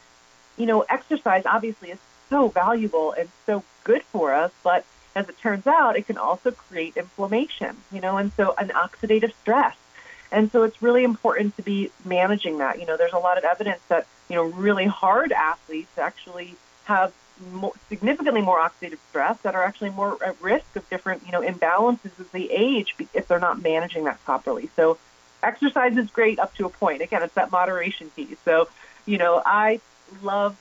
you 0.58 0.66
know, 0.66 0.82
exercise 0.82 1.46
obviously 1.46 1.92
is 1.92 2.00
so 2.30 2.48
valuable 2.48 3.12
and 3.14 3.30
so 3.46 3.64
good 3.84 4.04
for 4.04 4.34
us, 4.34 4.52
but 4.64 4.86
as 5.16 5.28
it 5.28 5.38
turns 5.40 5.68
out, 5.68 5.98
it 5.98 6.08
can 6.08 6.18
also 6.18 6.52
create 6.52 6.96
inflammation, 6.96 7.76
you 7.92 8.00
know, 8.00 8.18
and 8.18 8.32
so 8.34 8.56
an 8.58 8.70
oxidative 8.70 9.34
stress. 9.42 9.76
And 10.32 10.50
so 10.52 10.64
it's 10.64 10.82
really 10.82 11.04
important 11.04 11.58
to 11.58 11.62
be 11.62 11.92
managing 12.06 12.60
that. 12.60 12.80
You 12.80 12.86
know, 12.86 12.96
there's 12.96 13.12
a 13.12 13.20
lot 13.20 13.38
of 13.38 13.44
evidence 13.44 13.82
that, 13.90 14.08
you 14.30 14.36
know, 14.38 14.44
really 14.44 14.86
hard 14.86 15.34
athletes 15.34 15.98
actually 15.98 16.56
have 16.86 17.14
more, 17.52 17.74
significantly 17.90 18.42
more 18.42 18.60
oxidative 18.60 19.00
stress 19.10 19.38
that 19.42 19.56
are 19.56 19.64
actually 19.64 19.90
more 19.90 20.18
at 20.24 20.42
risk 20.42 20.76
of 20.78 20.90
different, 20.90 21.26
you 21.26 21.34
know, 21.34 21.42
imbalances 21.42 22.18
as 22.20 22.28
they 22.28 22.50
age 22.50 22.96
if 23.14 23.28
they're 23.28 23.40
not 23.40 23.62
managing 23.62 24.06
that 24.06 24.24
properly. 24.24 24.70
So 24.78 24.98
exercise 25.44 25.98
is 25.98 26.10
great 26.10 26.40
up 26.40 26.54
to 26.56 26.66
a 26.66 26.70
point. 26.70 27.02
Again, 27.02 27.24
it's 27.24 27.34
that 27.36 27.52
moderation 27.52 28.10
piece. 28.12 28.38
So, 28.46 28.68
you 29.06 29.18
know, 29.18 29.42
I 29.46 29.82
love 30.22 30.58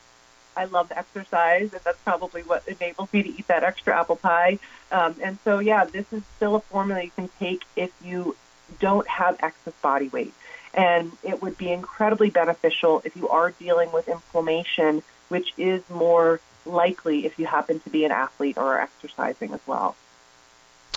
I 0.56 0.64
love 0.64 0.92
exercise, 0.94 1.72
and 1.72 1.80
that's 1.84 2.00
probably 2.00 2.42
what 2.42 2.66
enables 2.66 3.12
me 3.12 3.22
to 3.22 3.28
eat 3.28 3.46
that 3.48 3.62
extra 3.62 3.98
apple 3.98 4.16
pie. 4.16 4.58
Um, 4.90 5.14
and 5.22 5.38
so, 5.44 5.58
yeah, 5.58 5.84
this 5.84 6.06
is 6.12 6.22
still 6.36 6.56
a 6.56 6.60
formula 6.60 7.02
you 7.02 7.10
can 7.10 7.30
take 7.38 7.62
if 7.76 7.90
you 8.04 8.36
don't 8.78 9.06
have 9.08 9.36
excess 9.40 9.74
body 9.80 10.08
weight. 10.08 10.34
And 10.74 11.12
it 11.22 11.42
would 11.42 11.56
be 11.56 11.72
incredibly 11.72 12.30
beneficial 12.30 13.02
if 13.04 13.16
you 13.16 13.28
are 13.28 13.50
dealing 13.52 13.90
with 13.92 14.08
inflammation, 14.08 15.02
which 15.28 15.52
is 15.56 15.82
more 15.88 16.40
likely 16.66 17.26
if 17.26 17.38
you 17.38 17.46
happen 17.46 17.80
to 17.80 17.90
be 17.90 18.04
an 18.04 18.12
athlete 18.12 18.56
or 18.56 18.74
are 18.74 18.80
exercising 18.80 19.52
as 19.52 19.60
well. 19.66 19.96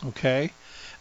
Okay. 0.05 0.51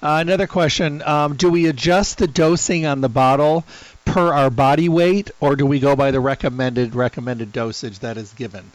Uh, 0.03 0.19
another 0.21 0.49
question: 0.49 1.01
um, 1.03 1.37
Do 1.37 1.49
we 1.49 1.67
adjust 1.67 2.19
the 2.19 2.27
dosing 2.27 2.87
on 2.87 3.01
the 3.01 3.09
bottle 3.09 3.65
per 4.05 4.33
our 4.33 4.51
body 4.51 4.89
weight, 4.89 5.31
or 5.41 5.55
do 5.55 5.65
we 5.65 5.79
go 5.79 5.95
by 5.95 6.11
the 6.11 6.19
recommended 6.19 6.95
recommended 6.95 7.53
dosage 7.53 8.01
that 8.01 8.17
is 8.17 8.33
given? 8.33 8.73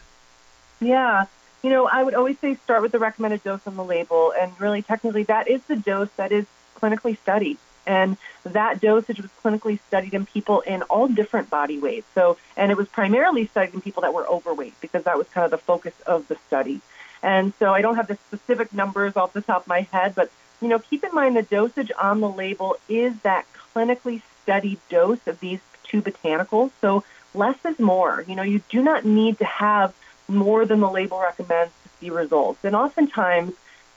Yeah, 0.80 1.26
you 1.64 1.70
know, 1.70 1.86
I 1.86 2.04
would 2.04 2.14
always 2.14 2.40
say 2.40 2.56
start 2.56 2.82
with 2.82 2.94
the 2.94 3.00
recommended 3.00 3.44
dose 3.44 3.66
on 3.68 3.76
the 3.76 3.84
label, 3.84 4.34
and 4.40 4.52
really, 4.60 4.82
technically, 4.82 5.24
that 5.24 5.50
is 5.50 5.62
the 5.64 5.76
dose 5.76 6.10
that 6.16 6.32
is 6.32 6.46
clinically 6.80 7.18
studied. 7.18 7.58
And 7.86 8.18
that 8.44 8.82
dosage 8.82 9.22
was 9.22 9.32
clinically 9.44 9.80
studied 9.88 10.14
in 10.14 10.26
people 10.26 10.62
in 10.62 10.82
all 10.84 11.08
different 11.08 11.50
body 11.50 11.80
weights. 11.80 12.08
So, 12.14 12.38
and 12.58 12.70
it 12.70 12.78
was 12.78 12.88
primarily 12.90 13.48
studied 13.48 13.74
in 13.74 13.82
people 13.82 14.02
that 14.02 14.14
were 14.14 14.28
overweight 14.28 14.76
because 14.82 15.04
that 15.04 15.18
was 15.18 15.28
kind 15.30 15.46
of 15.46 15.52
the 15.52 15.58
focus 15.58 15.94
of 16.06 16.28
the 16.28 16.38
study. 16.48 16.82
And 17.24 17.54
so 17.60 17.74
I 17.74 17.82
don't 17.82 17.96
have 17.96 18.08
the 18.08 18.18
specific 18.28 18.74
numbers 18.74 19.16
off 19.16 19.32
the 19.32 19.42
top 19.42 19.62
of 19.62 19.68
my 19.68 19.82
head, 19.82 20.16
but 20.16 20.30
you 20.62 20.68
know, 20.68 20.80
keep 20.80 21.04
in 21.04 21.14
mind 21.14 21.36
the 21.36 21.44
dosage 21.44 21.92
on 22.00 22.20
the 22.20 22.30
label 22.30 22.76
is 22.90 23.20
that 23.22 23.46
clinically 23.76 24.22
studied 24.44 24.80
dose 24.90 25.26
of 25.28 25.40
these 25.40 25.60
two 25.84 26.02
botanicals. 26.02 26.72
So 26.82 27.04
less 27.34 27.58
is 27.66 27.80
more. 27.80 28.24
You 28.28 28.36
know, 28.36 28.44
you 28.44 28.62
do 28.70 28.82
not 28.82 29.06
need 29.06 29.38
to 29.40 29.46
have 29.46 29.94
more 30.28 30.66
than 30.66 30.80
the 30.80 30.90
label 30.90 31.20
recommends 31.20 31.74
to 31.84 31.90
see 32.00 32.10
results. 32.10 32.64
And 32.64 32.76
oftentimes 32.76 33.54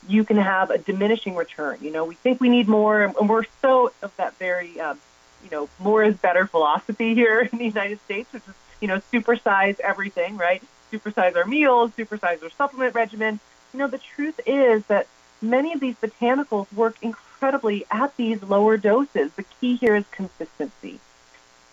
you 0.09 0.25
can 0.25 0.37
have 0.37 0.71
a 0.71 0.79
diminishing 0.79 1.37
return. 1.37 1.79
You 1.81 1.91
know, 1.91 2.05
we 2.05 2.15
think 2.15 2.41
we 2.41 2.49
need 2.49 2.69
more, 2.69 3.03
and 3.03 3.29
we're 3.29 3.45
so 3.61 3.93
of 4.03 4.15
that 4.17 4.37
very, 4.37 4.81
um, 4.81 4.99
you 5.45 5.51
know, 5.51 5.69
more 5.79 6.03
is 6.03 6.17
better 6.17 6.47
philosophy 6.47 7.15
here 7.15 7.41
in 7.53 7.59
the 7.59 7.65
United 7.65 8.01
States, 8.01 8.33
which 8.33 8.43
is, 8.47 8.55
you 8.81 8.89
know, 8.89 9.01
supersize 9.13 9.79
everything, 9.81 10.37
right? 10.37 10.63
Supersize 10.93 11.37
our 11.37 11.45
meals, 11.45 11.93
supersize 11.93 12.43
our 12.43 12.51
supplement 12.51 12.95
regimen. 12.95 13.41
You 13.73 13.79
know, 13.79 13.89
the 13.89 13.99
truth 13.99 14.41
is 14.47 14.85
that 14.87 15.07
many 15.43 15.73
of 15.73 15.81
these 15.81 15.97
botanicals 15.97 16.73
work 16.73 16.97
incredibly 17.03 17.87
at 17.91 18.17
these 18.17 18.43
lower 18.43 18.77
doses. 18.77 19.33
The 19.33 19.45
key 19.61 19.77
here 19.77 19.97
is 19.97 20.05
consistency. 20.11 21.01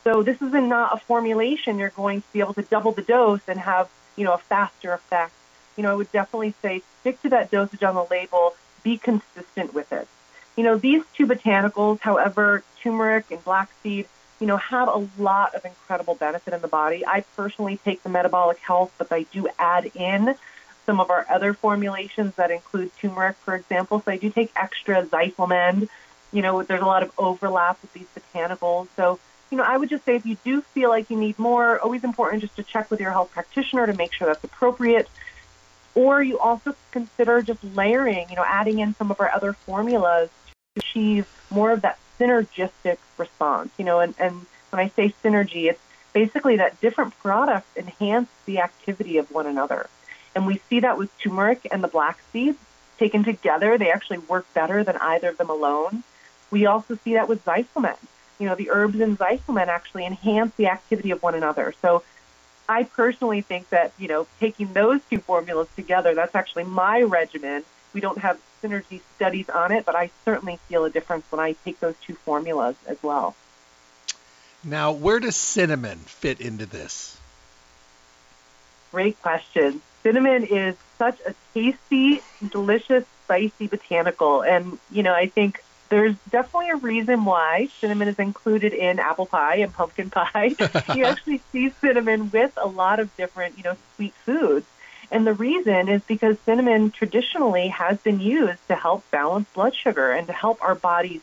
So 0.03 0.23
this 0.23 0.41
is 0.41 0.53
not 0.53 0.93
a 0.93 0.97
formulation 0.97 1.79
you're 1.79 1.89
going 1.89 2.21
to 2.21 2.27
be 2.33 2.39
able 2.39 2.53
to 2.53 2.61
double 2.61 2.93
the 2.93 3.01
dose 3.01 3.41
and 3.47 3.59
have, 3.59 3.89
you 4.15 4.23
know, 4.23 4.33
a 4.33 4.37
faster 4.37 4.93
effect. 4.93 5.33
You 5.75 5.83
know, 5.83 5.91
I 5.91 5.95
would 5.95 6.11
definitely 6.11 6.53
say 6.61 6.81
stick 7.01 7.21
to 7.23 7.29
that 7.29 7.51
dosage 7.51 7.83
on 7.83 7.95
the 7.95 8.05
label, 8.05 8.55
be 8.83 8.97
consistent 8.97 9.73
with 9.73 9.91
it. 9.91 10.07
You 10.55 10.63
know, 10.63 10.77
these 10.77 11.03
two 11.13 11.27
botanicals, 11.27 11.99
however, 11.99 12.63
turmeric 12.81 13.25
and 13.31 13.43
black 13.43 13.69
seed, 13.83 14.07
you 14.39 14.47
know, 14.47 14.57
have 14.57 14.87
a 14.87 15.07
lot 15.19 15.55
of 15.55 15.65
incredible 15.65 16.15
benefit 16.15 16.53
in 16.53 16.61
the 16.61 16.67
body. 16.67 17.05
I 17.05 17.25
personally 17.35 17.77
take 17.83 18.01
the 18.03 18.09
metabolic 18.09 18.59
health, 18.59 18.93
but 18.97 19.11
I 19.11 19.23
do 19.23 19.47
add 19.59 19.91
in 19.93 20.35
some 20.87 20.99
of 20.99 21.11
our 21.11 21.27
other 21.29 21.53
formulations 21.53 22.33
that 22.35 22.49
include 22.49 22.89
turmeric, 22.99 23.35
for 23.37 23.53
example. 23.53 24.01
So 24.03 24.11
I 24.11 24.17
do 24.17 24.31
take 24.31 24.51
extra 24.55 25.05
Zyflamend. 25.05 25.89
You 26.31 26.41
know, 26.41 26.63
there's 26.63 26.81
a 26.81 26.85
lot 26.85 27.03
of 27.03 27.11
overlap 27.17 27.79
with 27.83 27.93
these 27.93 28.07
botanicals. 28.17 28.87
So, 28.95 29.19
you 29.51 29.57
know, 29.57 29.63
I 29.63 29.77
would 29.77 29.89
just 29.89 30.05
say 30.05 30.15
if 30.15 30.25
you 30.25 30.37
do 30.43 30.61
feel 30.61 30.89
like 30.89 31.09
you 31.09 31.17
need 31.17 31.37
more, 31.37 31.77
always 31.79 32.03
important 32.03 32.41
just 32.41 32.55
to 32.55 32.63
check 32.63 32.89
with 32.89 32.99
your 32.99 33.11
health 33.11 33.31
practitioner 33.31 33.85
to 33.85 33.93
make 33.93 34.13
sure 34.13 34.27
that's 34.27 34.43
appropriate. 34.43 35.07
Or 35.93 36.23
you 36.23 36.39
also 36.39 36.75
consider 36.91 37.41
just 37.41 37.63
layering, 37.63 38.29
you 38.29 38.35
know, 38.35 38.45
adding 38.45 38.79
in 38.79 38.95
some 38.95 39.11
of 39.11 39.19
our 39.19 39.31
other 39.31 39.53
formulas 39.53 40.29
to 40.75 40.79
achieve 40.79 41.27
more 41.51 41.71
of 41.71 41.81
that 41.81 41.99
synergistic 42.19 42.97
response. 43.17 43.71
You 43.77 43.85
know, 43.85 43.99
and, 43.99 44.15
and 44.17 44.45
when 44.69 44.79
I 44.79 44.87
say 44.89 45.13
synergy, 45.23 45.69
it's 45.69 45.81
basically 46.13 46.57
that 46.57 46.79
different 46.81 47.17
products 47.19 47.67
enhance 47.75 48.29
the 48.45 48.59
activity 48.59 49.17
of 49.17 49.29
one 49.31 49.47
another. 49.47 49.89
And 50.37 50.45
we 50.45 50.61
see 50.69 50.81
that 50.81 50.99
with 50.99 51.09
turmeric 51.17 51.67
and 51.71 51.83
the 51.83 51.87
black 51.87 52.19
seeds 52.31 52.59
taken 52.99 53.23
together, 53.23 53.75
they 53.79 53.89
actually 53.89 54.19
work 54.19 54.45
better 54.53 54.83
than 54.83 54.95
either 54.97 55.29
of 55.29 55.37
them 55.37 55.49
alone. 55.49 56.03
We 56.51 56.67
also 56.67 56.95
see 57.03 57.15
that 57.15 57.27
with 57.27 57.43
Zyflamend. 57.43 57.97
You 58.37 58.45
know, 58.45 58.53
the 58.53 58.69
herbs 58.69 58.99
in 58.99 59.17
Zyflamend 59.17 59.65
actually 59.65 60.05
enhance 60.05 60.53
the 60.53 60.67
activity 60.67 61.09
of 61.09 61.23
one 61.23 61.33
another. 61.33 61.73
So 61.81 62.03
I 62.69 62.83
personally 62.83 63.41
think 63.41 63.69
that, 63.69 63.93
you 63.97 64.07
know, 64.07 64.27
taking 64.39 64.73
those 64.73 65.01
two 65.09 65.17
formulas 65.17 65.69
together, 65.75 66.13
that's 66.13 66.35
actually 66.35 66.65
my 66.65 67.01
regimen. 67.01 67.63
We 67.95 67.99
don't 67.99 68.19
have 68.19 68.39
synergy 68.61 69.01
studies 69.15 69.49
on 69.49 69.71
it, 69.71 69.85
but 69.85 69.95
I 69.95 70.11
certainly 70.23 70.59
feel 70.69 70.85
a 70.85 70.91
difference 70.91 71.25
when 71.31 71.39
I 71.39 71.53
take 71.65 71.79
those 71.79 71.95
two 72.05 72.13
formulas 72.13 72.75
as 72.85 73.01
well. 73.01 73.35
Now, 74.63 74.91
where 74.91 75.19
does 75.19 75.35
cinnamon 75.35 75.97
fit 75.97 76.39
into 76.39 76.67
this? 76.67 77.17
Great 78.91 79.19
question 79.19 79.81
cinnamon 80.07 80.45
is 80.45 80.75
such 80.97 81.19
a 81.25 81.35
tasty, 81.53 82.21
delicious, 82.49 83.03
spicy 83.25 83.67
botanical. 83.67 84.41
And, 84.41 84.79
you 84.89 85.03
know, 85.03 85.13
I 85.13 85.27
think 85.27 85.61
there's 85.89 86.15
definitely 86.29 86.69
a 86.69 86.77
reason 86.77 87.25
why 87.25 87.67
cinnamon 87.81 88.07
is 88.07 88.17
included 88.17 88.73
in 88.73 88.99
apple 88.99 89.25
pie 89.25 89.57
and 89.57 89.73
pumpkin 89.73 90.09
pie. 90.09 90.55
you 90.95 91.03
actually 91.03 91.41
see 91.51 91.73
cinnamon 91.81 92.31
with 92.31 92.53
a 92.55 92.67
lot 92.67 93.01
of 93.01 93.15
different, 93.17 93.57
you 93.57 93.65
know, 93.65 93.75
sweet 93.95 94.13
foods. 94.25 94.65
And 95.11 95.27
the 95.27 95.33
reason 95.33 95.89
is 95.89 96.01
because 96.07 96.37
cinnamon 96.45 96.91
traditionally 96.91 97.67
has 97.67 97.97
been 97.97 98.21
used 98.21 98.65
to 98.69 98.75
help 98.75 99.09
balance 99.11 99.47
blood 99.53 99.75
sugar 99.75 100.11
and 100.11 100.27
to 100.27 100.33
help 100.33 100.61
our 100.61 100.75
bodies 100.75 101.21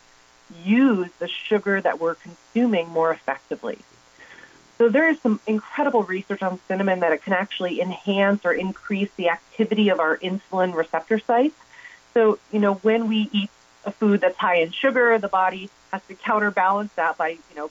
use 0.62 1.08
the 1.18 1.28
sugar 1.28 1.80
that 1.80 2.00
we're 2.00 2.16
consuming 2.16 2.88
more 2.88 3.12
effectively. 3.12 3.78
So 4.78 4.88
there 4.88 5.08
is 5.08 5.20
some 5.20 5.40
incredible 5.46 6.02
research 6.02 6.42
on 6.42 6.58
cinnamon 6.66 7.00
that 7.00 7.12
it 7.12 7.22
can 7.22 7.32
actually 7.32 7.80
enhance 7.80 8.44
or 8.44 8.52
increase 8.52 9.10
the 9.16 9.28
activity 9.30 9.88
of 9.88 10.00
our 10.00 10.16
insulin 10.16 10.74
receptor 10.74 11.18
sites. 11.20 11.54
So, 12.12 12.38
you 12.52 12.58
know, 12.58 12.74
when 12.74 13.08
we 13.08 13.28
eat 13.32 13.50
a 13.84 13.92
food 13.92 14.20
that's 14.20 14.36
high 14.36 14.56
in 14.56 14.72
sugar, 14.72 15.18
the 15.18 15.28
body 15.28 15.70
has 15.92 16.02
to 16.06 16.14
counterbalance 16.14 16.92
that 16.94 17.16
by, 17.16 17.28
you 17.28 17.56
know, 17.56 17.70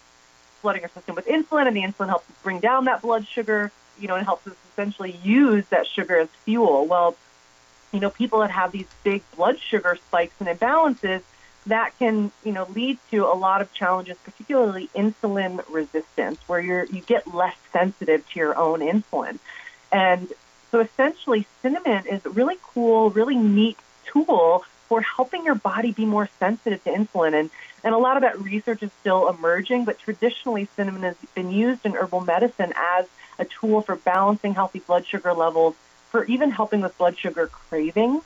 flooding 0.61 0.83
our 0.83 0.89
system 0.89 1.15
with 1.15 1.25
insulin, 1.27 1.67
and 1.67 1.75
the 1.75 1.81
insulin 1.81 2.07
helps 2.07 2.25
bring 2.41 2.59
down 2.59 2.85
that 2.85 3.01
blood 3.01 3.27
sugar, 3.27 3.71
you 3.99 4.07
know, 4.07 4.15
and 4.15 4.25
helps 4.25 4.47
us 4.47 4.55
essentially 4.71 5.11
use 5.23 5.65
that 5.67 5.85
sugar 5.85 6.17
as 6.17 6.29
fuel. 6.45 6.85
Well, 6.85 7.17
you 7.91 7.99
know, 7.99 8.09
people 8.09 8.39
that 8.39 8.51
have 8.51 8.71
these 8.71 8.87
big 9.03 9.23
blood 9.35 9.59
sugar 9.59 9.97
spikes 10.07 10.33
and 10.39 10.47
imbalances, 10.47 11.21
that 11.67 11.97
can, 11.97 12.31
you 12.43 12.51
know, 12.51 12.67
lead 12.75 12.97
to 13.11 13.25
a 13.25 13.35
lot 13.35 13.61
of 13.61 13.73
challenges, 13.73 14.17
particularly 14.23 14.89
insulin 14.95 15.63
resistance, 15.69 16.39
where 16.47 16.59
you're 16.59 16.85
you 16.85 17.01
get 17.01 17.33
less 17.33 17.55
sensitive 17.71 18.27
to 18.29 18.39
your 18.39 18.57
own 18.57 18.79
insulin. 18.79 19.39
And 19.91 20.31
so 20.71 20.79
essentially 20.79 21.45
cinnamon 21.61 22.05
is 22.07 22.25
a 22.25 22.29
really 22.29 22.57
cool, 22.63 23.09
really 23.11 23.35
neat 23.35 23.77
tool 24.05 24.65
for 24.87 25.01
helping 25.01 25.45
your 25.45 25.55
body 25.55 25.91
be 25.91 26.05
more 26.05 26.29
sensitive 26.39 26.83
to 26.83 26.91
insulin. 26.91 27.33
And, 27.33 27.49
and 27.83 27.95
a 27.95 27.97
lot 27.97 28.17
of 28.17 28.21
that 28.21 28.39
research 28.41 28.83
is 28.83 28.91
still 28.99 29.29
emerging, 29.29 29.85
but 29.85 29.99
traditionally 29.99 30.67
cinnamon 30.75 31.03
has 31.03 31.15
been 31.33 31.51
used 31.51 31.85
in 31.85 31.93
herbal 31.93 32.21
medicine 32.21 32.73
as 32.75 33.07
a 33.39 33.45
tool 33.45 33.81
for 33.81 33.95
balancing 33.95 34.53
healthy 34.53 34.79
blood 34.79 35.05
sugar 35.05 35.33
levels, 35.33 35.75
for 36.09 36.25
even 36.25 36.51
helping 36.51 36.81
with 36.81 36.97
blood 36.97 37.17
sugar 37.17 37.47
cravings. 37.47 38.23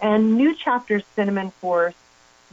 And 0.00 0.36
New 0.36 0.54
Chapter's 0.54 1.04
Cinnamon 1.14 1.50
Force 1.52 1.94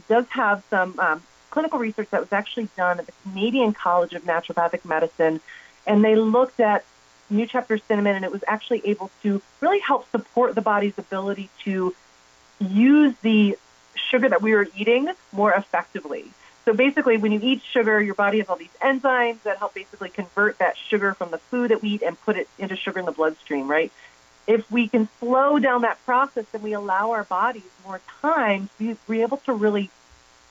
does 0.08 0.26
have 0.28 0.64
some 0.70 0.98
um, 0.98 1.22
clinical 1.50 1.78
research 1.78 2.10
that 2.10 2.20
was 2.20 2.32
actually 2.32 2.68
done 2.76 2.98
at 2.98 3.06
the 3.06 3.12
Canadian 3.22 3.72
College 3.72 4.14
of 4.14 4.24
Naturopathic 4.24 4.84
Medicine, 4.84 5.40
and 5.86 6.04
they 6.04 6.16
looked 6.16 6.60
at 6.60 6.84
New 7.30 7.46
Chapter 7.46 7.78
cinnamon, 7.78 8.16
and 8.16 8.24
it 8.24 8.32
was 8.32 8.44
actually 8.46 8.82
able 8.84 9.10
to 9.22 9.40
really 9.60 9.80
help 9.80 10.10
support 10.10 10.54
the 10.54 10.60
body's 10.60 10.98
ability 10.98 11.48
to 11.64 11.94
use 12.60 13.14
the 13.22 13.56
sugar 13.94 14.28
that 14.28 14.42
we 14.42 14.54
were 14.54 14.68
eating 14.76 15.08
more 15.32 15.52
effectively. 15.52 16.26
So 16.64 16.72
basically, 16.72 17.18
when 17.18 17.32
you 17.32 17.40
eat 17.42 17.62
sugar, 17.62 18.00
your 18.00 18.14
body 18.14 18.38
has 18.38 18.48
all 18.48 18.56
these 18.56 18.72
enzymes 18.80 19.42
that 19.42 19.58
help 19.58 19.74
basically 19.74 20.08
convert 20.08 20.58
that 20.58 20.76
sugar 20.76 21.12
from 21.12 21.30
the 21.30 21.38
food 21.38 21.70
that 21.70 21.82
we 21.82 21.90
eat 21.90 22.02
and 22.02 22.18
put 22.22 22.36
it 22.36 22.48
into 22.58 22.74
sugar 22.76 23.00
in 23.00 23.06
the 23.06 23.12
bloodstream, 23.12 23.68
right? 23.68 23.92
If 24.46 24.70
we 24.70 24.88
can 24.88 25.08
slow 25.20 25.58
down 25.58 25.82
that 25.82 26.04
process, 26.04 26.44
and 26.52 26.62
we 26.62 26.72
allow 26.72 27.12
our 27.12 27.24
bodies 27.24 27.62
more 27.86 28.00
time 28.20 28.68
to 28.78 28.96
be 29.08 29.22
able 29.22 29.38
to 29.38 29.52
really 29.52 29.90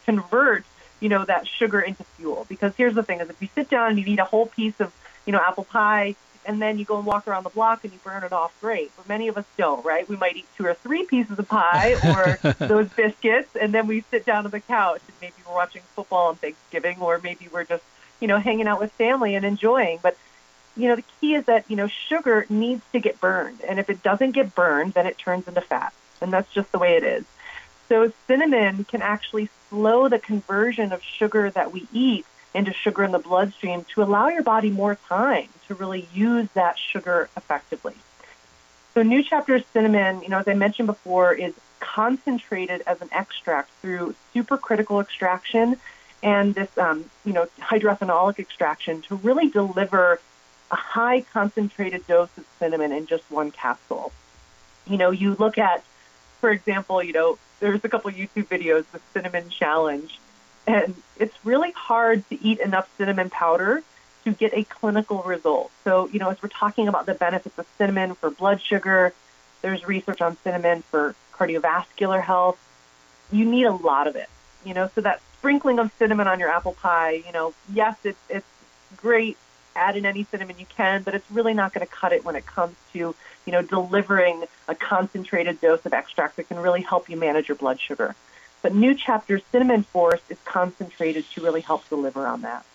convert, 0.05 0.63
you 0.99 1.09
know, 1.09 1.25
that 1.25 1.47
sugar 1.47 1.79
into 1.79 2.03
fuel. 2.03 2.45
Because 2.49 2.73
here's 2.75 2.95
the 2.95 3.03
thing: 3.03 3.19
is 3.19 3.29
if 3.29 3.41
you 3.41 3.49
sit 3.53 3.69
down 3.69 3.91
and 3.91 3.99
you 3.99 4.05
eat 4.05 4.19
a 4.19 4.25
whole 4.25 4.47
piece 4.47 4.79
of, 4.79 4.91
you 5.25 5.31
know, 5.31 5.39
apple 5.39 5.63
pie, 5.63 6.15
and 6.45 6.61
then 6.61 6.77
you 6.77 6.85
go 6.85 6.97
and 6.97 7.05
walk 7.05 7.27
around 7.27 7.43
the 7.43 7.49
block 7.49 7.83
and 7.83 7.93
you 7.93 7.99
burn 8.03 8.23
it 8.23 8.33
off, 8.33 8.53
great. 8.61 8.91
But 8.95 9.07
many 9.07 9.27
of 9.27 9.37
us 9.37 9.45
don't, 9.57 9.83
right? 9.85 10.07
We 10.07 10.15
might 10.15 10.35
eat 10.35 10.47
two 10.57 10.65
or 10.65 10.73
three 10.73 11.05
pieces 11.05 11.37
of 11.37 11.47
pie 11.47 11.95
or 12.03 12.67
those 12.67 12.89
biscuits, 12.89 13.55
and 13.59 13.73
then 13.73 13.87
we 13.87 14.03
sit 14.11 14.25
down 14.25 14.45
on 14.45 14.51
the 14.51 14.59
couch 14.59 15.01
and 15.07 15.15
maybe 15.21 15.33
we're 15.47 15.55
watching 15.55 15.81
football 15.95 16.29
on 16.29 16.35
Thanksgiving, 16.35 16.97
or 16.99 17.19
maybe 17.23 17.47
we're 17.51 17.63
just, 17.63 17.83
you 18.19 18.27
know, 18.27 18.39
hanging 18.39 18.67
out 18.67 18.79
with 18.79 18.91
family 18.93 19.35
and 19.35 19.45
enjoying. 19.45 19.99
But 20.01 20.17
you 20.75 20.87
know, 20.87 20.95
the 20.95 21.03
key 21.19 21.35
is 21.35 21.45
that 21.45 21.65
you 21.69 21.75
know 21.75 21.87
sugar 21.87 22.45
needs 22.49 22.83
to 22.91 22.99
get 22.99 23.19
burned, 23.19 23.61
and 23.61 23.79
if 23.79 23.89
it 23.89 24.03
doesn't 24.03 24.31
get 24.31 24.55
burned, 24.55 24.93
then 24.93 25.05
it 25.05 25.17
turns 25.17 25.47
into 25.47 25.61
fat, 25.61 25.93
and 26.21 26.31
that's 26.31 26.51
just 26.51 26.71
the 26.71 26.79
way 26.79 26.95
it 26.95 27.03
is. 27.03 27.25
So 27.89 28.11
cinnamon 28.27 28.85
can 28.85 29.01
actually 29.01 29.49
slow 29.69 30.07
the 30.07 30.19
conversion 30.19 30.91
of 30.91 31.03
sugar 31.03 31.49
that 31.51 31.71
we 31.71 31.87
eat 31.93 32.25
into 32.53 32.73
sugar 32.73 33.03
in 33.03 33.11
the 33.11 33.19
bloodstream 33.19 33.85
to 33.93 34.03
allow 34.03 34.27
your 34.29 34.43
body 34.43 34.69
more 34.69 34.95
time 35.07 35.49
to 35.67 35.75
really 35.75 36.07
use 36.13 36.47
that 36.53 36.77
sugar 36.77 37.29
effectively. 37.35 37.95
So 38.93 39.01
New 39.01 39.23
Chapter 39.23 39.59
cinnamon, 39.73 40.21
you 40.21 40.29
know, 40.29 40.37
as 40.37 40.47
I 40.47 40.53
mentioned 40.53 40.87
before, 40.87 41.33
is 41.33 41.53
concentrated 41.79 42.83
as 42.85 43.01
an 43.01 43.09
extract 43.11 43.69
through 43.81 44.15
supercritical 44.33 45.01
extraction 45.01 45.77
and 46.21 46.55
this, 46.55 46.75
um, 46.77 47.05
you 47.25 47.33
know, 47.33 47.47
hydroethanolic 47.59 48.39
extraction 48.39 49.01
to 49.03 49.15
really 49.15 49.49
deliver 49.49 50.21
a 50.73 50.75
high 50.75 51.21
concentrated 51.21 52.05
dose 52.07 52.35
of 52.35 52.45
cinnamon 52.57 52.91
in 52.91 53.05
just 53.05 53.23
one 53.29 53.51
capsule. 53.51 54.11
You 54.87 54.97
know, 54.97 55.11
you 55.11 55.35
look 55.35 55.59
at, 55.59 55.83
for 56.41 56.49
example, 56.49 57.01
you 57.03 57.13
know, 57.13 57.37
there's 57.59 57.85
a 57.85 57.89
couple 57.89 58.09
YouTube 58.09 58.47
videos, 58.47 58.83
the 58.91 58.99
cinnamon 59.13 59.49
challenge, 59.49 60.19
and 60.65 60.95
it's 61.19 61.35
really 61.45 61.71
hard 61.73 62.27
to 62.29 62.43
eat 62.43 62.59
enough 62.59 62.89
cinnamon 62.97 63.29
powder 63.29 63.83
to 64.23 64.31
get 64.31 64.51
a 64.53 64.63
clinical 64.63 65.21
result. 65.21 65.69
So, 65.83 66.07
you 66.07 66.17
know, 66.17 66.29
as 66.31 66.41
we're 66.41 66.49
talking 66.49 66.87
about 66.87 67.05
the 67.05 67.13
benefits 67.13 67.59
of 67.59 67.67
cinnamon 67.77 68.15
for 68.15 68.31
blood 68.31 68.59
sugar, 68.59 69.13
there's 69.61 69.87
research 69.87 70.21
on 70.21 70.37
cinnamon 70.37 70.81
for 70.81 71.13
cardiovascular 71.33 72.21
health. 72.21 72.57
You 73.31 73.45
need 73.45 73.65
a 73.65 73.73
lot 73.73 74.07
of 74.07 74.15
it, 74.15 74.29
you 74.65 74.73
know, 74.73 74.89
so 74.95 75.01
that 75.01 75.21
sprinkling 75.37 75.77
of 75.77 75.91
cinnamon 75.99 76.27
on 76.27 76.39
your 76.39 76.49
apple 76.49 76.73
pie, 76.73 77.11
you 77.11 77.31
know, 77.31 77.53
yes, 77.71 77.95
it's, 78.03 78.19
it's 78.27 78.47
great. 78.97 79.37
Add 79.75 79.97
in 79.97 80.05
any 80.05 80.23
cinnamon 80.25 80.57
you 80.59 80.65
can, 80.65 81.03
but 81.03 81.15
it's 81.15 81.29
really 81.31 81.53
not 81.53 81.73
going 81.73 81.85
to 81.85 81.91
cut 81.91 82.13
it 82.13 82.23
when 82.23 82.35
it 82.35 82.45
comes 82.45 82.75
to, 82.93 82.99
you 82.99 83.51
know, 83.51 83.61
delivering 83.61 84.43
a 84.67 84.75
concentrated 84.75 85.59
dose 85.61 85.85
of 85.85 85.93
extract 85.93 86.37
that 86.37 86.47
can 86.47 86.59
really 86.59 86.81
help 86.81 87.09
you 87.09 87.17
manage 87.17 87.47
your 87.47 87.55
blood 87.55 87.79
sugar. 87.79 88.15
But 88.61 88.73
New 88.73 88.95
Chapter 88.95 89.41
Cinnamon 89.51 89.83
Force 89.83 90.21
is 90.29 90.37
concentrated 90.45 91.25
to 91.31 91.41
really 91.41 91.61
help 91.61 91.87
deliver 91.89 92.25
on 92.25 92.41
that. 92.41 92.65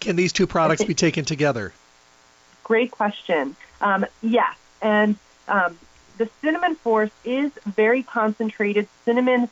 Can 0.00 0.16
these 0.16 0.32
two 0.32 0.46
products 0.46 0.84
be 0.84 0.94
taken 0.94 1.24
together? 1.24 1.72
Great 2.64 2.90
question. 2.90 3.56
Um, 3.80 4.06
yes, 4.20 4.56
and 4.80 5.16
um, 5.48 5.78
the 6.18 6.28
cinnamon 6.40 6.74
force 6.76 7.10
is 7.24 7.50
very 7.66 8.02
concentrated. 8.02 8.88
Cinnamon 9.04 9.48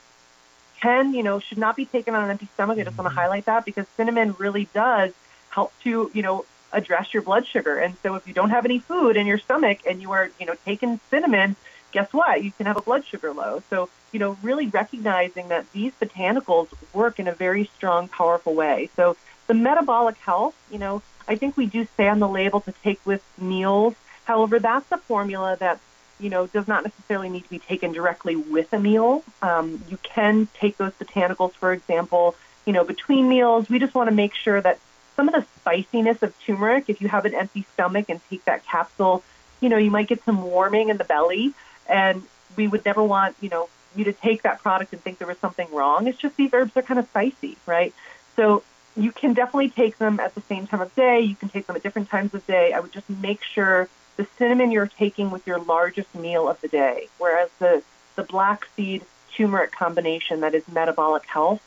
can, 0.81 1.15
you 1.15 1.23
know, 1.23 1.39
should 1.39 1.59
not 1.59 1.77
be 1.77 1.85
taken 1.85 2.15
on 2.15 2.25
an 2.25 2.31
empty 2.31 2.49
stomach. 2.55 2.79
I 2.79 2.85
just 2.85 2.97
want 2.97 3.07
to 3.07 3.11
mm-hmm. 3.11 3.19
highlight 3.19 3.45
that 3.47 3.65
because 3.65 3.87
cinnamon 3.97 4.35
really 4.39 4.69
does 4.73 5.13
help 5.51 5.73
to, 5.85 6.11
you 6.15 6.23
know, 6.23 6.45
address 6.73 7.13
your 7.13 7.23
blood 7.23 7.47
sugar. 7.47 7.79
And 7.79 7.97
so 8.03 8.15
if 8.15 8.27
you 8.27 8.35
don't 8.35 8.51
have 8.51 8.65
any 8.65 8.79
food 8.79 9.17
in 9.17 9.27
your 9.27 9.39
stomach 9.39 9.81
and 9.87 10.01
you 10.01 10.13
are, 10.13 10.31
you 10.39 10.47
know, 10.47 10.55
taking 10.65 11.01
cinnamon, 11.11 11.57
guess 11.93 12.13
what? 12.13 12.43
You 12.43 12.53
can 12.53 12.67
have 12.67 12.77
a 12.77 12.83
blood 12.83 13.05
sugar 13.05 13.33
low. 13.33 13.63
So, 13.71 13.89
you 14.13 14.21
know, 14.21 14.39
really 14.43 14.67
recognizing 14.67 15.49
that 15.49 15.71
these 15.73 15.93
botanicals 16.01 16.69
work 16.93 17.19
in 17.19 17.27
a 17.29 17.33
very 17.33 17.65
strong, 17.77 18.09
powerful 18.09 18.55
way. 18.55 18.89
So 18.97 19.17
the 19.49 19.55
metabolic 19.55 20.17
health, 20.19 20.55
you 20.71 20.79
know, 20.79 21.03
I 21.27 21.35
think 21.37 21.57
we 21.57 21.67
do 21.67 21.87
say 21.97 22.09
on 22.09 22.21
the 22.21 22.29
label 22.29 22.61
to 22.61 22.73
take 22.85 23.05
with 23.05 23.23
meals. 23.39 23.95
However, 24.25 24.59
that's 24.59 24.91
a 24.93 24.99
formula 24.99 25.57
that, 25.59 25.81
you 26.21 26.31
know, 26.31 26.47
does 26.47 26.69
not 26.69 26.85
necessarily 26.85 27.29
need 27.29 27.45
to 27.45 27.51
be 27.51 27.59
taken 27.59 27.93
directly 27.93 28.37
with 28.37 28.73
a 28.73 28.79
meal. 28.79 29.25
Um, 29.43 29.83
you 29.89 29.99
can 30.03 30.49
take 30.55 30.77
those 30.77 30.93
botanicals, 30.93 31.53
for 31.55 31.73
example, 31.73 32.37
you 32.67 32.73
know, 32.73 32.85
between 32.85 33.29
meals. 33.29 33.69
We 33.69 33.79
just 33.79 33.95
want 33.95 34.09
to 34.09 34.15
make 34.15 34.35
sure 34.35 34.61
that 34.61 34.79
some 35.21 35.29
of 35.29 35.35
the 35.35 35.47
spiciness 35.61 36.23
of 36.23 36.35
turmeric, 36.47 36.89
if 36.89 37.03
you 37.03 37.09
have 37.09 37.27
an 37.27 37.35
empty 37.35 37.67
stomach 37.75 38.07
and 38.09 38.23
take 38.31 38.43
that 38.47 38.65
capsule, 38.65 39.23
you 39.61 39.69
know, 39.69 39.77
you 39.77 39.91
might 39.91 40.09
get 40.09 40.25
some 40.25 40.43
warming 40.45 40.89
in 40.89 40.97
the 40.97 41.05
belly. 41.05 41.53
And 41.87 42.23
we 42.57 42.67
would 42.67 42.87
never 42.87 43.05
want, 43.05 43.37
you 43.43 43.51
know, 43.51 43.69
you 43.95 44.05
to 44.05 44.15
take 44.15 44.45
that 44.45 44.63
product 44.63 44.95
and 44.95 45.03
think 45.03 45.19
there 45.19 45.29
was 45.29 45.37
something 45.37 45.69
wrong. 45.75 46.07
It's 46.07 46.17
just 46.17 46.37
these 46.37 46.55
herbs 46.55 46.75
are 46.75 46.81
kind 46.81 46.99
of 46.99 47.07
spicy, 47.09 47.59
right? 47.67 47.93
So 48.35 48.63
you 48.97 49.13
can 49.13 49.35
definitely 49.35 49.69
take 49.69 49.99
them 49.99 50.21
at 50.21 50.35
the 50.35 50.41
same 50.41 50.67
time 50.67 50.81
of 50.81 50.95
day. 50.95 51.21
You 51.21 51.37
can 51.37 51.51
take 51.51 51.67
them 51.67 51.77
at 51.77 51.83
different 51.83 52.09
times 52.09 52.33
of 52.33 52.47
day. 52.47 52.73
I 52.73 52.81
would 52.81 52.93
just 52.93 53.11
make 53.11 53.43
sure 53.43 53.91
the 54.17 54.27
cinnamon 54.39 54.71
you're 54.71 54.87
taking 54.87 55.31
with 55.31 55.47
your 55.47 55.59
largest 55.59 56.15
meal 56.15 56.49
of 56.49 56.59
the 56.63 56.69
day, 56.69 57.09
whereas 57.19 57.51
the, 57.59 57.83
the 58.17 58.23
black 58.23 58.67
seed 58.75 59.03
turmeric 59.37 59.73
combination 59.73 60.41
that 60.41 60.55
is 60.55 60.67
metabolic 60.67 61.27
health, 61.27 61.61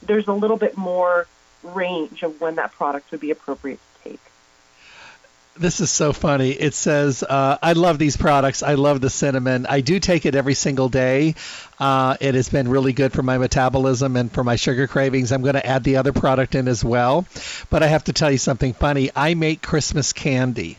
there's 0.00 0.26
a 0.26 0.32
little 0.32 0.56
bit 0.56 0.78
more 0.78 1.26
range 1.64 2.22
of 2.22 2.40
when 2.40 2.56
that 2.56 2.72
product 2.72 3.10
would 3.10 3.20
be 3.20 3.30
appropriate 3.30 3.78
to 4.02 4.10
take. 4.10 4.20
this 5.56 5.80
is 5.80 5.90
so 5.90 6.12
funny. 6.12 6.50
It 6.50 6.74
says, 6.74 7.22
uh, 7.22 7.58
I 7.62 7.74
love 7.74 7.98
these 7.98 8.16
products. 8.16 8.62
I 8.62 8.74
love 8.74 9.00
the 9.00 9.10
cinnamon. 9.10 9.66
I 9.66 9.80
do 9.82 10.00
take 10.00 10.26
it 10.26 10.34
every 10.34 10.54
single 10.54 10.88
day. 10.88 11.36
Uh, 11.78 12.16
it 12.20 12.34
has 12.34 12.48
been 12.48 12.68
really 12.68 12.92
good 12.92 13.12
for 13.12 13.22
my 13.22 13.38
metabolism 13.38 14.16
and 14.16 14.30
for 14.32 14.42
my 14.42 14.56
sugar 14.56 14.86
cravings. 14.88 15.30
I'm 15.30 15.42
going 15.42 15.54
to 15.54 15.64
add 15.64 15.84
the 15.84 15.96
other 15.96 16.12
product 16.12 16.54
in 16.54 16.66
as 16.66 16.84
well. 16.84 17.26
But 17.70 17.82
I 17.82 17.86
have 17.86 18.04
to 18.04 18.12
tell 18.12 18.30
you 18.30 18.38
something 18.38 18.72
funny. 18.72 19.10
I 19.14 19.34
make 19.34 19.62
Christmas 19.62 20.12
candy. 20.12 20.78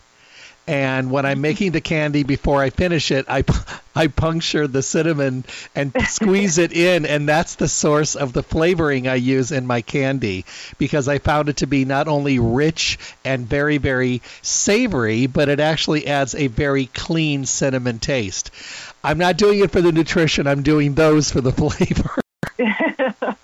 And 0.67 1.11
when 1.11 1.25
I'm 1.25 1.41
making 1.41 1.73
the 1.73 1.81
candy 1.81 2.23
before 2.23 2.61
I 2.61 2.71
finish 2.71 3.11
it, 3.11 3.25
I 3.27 3.43
I 3.97 4.07
puncture 4.07 4.67
the 4.67 4.81
cinnamon 4.81 5.45
and 5.73 5.93
squeeze 6.07 6.57
it 6.57 6.73
in, 6.73 7.05
and 7.05 7.29
that's 7.29 7.55
the 7.55 7.67
source 7.67 8.15
of 8.15 8.33
the 8.33 8.43
flavoring 8.43 9.07
I 9.07 9.15
use 9.15 9.51
in 9.51 9.65
my 9.67 9.81
candy 9.81 10.43
because 10.77 11.07
I 11.07 11.19
found 11.19 11.47
it 11.49 11.57
to 11.57 11.67
be 11.67 11.85
not 11.85 12.07
only 12.07 12.39
rich 12.39 12.97
and 13.23 13.47
very 13.47 13.77
very 13.77 14.21
savory, 14.41 15.27
but 15.27 15.49
it 15.49 15.59
actually 15.59 16.07
adds 16.07 16.35
a 16.35 16.47
very 16.47 16.87
clean 16.87 17.45
cinnamon 17.45 17.99
taste. 17.99 18.51
I'm 19.03 19.19
not 19.19 19.37
doing 19.37 19.59
it 19.59 19.71
for 19.71 19.81
the 19.81 19.91
nutrition. 19.91 20.47
I'm 20.47 20.63
doing 20.63 20.95
those 20.95 21.31
for 21.31 21.41
the 21.41 21.51
flavor. 21.53 22.19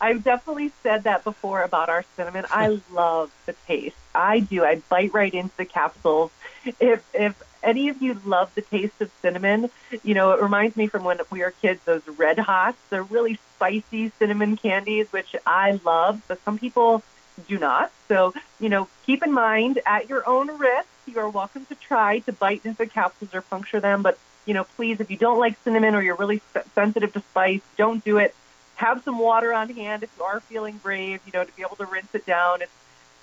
I've 0.00 0.24
definitely 0.24 0.72
said 0.82 1.04
that 1.04 1.22
before 1.22 1.62
about 1.62 1.88
our 1.88 2.04
cinnamon. 2.16 2.44
I 2.50 2.80
love 2.90 3.30
the 3.46 3.54
taste. 3.66 3.96
I 4.14 4.40
do. 4.40 4.64
I 4.64 4.76
bite 4.88 5.14
right 5.14 5.32
into 5.32 5.56
the 5.56 5.64
capsules. 5.64 6.32
If 6.80 7.04
if 7.14 7.42
any 7.62 7.88
of 7.88 8.02
you 8.02 8.20
love 8.24 8.54
the 8.54 8.62
taste 8.62 9.00
of 9.00 9.10
cinnamon, 9.20 9.70
you 10.02 10.14
know, 10.14 10.32
it 10.32 10.42
reminds 10.42 10.76
me 10.76 10.86
from 10.86 11.04
when 11.04 11.20
we 11.30 11.40
were 11.40 11.52
kids, 11.62 11.80
those 11.84 12.06
red 12.06 12.38
hots. 12.38 12.78
They're 12.90 13.02
really 13.02 13.38
spicy 13.54 14.10
cinnamon 14.18 14.56
candies, 14.56 15.12
which 15.12 15.36
I 15.46 15.80
love, 15.84 16.22
but 16.28 16.42
some 16.44 16.58
people 16.58 17.02
do 17.48 17.58
not. 17.58 17.92
So, 18.08 18.34
you 18.60 18.68
know, 18.68 18.88
keep 19.06 19.22
in 19.22 19.32
mind 19.32 19.80
at 19.86 20.08
your 20.08 20.28
own 20.28 20.58
risk, 20.58 20.88
you 21.06 21.18
are 21.18 21.28
welcome 21.28 21.64
to 21.66 21.74
try 21.74 22.18
to 22.20 22.32
bite 22.32 22.64
into 22.64 22.78
the 22.78 22.86
capsules 22.86 23.34
or 23.34 23.42
puncture 23.42 23.80
them. 23.80 24.02
But, 24.02 24.18
you 24.44 24.54
know, 24.54 24.64
please, 24.64 25.00
if 25.00 25.10
you 25.10 25.16
don't 25.16 25.38
like 25.38 25.56
cinnamon 25.62 25.94
or 25.94 26.02
you're 26.02 26.16
really 26.16 26.42
sensitive 26.74 27.12
to 27.12 27.20
spice, 27.20 27.62
don't 27.76 28.04
do 28.04 28.18
it 28.18 28.34
have 28.76 29.02
some 29.04 29.18
water 29.18 29.52
on 29.52 29.68
hand 29.70 30.02
if 30.02 30.10
you 30.18 30.24
are 30.24 30.40
feeling 30.40 30.76
brave, 30.78 31.20
you 31.24 31.32
know, 31.32 31.44
to 31.44 31.52
be 31.52 31.62
able 31.62 31.76
to 31.76 31.86
rinse 31.86 32.12
it 32.14 32.26
down. 32.26 32.62
It's 32.62 32.72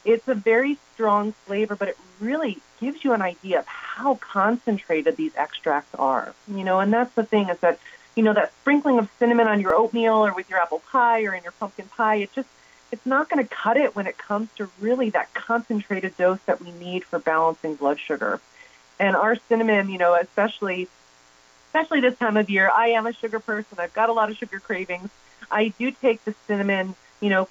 it's 0.05 0.27
a 0.29 0.33
very 0.33 0.77
strong 0.93 1.33
flavor, 1.45 1.75
but 1.75 1.89
it 1.89 1.97
really 2.21 2.59
gives 2.79 3.03
you 3.03 3.13
an 3.13 3.21
idea 3.21 3.59
of 3.59 3.65
how 3.65 4.15
concentrated 4.15 5.17
these 5.17 5.35
extracts 5.35 5.93
are. 5.95 6.33
You 6.47 6.63
know, 6.63 6.79
and 6.79 6.91
that's 6.91 7.13
the 7.15 7.23
thing 7.23 7.49
is 7.49 7.59
that, 7.59 7.79
you 8.15 8.23
know, 8.23 8.33
that 8.33 8.53
sprinkling 8.61 8.99
of 8.99 9.09
cinnamon 9.19 9.47
on 9.47 9.61
your 9.61 9.75
oatmeal 9.75 10.25
or 10.25 10.33
with 10.33 10.49
your 10.49 10.59
apple 10.59 10.81
pie 10.91 11.23
or 11.23 11.33
in 11.33 11.43
your 11.43 11.53
pumpkin 11.53 11.85
pie, 11.85 12.15
it 12.15 12.33
just 12.33 12.49
it's 12.91 13.05
not 13.05 13.29
going 13.29 13.43
to 13.43 13.55
cut 13.55 13.77
it 13.77 13.95
when 13.95 14.07
it 14.07 14.17
comes 14.17 14.49
to 14.57 14.69
really 14.79 15.11
that 15.11 15.33
concentrated 15.33 16.17
dose 16.17 16.39
that 16.47 16.59
we 16.59 16.71
need 16.71 17.03
for 17.03 17.19
balancing 17.19 17.75
blood 17.75 17.99
sugar. 17.99 18.39
And 18.99 19.15
our 19.15 19.35
cinnamon, 19.47 19.89
you 19.89 19.97
know, 19.97 20.15
especially 20.15 20.87
especially 21.67 22.01
this 22.01 22.17
time 22.17 22.35
of 22.35 22.49
year, 22.49 22.69
I 22.73 22.89
am 22.89 23.05
a 23.05 23.13
sugar 23.13 23.39
person. 23.39 23.77
I've 23.77 23.93
got 23.93 24.09
a 24.09 24.13
lot 24.13 24.31
of 24.31 24.37
sugar 24.37 24.59
cravings. 24.59 25.09
I 25.51 25.69
do 25.79 25.91
take 25.91 26.23
the 26.25 26.33
cinnamon, 26.47 26.95
you 27.21 27.29
know, 27.29 27.47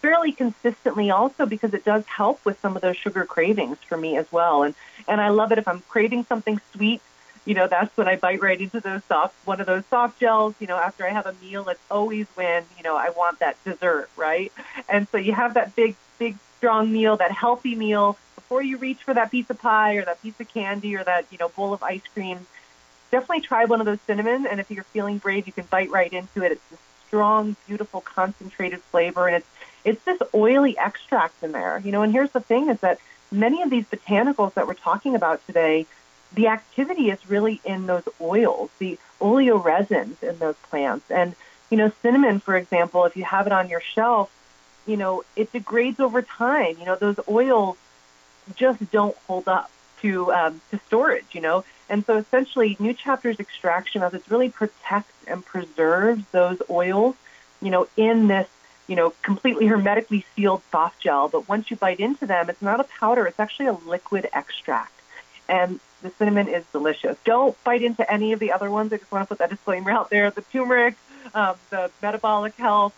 fairly 0.00 0.32
consistently 0.32 1.10
also 1.10 1.46
because 1.46 1.74
it 1.74 1.84
does 1.84 2.04
help 2.06 2.44
with 2.44 2.60
some 2.60 2.76
of 2.76 2.82
those 2.82 2.96
sugar 2.96 3.24
cravings 3.24 3.78
for 3.88 3.96
me 3.96 4.16
as 4.16 4.30
well. 4.32 4.62
And 4.62 4.74
and 5.06 5.20
I 5.20 5.28
love 5.28 5.52
it 5.52 5.58
if 5.58 5.68
I'm 5.68 5.80
craving 5.88 6.24
something 6.24 6.60
sweet, 6.72 7.00
you 7.44 7.54
know, 7.54 7.66
that's 7.66 7.96
when 7.96 8.08
I 8.08 8.16
bite 8.16 8.42
right 8.42 8.60
into 8.60 8.80
those 8.80 9.02
soft 9.04 9.34
one 9.46 9.60
of 9.60 9.66
those 9.66 9.84
soft 9.86 10.20
gels, 10.20 10.54
you 10.60 10.66
know, 10.66 10.76
after 10.76 11.06
I 11.06 11.10
have 11.10 11.26
a 11.26 11.34
meal, 11.42 11.68
it's 11.68 11.80
always 11.90 12.26
when, 12.34 12.64
you 12.76 12.82
know, 12.82 12.96
I 12.96 13.10
want 13.10 13.40
that 13.40 13.62
dessert, 13.64 14.10
right? 14.16 14.52
And 14.88 15.08
so 15.08 15.18
you 15.18 15.32
have 15.32 15.54
that 15.54 15.74
big, 15.74 15.96
big 16.18 16.36
strong 16.58 16.92
meal, 16.92 17.16
that 17.16 17.32
healthy 17.32 17.74
meal 17.74 18.16
before 18.34 18.62
you 18.62 18.78
reach 18.78 19.02
for 19.02 19.14
that 19.14 19.30
piece 19.30 19.48
of 19.50 19.58
pie 19.58 19.96
or 19.96 20.04
that 20.04 20.22
piece 20.22 20.38
of 20.40 20.48
candy 20.48 20.96
or 20.96 21.04
that, 21.04 21.26
you 21.30 21.38
know, 21.38 21.48
bowl 21.48 21.72
of 21.72 21.82
ice 21.82 22.02
cream. 22.14 22.46
Definitely 23.10 23.40
try 23.40 23.64
one 23.64 23.80
of 23.80 23.86
those 23.86 24.00
cinnamon 24.06 24.46
and 24.46 24.60
if 24.60 24.70
you're 24.70 24.84
feeling 24.84 25.18
brave 25.18 25.46
you 25.46 25.52
can 25.52 25.64
bite 25.64 25.90
right 25.90 26.12
into 26.12 26.42
it. 26.44 26.52
It's 26.52 26.68
this 26.70 26.78
strong, 27.08 27.56
beautiful, 27.66 28.00
concentrated 28.02 28.80
flavor, 28.82 29.26
and 29.26 29.36
it's 29.36 29.46
it's 29.84 30.02
this 30.04 30.20
oily 30.34 30.76
extract 30.78 31.42
in 31.42 31.52
there. 31.52 31.80
You 31.84 31.92
know, 31.92 32.02
and 32.02 32.12
here's 32.12 32.30
the 32.30 32.40
thing: 32.40 32.68
is 32.68 32.80
that 32.80 32.98
many 33.30 33.62
of 33.62 33.70
these 33.70 33.84
botanicals 33.84 34.54
that 34.54 34.66
we're 34.66 34.74
talking 34.74 35.14
about 35.14 35.44
today, 35.46 35.86
the 36.34 36.48
activity 36.48 37.10
is 37.10 37.30
really 37.30 37.60
in 37.64 37.86
those 37.86 38.08
oils, 38.20 38.70
the 38.78 38.98
oleoresins 39.20 40.22
in 40.22 40.38
those 40.38 40.56
plants, 40.56 41.10
and 41.10 41.34
you 41.70 41.76
know, 41.76 41.92
cinnamon, 42.02 42.40
for 42.40 42.56
example, 42.56 43.04
if 43.04 43.16
you 43.16 43.24
have 43.24 43.46
it 43.46 43.52
on 43.52 43.68
your 43.68 43.80
shelf, 43.80 44.30
you 44.86 44.96
know, 44.96 45.22
it 45.36 45.52
degrades 45.52 46.00
over 46.00 46.22
time. 46.22 46.76
You 46.78 46.86
know, 46.86 46.96
those 46.96 47.20
oils 47.28 47.76
just 48.56 48.90
don't 48.90 49.16
hold 49.26 49.48
up 49.48 49.70
to 50.00 50.32
um, 50.32 50.60
to 50.70 50.80
storage. 50.86 51.26
You 51.32 51.42
know, 51.42 51.64
and 51.88 52.04
so 52.04 52.16
essentially, 52.16 52.76
New 52.80 52.94
Chapter's 52.94 53.38
extraction 53.38 54.00
methods 54.00 54.30
really 54.30 54.48
protects 54.48 55.12
and 55.26 55.44
preserves 55.44 56.24
those 56.32 56.60
oils, 56.70 57.16
you 57.60 57.70
know, 57.70 57.86
in 57.96 58.28
this, 58.28 58.48
you 58.88 58.96
know, 58.96 59.12
completely 59.22 59.66
hermetically 59.66 60.24
sealed 60.34 60.62
soft 60.72 61.00
gel. 61.00 61.28
But 61.28 61.48
once 61.48 61.70
you 61.70 61.76
bite 61.76 62.00
into 62.00 62.26
them, 62.26 62.50
it's 62.50 62.62
not 62.62 62.80
a 62.80 62.84
powder, 62.84 63.26
it's 63.26 63.38
actually 63.38 63.66
a 63.66 63.72
liquid 63.72 64.28
extract. 64.32 64.92
And 65.48 65.78
the 66.02 66.10
cinnamon 66.10 66.48
is 66.48 66.64
delicious. 66.72 67.16
Don't 67.24 67.62
bite 67.64 67.82
into 67.82 68.10
any 68.10 68.32
of 68.32 68.40
the 68.40 68.52
other 68.52 68.70
ones. 68.70 68.92
I 68.92 68.96
just 68.96 69.10
want 69.12 69.22
to 69.22 69.28
put 69.28 69.38
that 69.38 69.50
disclaimer 69.50 69.90
out 69.90 70.10
there. 70.10 70.30
The 70.30 70.42
turmeric, 70.42 70.94
um, 71.34 71.56
the 71.70 71.90
metabolic 72.02 72.54
health, 72.56 72.94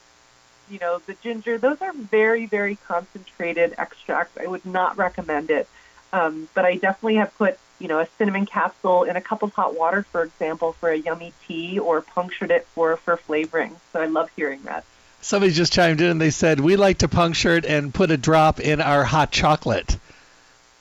you 0.70 0.78
know, 0.78 1.01
the 1.07 1.14
ginger, 1.14 1.59
those 1.59 1.80
are 1.82 1.93
very, 1.93 2.47
very 2.47 2.76
concentrated 2.76 3.74
extracts. 3.78 4.38
I 4.38 4.47
would 4.47 4.64
not 4.64 4.97
recommend 4.97 5.51
it. 5.51 5.68
Um, 6.12 6.49
but 6.55 6.64
I 6.64 6.74
definitely 6.74 7.16
have 7.16 7.36
put 7.36 7.59
you 7.80 7.88
know, 7.88 7.99
a 7.99 8.07
cinnamon 8.18 8.47
capsule 8.47 9.05
in 9.05 9.16
a 9.16 9.20
cup 9.20 9.43
of 9.43 9.53
hot 9.55 9.76
water, 9.76 10.03
for 10.03 10.22
example, 10.22 10.72
for 10.74 10.91
a 10.91 10.97
yummy 10.97 11.32
tea, 11.49 11.78
or 11.78 12.03
punctured 12.03 12.51
it 12.51 12.66
for 12.66 12.97
for 12.99 13.16
flavoring. 13.16 13.74
So 13.93 14.01
I 14.01 14.07
love 14.07 14.30
hearing 14.36 14.62
that. 14.64 14.84
Somebody 15.22 15.52
just 15.52 15.72
chimed 15.72 16.00
in 16.00 16.10
and 16.10 16.20
they 16.20 16.30
said 16.30 16.60
we 16.60 16.76
like 16.76 16.98
to 16.98 17.08
puncture 17.08 17.56
it 17.56 17.66
and 17.66 17.92
put 17.92 18.10
a 18.10 18.16
drop 18.16 18.60
in 18.60 18.80
our 18.80 19.04
hot 19.04 19.30
chocolate. 19.30 19.98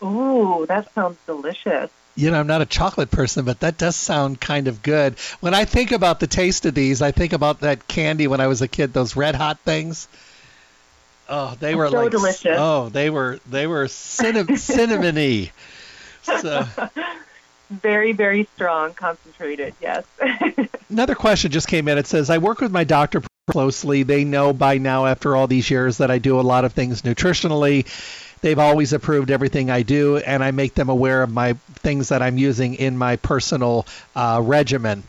Ooh, 0.01 0.65
that 0.67 0.93
sounds 0.93 1.17
delicious. 1.25 1.91
You 2.15 2.31
know, 2.31 2.39
I'm 2.39 2.47
not 2.47 2.61
a 2.61 2.65
chocolate 2.65 3.11
person, 3.11 3.45
but 3.45 3.61
that 3.61 3.77
does 3.77 3.95
sound 3.95 4.41
kind 4.41 4.67
of 4.67 4.81
good. 4.81 5.17
When 5.39 5.53
I 5.53 5.65
think 5.65 5.91
about 5.91 6.19
the 6.19 6.27
taste 6.27 6.65
of 6.65 6.73
these, 6.73 7.01
I 7.01 7.11
think 7.11 7.33
about 7.33 7.61
that 7.61 7.87
candy 7.87 8.27
when 8.27 8.41
I 8.41 8.47
was 8.47 8.61
a 8.61 8.67
kid, 8.67 8.93
those 8.93 9.15
red 9.15 9.35
hot 9.35 9.59
things. 9.59 10.07
Oh, 11.29 11.55
they 11.59 11.75
were 11.75 11.89
so 11.89 11.97
like 11.97 12.11
delicious. 12.11 12.57
Oh, 12.57 12.89
they 12.89 13.09
were 13.09 13.39
they 13.49 13.67
were 13.67 13.87
cinnamon 13.87 14.55
cinnamony. 14.55 15.51
So. 16.23 16.65
very, 17.69 18.13
very 18.13 18.47
strong, 18.55 18.93
concentrated, 18.93 19.75
yes. 19.79 20.03
Another 20.89 21.15
question 21.15 21.51
just 21.51 21.67
came 21.67 21.87
in. 21.87 21.97
It 21.97 22.07
says, 22.07 22.29
I 22.29 22.39
work 22.39 22.61
with 22.61 22.71
my 22.71 22.83
doctor 22.83 23.21
closely. 23.49 24.03
They 24.03 24.23
know 24.23 24.53
by 24.53 24.77
now, 24.77 25.07
after 25.07 25.35
all 25.35 25.47
these 25.47 25.69
years, 25.69 25.97
that 25.97 26.11
I 26.11 26.19
do 26.19 26.39
a 26.39 26.41
lot 26.41 26.65
of 26.65 26.73
things 26.73 27.01
nutritionally. 27.01 27.85
They've 28.41 28.59
always 28.59 28.93
approved 28.93 29.31
everything 29.31 29.69
I 29.69 29.81
do, 29.81 30.17
and 30.17 30.41
I 30.43 30.51
make 30.51 30.73
them 30.73 30.87
aware 30.87 31.23
of 31.23 31.31
my 31.31 31.53
things 31.83 32.09
that 32.09 32.21
I'm 32.21 32.37
using 32.37 32.75
in 32.75 32.97
my 32.97 33.17
personal 33.17 33.85
uh, 34.15 34.39
regimen. 34.43 35.03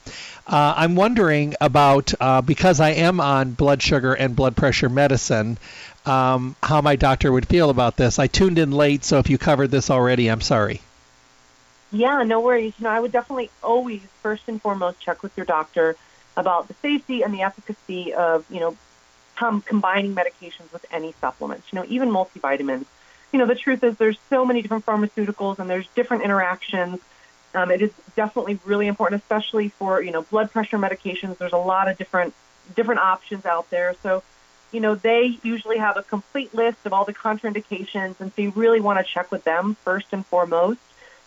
Uh, 0.46 0.74
I'm 0.76 0.96
wondering 0.96 1.54
about 1.60 2.12
uh, 2.18 2.40
because 2.40 2.80
I 2.80 2.90
am 2.90 3.20
on 3.20 3.52
blood 3.52 3.82
sugar 3.82 4.14
and 4.14 4.34
blood 4.34 4.56
pressure 4.56 4.88
medicine, 4.88 5.58
um, 6.06 6.56
how 6.60 6.80
my 6.80 6.96
doctor 6.96 7.30
would 7.30 7.46
feel 7.46 7.70
about 7.70 7.96
this. 7.96 8.18
I 8.18 8.26
tuned 8.26 8.58
in 8.58 8.72
late, 8.72 9.04
so 9.04 9.18
if 9.18 9.30
you 9.30 9.38
covered 9.38 9.70
this 9.70 9.90
already, 9.90 10.28
I'm 10.28 10.40
sorry. 10.40 10.80
Yeah, 11.92 12.22
no 12.24 12.40
worries. 12.40 12.72
You 12.78 12.84
know, 12.84 12.90
I 12.90 12.98
would 12.98 13.12
definitely 13.12 13.50
always, 13.62 14.00
first 14.22 14.44
and 14.48 14.60
foremost, 14.60 14.98
check 14.98 15.22
with 15.22 15.36
your 15.36 15.46
doctor 15.46 15.96
about 16.40 16.68
the 16.68 16.74
safety 16.74 17.22
and 17.22 17.32
the 17.32 17.42
efficacy 17.42 18.12
of, 18.14 18.44
you 18.50 18.60
know, 18.60 18.76
com- 19.36 19.62
combining 19.62 20.14
medications 20.14 20.72
with 20.72 20.84
any 20.90 21.14
supplements, 21.20 21.66
you 21.72 21.78
know, 21.78 21.84
even 21.88 22.08
multivitamins. 22.08 22.86
You 23.32 23.38
know, 23.38 23.46
the 23.46 23.54
truth 23.54 23.84
is 23.84 23.96
there's 23.96 24.18
so 24.28 24.44
many 24.44 24.62
different 24.62 24.84
pharmaceuticals 24.84 25.58
and 25.58 25.70
there's 25.70 25.86
different 25.94 26.24
interactions. 26.24 26.98
Um, 27.54 27.70
it 27.70 27.82
is 27.82 27.90
definitely 28.16 28.58
really 28.64 28.86
important, 28.86 29.22
especially 29.22 29.68
for, 29.68 30.02
you 30.02 30.10
know, 30.10 30.22
blood 30.22 30.50
pressure 30.50 30.78
medications. 30.78 31.38
There's 31.38 31.52
a 31.52 31.58
lot 31.58 31.88
of 31.88 31.96
different 31.96 32.34
different 32.74 33.00
options 33.00 33.44
out 33.46 33.68
there. 33.70 33.94
So, 34.02 34.22
you 34.72 34.80
know, 34.80 34.94
they 34.94 35.38
usually 35.42 35.78
have 35.78 35.96
a 35.96 36.02
complete 36.02 36.54
list 36.54 36.78
of 36.84 36.92
all 36.92 37.04
the 37.04 37.14
contraindications, 37.14 38.20
and 38.20 38.32
so 38.32 38.42
you 38.42 38.52
really 38.54 38.80
want 38.80 39.04
to 39.04 39.12
check 39.12 39.32
with 39.32 39.42
them 39.42 39.76
first 39.82 40.06
and 40.12 40.24
foremost 40.24 40.80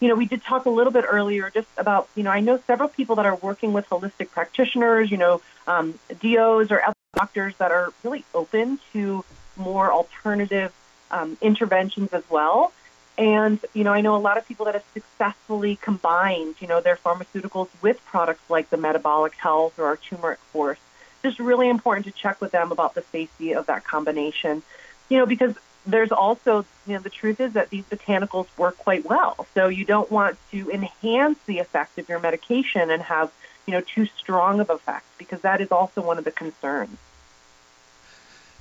you 0.03 0.09
know, 0.09 0.15
we 0.15 0.25
did 0.25 0.43
talk 0.43 0.65
a 0.65 0.69
little 0.69 0.91
bit 0.91 1.05
earlier 1.07 1.49
just 1.49 1.69
about, 1.77 2.09
you 2.13 2.23
know, 2.23 2.29
I 2.29 2.41
know 2.41 2.59
several 2.67 2.89
people 2.89 3.15
that 3.15 3.25
are 3.25 3.37
working 3.37 3.71
with 3.71 3.87
holistic 3.87 4.31
practitioners, 4.31 5.09
you 5.09 5.15
know, 5.15 5.41
um, 5.65 5.97
DOs 6.19 6.71
or 6.71 6.83
other 6.83 6.97
doctors 7.15 7.55
that 7.55 7.71
are 7.71 7.93
really 8.03 8.25
open 8.35 8.79
to 8.91 9.23
more 9.55 9.93
alternative 9.93 10.73
um, 11.09 11.37
interventions 11.39 12.11
as 12.11 12.29
well. 12.29 12.73
And, 13.17 13.61
you 13.73 13.85
know, 13.85 13.93
I 13.93 14.01
know 14.01 14.17
a 14.17 14.19
lot 14.19 14.37
of 14.37 14.45
people 14.45 14.65
that 14.65 14.73
have 14.73 14.83
successfully 14.93 15.77
combined, 15.77 16.55
you 16.59 16.67
know, 16.67 16.81
their 16.81 16.97
pharmaceuticals 16.97 17.69
with 17.81 18.03
products 18.03 18.49
like 18.49 18.69
the 18.71 18.77
metabolic 18.77 19.35
health 19.35 19.79
or 19.79 19.85
our 19.85 19.95
turmeric 19.95 20.39
force. 20.51 20.79
Just 21.21 21.39
really 21.39 21.69
important 21.69 22.07
to 22.07 22.11
check 22.11 22.41
with 22.41 22.51
them 22.51 22.73
about 22.73 22.93
the 22.93 23.03
safety 23.03 23.53
of 23.53 23.67
that 23.67 23.85
combination. 23.85 24.63
You 25.07 25.19
know, 25.19 25.25
because 25.25 25.55
there's 25.85 26.11
also, 26.11 26.65
you 26.87 26.93
know, 26.93 26.99
the 26.99 27.09
truth 27.09 27.39
is 27.39 27.53
that 27.53 27.69
these 27.69 27.83
botanicals 27.85 28.47
work 28.57 28.77
quite 28.77 29.05
well. 29.05 29.45
So 29.53 29.67
you 29.67 29.85
don't 29.85 30.09
want 30.09 30.37
to 30.51 30.69
enhance 30.71 31.37
the 31.45 31.59
effect 31.59 31.97
of 31.99 32.07
your 32.07 32.19
medication 32.19 32.89
and 32.89 33.01
have, 33.03 33.31
you 33.65 33.73
know, 33.73 33.81
too 33.81 34.05
strong 34.05 34.59
of 34.59 34.69
effect 34.69 35.05
because 35.17 35.41
that 35.41 35.61
is 35.61 35.71
also 35.71 36.01
one 36.01 36.17
of 36.17 36.23
the 36.23 36.31
concerns. 36.31 36.97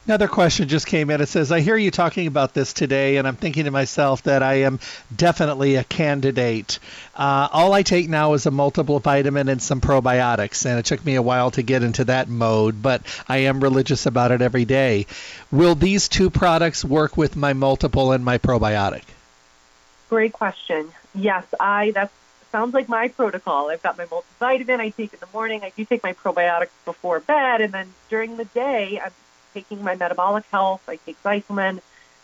Another 0.04 0.26
question 0.26 0.66
just 0.66 0.88
came 0.88 1.10
in. 1.10 1.20
It 1.20 1.28
says, 1.28 1.52
I 1.52 1.60
hear 1.60 1.76
you 1.76 1.92
talking 1.92 2.26
about 2.26 2.54
this 2.54 2.72
today, 2.72 3.18
and 3.18 3.28
I'm 3.28 3.36
thinking 3.36 3.66
to 3.66 3.70
myself 3.70 4.24
that 4.24 4.42
I 4.42 4.62
am 4.62 4.80
definitely 5.14 5.76
a 5.76 5.84
candidate. 5.84 6.80
Uh, 7.14 7.46
all 7.52 7.72
I 7.72 7.82
take 7.82 8.08
now 8.08 8.32
is 8.32 8.44
a 8.46 8.50
multiple 8.50 8.98
vitamin 8.98 9.48
and 9.48 9.62
some 9.62 9.80
probiotics, 9.80 10.66
and 10.66 10.76
it 10.76 10.86
took 10.86 11.04
me 11.04 11.14
a 11.14 11.22
while 11.22 11.52
to 11.52 11.62
get 11.62 11.84
into 11.84 12.04
that 12.06 12.28
mode, 12.28 12.82
but 12.82 13.02
I 13.28 13.38
am 13.38 13.62
religious 13.62 14.04
about 14.06 14.32
it 14.32 14.42
every 14.42 14.64
day. 14.64 15.06
Will 15.52 15.76
these 15.76 16.08
two 16.08 16.30
products 16.30 16.84
work 16.84 17.16
with 17.16 17.36
my 17.36 17.52
multiple 17.52 18.10
and 18.10 18.24
my 18.24 18.38
probiotic? 18.38 19.04
Great 20.08 20.32
question. 20.32 20.88
Yes, 21.14 21.44
I 21.60 21.92
that 21.92 22.10
sounds 22.50 22.74
like 22.74 22.88
my 22.88 23.06
protocol. 23.06 23.70
I've 23.70 23.82
got 23.84 23.96
my 23.98 24.06
multivitamin 24.06 24.80
I 24.80 24.88
take 24.90 25.12
in 25.12 25.20
the 25.20 25.28
morning. 25.32 25.62
I 25.62 25.70
do 25.70 25.84
take 25.84 26.02
my 26.02 26.12
probiotics 26.12 26.70
before 26.84 27.20
bed, 27.20 27.60
and 27.60 27.72
then 27.72 27.92
during 28.10 28.36
the 28.36 28.44
day, 28.46 29.00
I'm 29.02 29.12
taking 29.54 29.82
my 29.82 29.94
metabolic 29.94 30.44
health. 30.50 30.82
I 30.88 30.96
take 30.96 31.22
Zyflamend. 31.22 31.80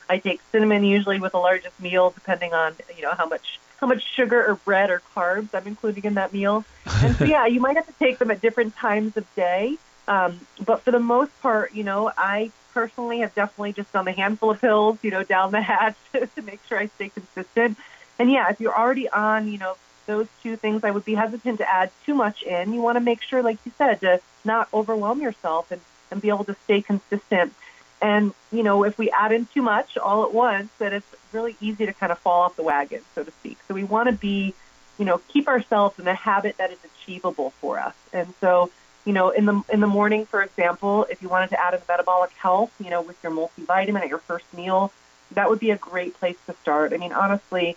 I 0.08 0.18
take 0.18 0.40
cinnamon 0.52 0.84
usually 0.84 1.20
with 1.20 1.32
the 1.32 1.38
largest 1.38 1.78
meal, 1.80 2.10
depending 2.10 2.54
on 2.54 2.74
you 2.96 3.02
know 3.02 3.12
how 3.12 3.26
much 3.26 3.58
how 3.78 3.86
much 3.86 4.02
sugar 4.14 4.44
or 4.44 4.54
bread 4.56 4.90
or 4.90 5.02
carbs 5.14 5.50
I'm 5.52 5.66
including 5.66 6.04
in 6.04 6.14
that 6.14 6.32
meal. 6.32 6.64
And 6.86 7.14
so 7.16 7.24
yeah, 7.26 7.46
you 7.46 7.60
might 7.60 7.76
have 7.76 7.86
to 7.86 7.94
take 7.98 8.18
them 8.18 8.30
at 8.30 8.40
different 8.40 8.76
times 8.76 9.16
of 9.16 9.26
day. 9.34 9.76
Um, 10.08 10.40
but 10.64 10.82
for 10.82 10.90
the 10.90 11.00
most 11.00 11.38
part, 11.42 11.74
you 11.74 11.84
know, 11.84 12.10
I 12.16 12.50
personally 12.72 13.20
have 13.20 13.34
definitely 13.34 13.74
just 13.74 13.92
done 13.92 14.08
a 14.08 14.12
handful 14.12 14.50
of 14.50 14.60
pills, 14.60 14.98
you 15.02 15.10
know, 15.10 15.22
down 15.22 15.52
the 15.52 15.60
hatch 15.60 15.96
to 16.12 16.42
make 16.42 16.60
sure 16.66 16.78
I 16.78 16.86
stay 16.86 17.10
consistent. 17.10 17.76
And 18.18 18.30
yeah, 18.30 18.48
if 18.50 18.60
you're 18.60 18.76
already 18.76 19.08
on, 19.08 19.48
you 19.48 19.58
know, 19.58 19.76
those 20.06 20.26
two 20.42 20.56
things, 20.56 20.82
I 20.82 20.90
would 20.90 21.04
be 21.04 21.14
hesitant 21.14 21.58
to 21.58 21.68
add 21.68 21.90
too 22.06 22.14
much 22.14 22.42
in. 22.42 22.72
You 22.72 22.80
want 22.80 22.96
to 22.96 23.00
make 23.00 23.22
sure, 23.22 23.42
like 23.42 23.58
you 23.64 23.72
said, 23.76 24.00
to 24.00 24.20
not 24.44 24.68
overwhelm 24.72 25.20
yourself 25.20 25.70
and 25.70 25.80
and 26.10 26.20
be 26.20 26.28
able 26.28 26.44
to 26.44 26.56
stay 26.64 26.82
consistent. 26.82 27.52
And, 28.00 28.32
you 28.52 28.62
know, 28.62 28.84
if 28.84 28.96
we 28.96 29.10
add 29.10 29.32
in 29.32 29.46
too 29.46 29.62
much 29.62 29.98
all 29.98 30.24
at 30.24 30.32
once, 30.32 30.70
then 30.78 30.92
it's 30.92 31.06
really 31.32 31.56
easy 31.60 31.86
to 31.86 31.92
kind 31.92 32.12
of 32.12 32.18
fall 32.18 32.42
off 32.42 32.56
the 32.56 32.62
wagon, 32.62 33.02
so 33.14 33.24
to 33.24 33.30
speak. 33.30 33.58
So 33.66 33.74
we 33.74 33.84
want 33.84 34.08
to 34.08 34.14
be, 34.14 34.54
you 34.98 35.04
know, 35.04 35.20
keep 35.28 35.48
ourselves 35.48 35.98
in 35.98 36.06
a 36.06 36.14
habit 36.14 36.56
that 36.58 36.70
is 36.70 36.78
achievable 36.84 37.50
for 37.60 37.78
us. 37.78 37.94
And 38.12 38.32
so, 38.40 38.70
you 39.04 39.12
know, 39.12 39.30
in 39.30 39.46
the 39.46 39.62
in 39.72 39.80
the 39.80 39.86
morning, 39.86 40.26
for 40.26 40.42
example, 40.42 41.06
if 41.10 41.22
you 41.22 41.28
wanted 41.28 41.50
to 41.50 41.60
add 41.60 41.74
in 41.74 41.80
metabolic 41.88 42.30
health, 42.32 42.72
you 42.78 42.90
know, 42.90 43.00
with 43.00 43.16
your 43.22 43.32
multivitamin 43.32 44.00
at 44.00 44.08
your 44.08 44.18
first 44.18 44.44
meal, 44.54 44.92
that 45.32 45.48
would 45.48 45.58
be 45.58 45.70
a 45.70 45.76
great 45.76 46.14
place 46.14 46.36
to 46.46 46.54
start. 46.62 46.92
I 46.92 46.98
mean, 46.98 47.12
honestly, 47.12 47.76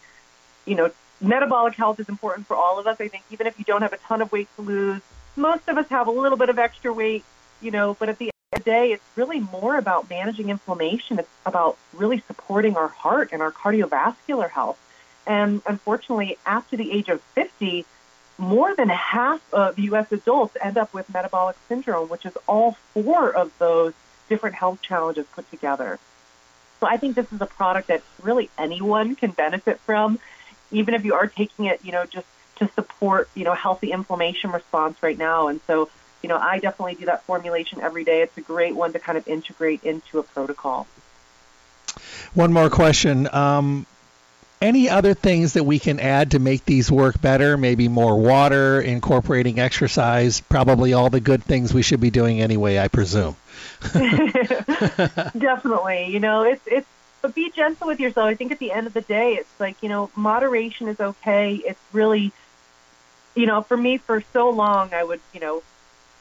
you 0.66 0.76
know, 0.76 0.92
metabolic 1.22 1.76
health 1.76 2.00
is 2.00 2.10
important 2.10 2.48
for 2.48 2.56
all 2.56 2.80
of 2.80 2.88
us. 2.88 3.00
I 3.00 3.08
think 3.08 3.24
even 3.32 3.48
if 3.48 3.58
you 3.58 3.66
don't 3.66 3.82
have 3.82 3.94
a 3.94 3.98
ton 3.98 4.22
of 4.22 4.32
weight 4.32 4.50
to 4.56 4.62
lose, 4.62 5.02
most 5.36 5.68
of 5.68 5.78
us 5.78 5.88
have 5.90 6.08
a 6.08 6.12
little 6.12 6.38
bit 6.38 6.50
of 6.50 6.60
extra 6.60 6.92
weight 6.92 7.24
you 7.62 7.72
know, 7.72 7.96
but 8.00 8.10
at 8.10 8.18
the 8.18 8.26
end 8.26 8.32
of 8.54 8.64
the 8.64 8.70
day, 8.70 8.92
it's 8.92 9.04
really 9.16 9.40
more 9.40 9.78
about 9.78 10.10
managing 10.10 10.50
inflammation. 10.50 11.20
It's 11.20 11.30
about 11.46 11.78
really 11.94 12.24
supporting 12.28 12.76
our 12.76 12.88
heart 12.88 13.30
and 13.32 13.42
our 13.42 13.52
cardiovascular 13.52 14.50
health. 14.50 14.80
And 15.28 15.62
unfortunately, 15.66 16.38
after 16.46 16.76
the 16.78 16.92
age 16.92 17.10
of 17.10 17.22
50, 17.36 17.86
more 18.38 18.76
than 18.76 18.90
half 18.90 19.42
of 19.54 19.78
U.S. 19.78 20.12
adults 20.12 20.58
end 20.60 20.78
up 20.78 20.94
with 20.94 21.14
metabolic 21.14 21.56
syndrome, 21.68 22.10
which 22.10 22.26
is 22.26 22.34
all 22.48 22.78
four 22.94 23.32
of 23.32 23.52
those 23.60 23.94
different 24.30 24.56
health 24.56 24.82
challenges 24.82 25.28
put 25.34 25.50
together. 25.52 26.00
So 26.80 26.88
I 26.88 26.98
think 26.98 27.16
this 27.16 27.32
is 27.32 27.40
a 27.40 27.46
product 27.46 27.90
that 27.90 28.02
really 28.24 28.50
anyone 28.58 29.16
can 29.16 29.32
benefit 29.32 29.80
from, 29.82 30.20
even 30.72 30.96
if 30.96 31.06
you 31.06 31.14
are 31.14 31.28
taking 31.28 31.66
it, 31.66 31.86
you 31.86 31.92
know, 31.92 32.06
just 32.06 32.26
to 32.56 32.68
support, 32.70 33.30
you 33.36 33.44
know, 33.44 33.54
healthy 33.54 33.92
inflammation 33.92 34.52
response 34.52 35.02
right 35.04 35.18
now. 35.18 35.48
And 35.48 35.62
so 35.68 35.90
you 36.22 36.30
know, 36.30 36.38
I 36.38 36.60
definitely 36.60 36.96
do 36.96 37.06
that 37.06 37.24
formulation 37.24 37.82
every 37.82 38.04
day. 38.04 38.22
It's 38.22 38.38
a 38.38 38.42
great 38.42 38.76
one 38.76 38.94
to 38.94 39.00
kind 39.00 39.18
of 39.18 39.28
integrate 39.28 39.84
into 39.84 40.20
a 40.20 40.24
protocol. 40.24 40.88
One 42.34 42.54
more 42.54 42.70
question. 42.70 43.28
Um, 43.34 43.86
any 44.62 44.90
other 44.90 45.14
things 45.14 45.54
that 45.54 45.64
we 45.64 45.80
can 45.80 46.00
add 46.00 46.32
to 46.32 46.40
make 46.40 46.66
these 46.66 46.92
work 46.92 47.20
better? 47.20 47.58
Maybe 47.58 47.88
more 47.88 48.18
water, 48.18 48.80
incorporating 48.80 49.60
exercise, 49.60 50.40
probably 50.40 50.94
all 50.94 51.10
the 51.10 51.20
good 51.20 51.44
things 51.44 51.74
we 51.74 51.82
should 51.82 52.00
be 52.00 52.12
doing 52.12 52.40
anyway, 52.40 52.78
I 52.78 52.88
presume. 52.88 53.36
Definitely. 53.94 56.08
You 56.10 56.20
know, 56.20 56.44
it's 56.44 56.62
it's 56.68 56.88
but 57.22 57.36
be 57.36 57.52
gentle 57.52 57.88
with 57.88 58.00
yourself. 58.00 58.28
I 58.28 58.36
think 58.36 58.52
at 58.52 58.60
the 58.60 58.72
end 58.72 58.88
of 58.88 58.94
the 58.94 59.02
day, 59.02 59.34
it's 59.34 59.60
like, 59.60 59.82
you 59.82 59.90
know, 59.90 60.10
moderation 60.16 60.88
is 60.88 61.00
okay. 61.00 61.56
It's 61.56 61.80
really 61.92 62.32
you 63.36 63.46
know, 63.46 63.62
for 63.62 63.78
me 63.78 63.98
for 63.98 64.24
so 64.34 64.50
long 64.50 64.94
I 64.94 65.04
would, 65.04 65.22
you 65.34 65.40
know, 65.40 65.64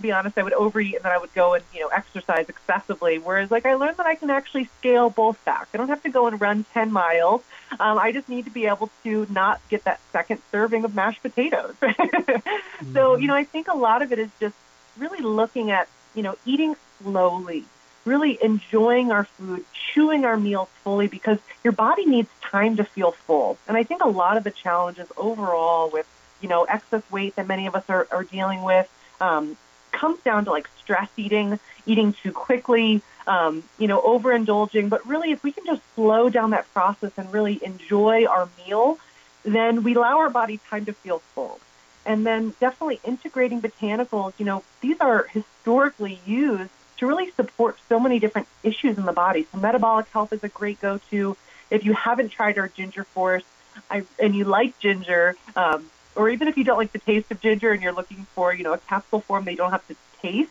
to 0.01 0.03
be 0.03 0.13
honest, 0.13 0.39
I 0.39 0.43
would 0.43 0.55
overeat 0.55 0.95
and 0.95 1.05
then 1.05 1.13
I 1.13 1.19
would 1.19 1.33
go 1.35 1.55
and 1.55 1.65
you 1.75 1.81
know 1.81 1.89
exercise 1.89 2.49
excessively. 2.49 3.19
Whereas 3.19 3.51
like 3.51 3.67
I 3.67 3.75
learned 3.75 3.99
that 3.99 4.07
I 4.07 4.15
can 4.15 4.31
actually 4.31 4.69
scale 4.79 5.11
both 5.11 5.43
back. 5.45 5.69
I 5.75 5.77
don't 5.77 5.89
have 5.89 6.03
to 6.05 6.09
go 6.09 6.27
and 6.27 6.41
run 6.41 6.65
10 6.73 6.91
miles. 6.91 7.43
Um, 7.79 7.99
I 7.99 8.13
just 8.13 8.29
need 8.29 8.47
to 8.47 8.51
be 8.51 8.67
able 8.67 8.91
to 9.05 9.27
not 9.31 9.61
get 9.69 9.85
that 9.85 10.01
second 10.13 10.41
serving 10.51 10.85
of 10.85 10.95
mashed 10.95 11.23
potatoes. 11.23 11.75
mm-hmm. 11.83 12.93
So 12.95 13.17
you 13.17 13.29
know, 13.29 13.35
I 13.35 13.45
think 13.45 13.69
a 13.69 13.77
lot 13.77 14.03
of 14.03 14.13
it 14.13 14.19
is 14.19 14.31
just 14.41 14.57
really 14.99 15.21
looking 15.21 15.71
at 15.71 15.89
you 16.15 16.23
know 16.23 16.37
eating 16.47 16.77
slowly, 17.03 17.65
really 18.05 18.39
enjoying 18.43 19.13
our 19.13 19.25
food, 19.25 19.65
chewing 19.73 20.25
our 20.25 20.37
meals 20.37 20.69
fully 20.83 21.09
because 21.09 21.39
your 21.63 21.73
body 21.73 22.07
needs 22.07 22.31
time 22.41 22.77
to 22.77 22.85
feel 22.85 23.13
full. 23.13 23.59
And 23.69 23.77
I 23.77 23.83
think 23.83 24.03
a 24.03 24.09
lot 24.09 24.39
of 24.39 24.45
the 24.45 24.51
challenges 24.51 25.09
overall 25.17 25.91
with 25.91 26.07
you 26.41 26.49
know 26.49 26.65
excess 26.65 27.03
weight 27.11 27.37
that 27.37 27.47
many 27.47 27.67
of 27.67 27.75
us 27.75 27.85
are, 27.89 28.09
are 28.11 28.25
dealing 28.25 28.63
with 28.63 28.89
um, 29.21 29.57
comes 29.93 30.21
down 30.23 30.45
to 30.47 30.51
like 30.51 30.69
stress 30.79 31.09
eating, 31.17 31.59
eating 31.87 32.13
too 32.13 32.33
quickly, 32.33 33.03
um, 33.27 33.63
you 33.79 33.89
know, 33.89 34.01
overindulging. 34.01 34.89
But 34.89 35.07
really, 35.07 35.31
if 35.33 35.43
we 35.43 35.53
can 35.53 35.65
just 35.67 35.83
slow 35.95 36.29
down 36.29 36.51
that 36.51 36.73
process 36.73 37.13
and 37.17 37.33
really 37.33 37.61
enjoy 37.63 38.27
our 38.27 38.49
meal, 38.67 38.99
then 39.45 39.83
we 39.83 39.95
allow 39.95 40.19
our 40.19 40.31
body 40.31 40.61
time 40.69 40.85
to 40.87 40.93
feel 40.93 41.21
full. 41.35 41.61
And 42.07 42.27
then 42.27 42.55
definitely 42.61 43.01
integrating 43.05 43.61
botanicals, 43.61 44.33
you 44.39 44.47
know, 44.47 44.65
these 44.81 44.97
are 45.01 45.27
historically 45.33 46.19
used 46.25 46.71
to 46.99 47.07
really 47.07 47.31
support 47.33 47.79
so 47.89 48.01
many 48.01 48.19
different 48.19 48.49
issues 48.63 48.99
in 48.99 49.05
the 49.05 49.13
body. 49.13 49.47
So 49.53 49.59
metabolic 49.59 50.09
health 50.09 50.33
is 50.33 50.43
a 50.45 50.49
great 50.49 50.81
go-to. 50.81 51.37
If 51.71 51.85
you 51.85 51.93
haven't 51.93 52.31
tried 52.31 52.59
our 52.59 52.69
Ginger 52.69 53.05
Force 53.05 53.45
I, 53.91 54.03
and 54.19 54.35
you 54.35 54.45
like 54.45 54.79
ginger, 54.81 55.37
um, 55.57 55.91
or 56.21 56.29
even 56.29 56.49
if 56.49 56.59
you 56.59 56.65
don't 56.65 56.77
like 56.77 56.93
the 56.93 56.99
taste 56.99 57.31
of 57.31 57.41
ginger 57.41 57.73
and 57.73 57.83
you're 57.83 57.95
looking 57.95 58.27
for, 58.35 58.53
you 58.53 58.63
know, 58.63 58.75
a 58.75 58.79
capsule 58.79 59.21
form 59.21 59.47
they 59.47 59.55
don't 59.55 59.71
have 59.71 59.87
to 59.89 59.97
taste, 60.21 60.51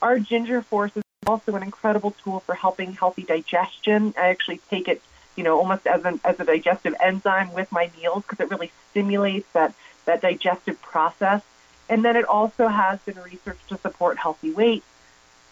our 0.00 0.18
Ginger 0.18 0.62
Force 0.62 0.90
is 0.96 1.02
also 1.26 1.54
an 1.54 1.62
incredible 1.62 2.12
tool 2.24 2.40
for 2.40 2.54
helping 2.54 2.94
healthy 2.94 3.20
digestion. 3.20 4.14
I 4.16 4.28
actually 4.28 4.62
take 4.70 4.88
it, 4.88 5.02
you 5.36 5.44
know, 5.44 5.58
almost 5.58 5.86
as 5.86 6.02
an 6.06 6.18
as 6.24 6.40
a 6.40 6.46
digestive 6.46 6.94
enzyme 6.98 7.52
with 7.52 7.70
my 7.70 7.90
meals 7.98 8.24
because 8.26 8.40
it 8.40 8.50
really 8.50 8.72
stimulates 8.90 9.46
that 9.52 9.74
that 10.06 10.22
digestive 10.22 10.80
process. 10.80 11.42
And 11.90 12.02
then 12.02 12.16
it 12.16 12.24
also 12.24 12.68
has 12.68 12.98
been 13.00 13.20
researched 13.20 13.68
to 13.68 13.76
support 13.76 14.16
healthy 14.16 14.50
weight. 14.50 14.82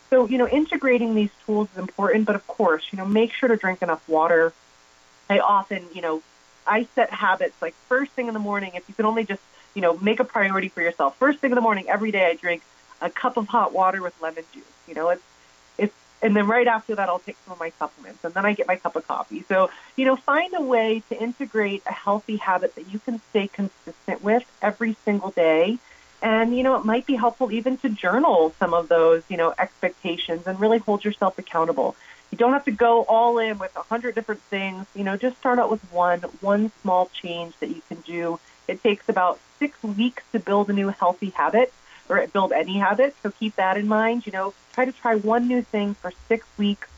So, 0.08 0.26
you 0.26 0.38
know, 0.38 0.48
integrating 0.48 1.14
these 1.14 1.32
tools 1.44 1.68
is 1.72 1.78
important, 1.78 2.24
but 2.24 2.34
of 2.34 2.46
course, 2.46 2.84
you 2.92 2.96
know, 2.96 3.04
make 3.04 3.34
sure 3.34 3.50
to 3.50 3.56
drink 3.56 3.82
enough 3.82 4.08
water. 4.08 4.54
I 5.28 5.40
often, 5.40 5.84
you 5.92 6.00
know, 6.00 6.22
I 6.66 6.86
set 6.94 7.10
habits 7.10 7.60
like 7.60 7.74
first 7.88 8.12
thing 8.12 8.28
in 8.28 8.32
the 8.32 8.40
morning. 8.40 8.72
If 8.74 8.88
you 8.88 8.94
can 8.94 9.04
only 9.04 9.24
just 9.24 9.42
you 9.74 9.82
know 9.82 9.96
make 9.98 10.20
a 10.20 10.24
priority 10.24 10.68
for 10.68 10.82
yourself. 10.82 11.16
First 11.18 11.38
thing 11.38 11.50
in 11.50 11.54
the 11.54 11.60
morning, 11.60 11.88
every 11.88 12.10
day 12.10 12.26
I 12.26 12.34
drink 12.34 12.62
a 13.00 13.10
cup 13.10 13.36
of 13.36 13.48
hot 13.48 13.72
water 13.72 14.02
with 14.02 14.20
lemon 14.20 14.44
juice. 14.52 14.64
You 14.86 14.94
know, 14.94 15.08
it's 15.10 15.22
it's 15.78 15.94
and 16.22 16.36
then 16.36 16.46
right 16.46 16.66
after 16.66 16.94
that 16.94 17.08
I'll 17.08 17.18
take 17.18 17.36
some 17.44 17.52
of 17.52 17.60
my 17.60 17.70
supplements 17.78 18.24
and 18.24 18.34
then 18.34 18.44
I 18.44 18.52
get 18.52 18.66
my 18.66 18.76
cup 18.76 18.96
of 18.96 19.06
coffee. 19.06 19.44
So, 19.48 19.70
you 19.96 20.04
know, 20.04 20.16
find 20.16 20.52
a 20.54 20.62
way 20.62 21.02
to 21.08 21.20
integrate 21.20 21.82
a 21.86 21.92
healthy 21.92 22.36
habit 22.36 22.74
that 22.74 22.92
you 22.92 22.98
can 22.98 23.20
stay 23.30 23.48
consistent 23.48 24.22
with 24.22 24.44
every 24.60 24.96
single 25.04 25.30
day. 25.30 25.78
And, 26.22 26.54
you 26.54 26.62
know, 26.62 26.76
it 26.76 26.84
might 26.84 27.06
be 27.06 27.14
helpful 27.14 27.50
even 27.50 27.78
to 27.78 27.88
journal 27.88 28.52
some 28.58 28.74
of 28.74 28.88
those, 28.88 29.22
you 29.30 29.38
know, 29.38 29.54
expectations 29.58 30.46
and 30.46 30.60
really 30.60 30.78
hold 30.78 31.02
yourself 31.02 31.38
accountable. 31.38 31.96
You 32.30 32.36
don't 32.36 32.52
have 32.52 32.66
to 32.66 32.70
go 32.70 33.02
all 33.04 33.38
in 33.38 33.58
with 33.58 33.74
a 33.74 33.82
hundred 33.82 34.14
different 34.14 34.42
things. 34.42 34.86
You 34.94 35.04
know, 35.04 35.16
just 35.16 35.38
start 35.38 35.58
out 35.58 35.70
with 35.70 35.80
one, 35.90 36.20
one 36.40 36.70
small 36.82 37.10
change 37.22 37.54
that 37.60 37.70
you 37.70 37.82
can 37.88 38.02
do. 38.02 38.38
It 38.70 38.82
takes 38.82 39.08
about 39.08 39.40
six 39.58 39.82
weeks 39.82 40.22
to 40.32 40.38
build 40.38 40.70
a 40.70 40.72
new 40.72 40.88
healthy 40.88 41.30
habit 41.30 41.72
or 42.08 42.24
build 42.28 42.52
any 42.52 42.78
habit. 42.78 43.14
So 43.22 43.30
keep 43.30 43.56
that 43.56 43.76
in 43.76 43.88
mind. 43.88 44.26
You 44.26 44.32
know, 44.32 44.54
try 44.72 44.84
to 44.84 44.92
try 44.92 45.16
one 45.16 45.48
new 45.48 45.62
thing 45.62 45.94
for 45.94 46.12
six 46.28 46.46
weeks, 46.56 46.88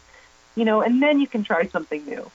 you 0.55 0.65
know, 0.65 0.83
and 0.83 1.03
then 1.03 1.19
you 1.19 1.27
can 1.27 1.45
try 1.45 1.67
something 1.67 2.05
new. 2.05 2.31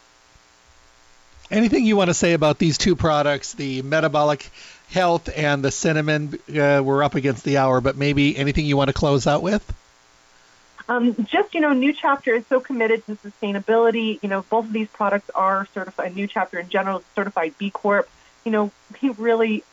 Anything 1.49 1.85
you 1.85 1.95
want 1.95 2.09
to 2.09 2.13
say 2.13 2.33
about 2.33 2.57
these 2.57 2.77
two 2.77 2.95
products, 2.95 3.53
the 3.53 3.81
metabolic 3.81 4.49
health 4.89 5.29
and 5.33 5.63
the 5.63 5.71
cinnamon? 5.71 6.37
Uh, 6.49 6.81
we're 6.83 7.03
up 7.03 7.15
against 7.15 7.45
the 7.45 7.57
hour, 7.57 7.79
but 7.79 7.95
maybe 7.95 8.35
anything 8.35 8.65
you 8.65 8.75
want 8.75 8.89
to 8.89 8.93
close 8.93 9.27
out 9.27 9.41
with? 9.41 9.63
Um, 10.89 11.15
just, 11.25 11.53
you 11.53 11.61
know, 11.61 11.73
New 11.73 11.93
Chapter 11.93 12.35
is 12.35 12.45
so 12.47 12.59
committed 12.59 13.05
to 13.05 13.15
sustainability. 13.15 14.19
You 14.21 14.29
know, 14.29 14.41
both 14.49 14.65
of 14.65 14.73
these 14.73 14.87
products 14.89 15.29
are 15.35 15.67
certified, 15.73 16.15
New 16.15 16.27
Chapter 16.27 16.59
in 16.59 16.69
general 16.69 17.03
certified 17.15 17.53
B 17.57 17.69
Corp. 17.69 18.09
You 18.47 18.51
know, 18.51 18.71
we 19.01 19.09
really 19.09 19.65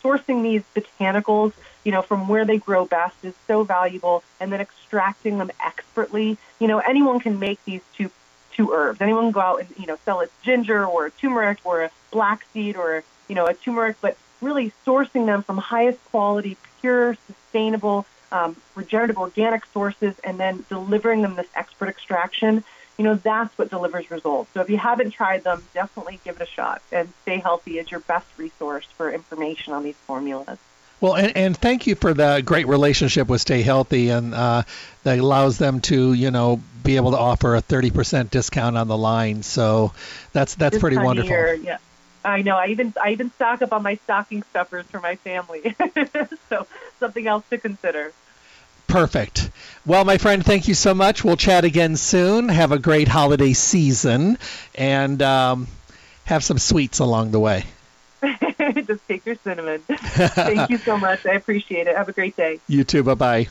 sourcing 0.00 0.44
these 0.44 0.62
botanicals, 0.72 1.52
you 1.82 1.90
know, 1.90 2.00
from 2.00 2.28
where 2.28 2.44
they 2.44 2.58
grow 2.58 2.84
best 2.84 3.16
is 3.24 3.34
so 3.48 3.64
valuable, 3.64 4.22
and 4.38 4.52
then 4.52 4.60
extracting 4.60 5.38
them 5.38 5.50
expertly. 5.58 6.38
You 6.60 6.68
know, 6.68 6.78
anyone 6.78 7.18
can 7.18 7.40
make 7.40 7.58
these 7.64 7.80
two 7.96 8.12
two 8.52 8.72
herbs. 8.72 9.00
Anyone 9.00 9.24
can 9.24 9.32
go 9.32 9.40
out 9.40 9.60
and 9.62 9.68
you 9.76 9.86
know 9.86 9.98
sell 10.04 10.20
a 10.20 10.28
ginger 10.44 10.86
or 10.86 11.06
a 11.06 11.10
turmeric 11.10 11.58
or 11.64 11.82
a 11.82 11.90
black 12.12 12.46
seed 12.52 12.76
or 12.76 13.02
you 13.26 13.34
know 13.34 13.46
a 13.46 13.54
turmeric, 13.54 13.96
but 14.00 14.16
really 14.40 14.72
sourcing 14.86 15.26
them 15.26 15.42
from 15.42 15.58
highest 15.58 15.98
quality, 16.12 16.56
pure, 16.80 17.16
sustainable, 17.26 18.06
um, 18.30 18.54
regenerative, 18.76 19.18
organic 19.18 19.66
sources, 19.66 20.14
and 20.22 20.38
then 20.38 20.64
delivering 20.68 21.22
them 21.22 21.34
this 21.34 21.48
expert 21.56 21.88
extraction 21.88 22.62
you 22.98 23.04
know, 23.04 23.14
that's 23.16 23.56
what 23.58 23.70
delivers 23.70 24.10
results. 24.10 24.50
So 24.54 24.60
if 24.60 24.70
you 24.70 24.78
haven't 24.78 25.10
tried 25.10 25.44
them, 25.44 25.64
definitely 25.74 26.20
give 26.24 26.36
it 26.36 26.42
a 26.42 26.46
shot. 26.46 26.82
And 26.92 27.12
Stay 27.22 27.38
Healthy 27.38 27.78
is 27.78 27.90
your 27.90 28.00
best 28.00 28.26
resource 28.36 28.86
for 28.96 29.10
information 29.10 29.72
on 29.72 29.82
these 29.82 29.96
formulas. 29.96 30.58
Well, 31.00 31.16
and, 31.16 31.36
and 31.36 31.56
thank 31.56 31.86
you 31.86 31.96
for 31.96 32.14
the 32.14 32.42
great 32.44 32.68
relationship 32.68 33.28
with 33.28 33.40
Stay 33.40 33.62
Healthy, 33.62 34.10
and 34.10 34.32
uh, 34.32 34.62
that 35.02 35.18
allows 35.18 35.58
them 35.58 35.80
to, 35.82 36.12
you 36.12 36.30
know, 36.30 36.60
be 36.82 36.96
able 36.96 37.10
to 37.10 37.18
offer 37.18 37.56
a 37.56 37.62
30% 37.62 38.30
discount 38.30 38.76
on 38.76 38.88
the 38.88 38.96
line. 38.96 39.42
So 39.42 39.92
that's 40.32 40.54
that's 40.54 40.74
this 40.74 40.80
pretty 40.80 40.96
wonderful. 40.96 41.30
Year, 41.30 41.54
yeah. 41.54 41.78
I 42.24 42.40
know. 42.42 42.56
I 42.56 42.68
even 42.68 42.94
I 43.02 43.10
even 43.10 43.30
stock 43.32 43.60
up 43.60 43.72
on 43.72 43.82
my 43.82 43.96
stocking 43.96 44.42
stuffers 44.44 44.86
for 44.86 45.00
my 45.00 45.16
family. 45.16 45.74
so 46.48 46.66
something 47.00 47.26
else 47.26 47.44
to 47.50 47.58
consider. 47.58 48.12
Perfect. 48.86 49.50
Well, 49.86 50.04
my 50.04 50.18
friend, 50.18 50.44
thank 50.44 50.68
you 50.68 50.74
so 50.74 50.94
much. 50.94 51.24
We'll 51.24 51.36
chat 51.36 51.64
again 51.64 51.96
soon. 51.96 52.48
Have 52.48 52.72
a 52.72 52.78
great 52.78 53.08
holiday 53.08 53.52
season 53.52 54.38
and 54.74 55.20
um, 55.20 55.66
have 56.24 56.44
some 56.44 56.58
sweets 56.58 57.00
along 57.00 57.32
the 57.32 57.40
way. 57.40 57.64
Just 58.86 59.06
take 59.06 59.26
your 59.26 59.36
cinnamon. 59.36 59.82
thank 59.88 60.70
you 60.70 60.78
so 60.78 60.96
much. 60.98 61.26
I 61.26 61.32
appreciate 61.32 61.86
it. 61.86 61.96
Have 61.96 62.08
a 62.08 62.12
great 62.12 62.36
day. 62.36 62.60
You 62.68 62.84
too. 62.84 63.02
Bye 63.02 63.14
bye. 63.14 63.48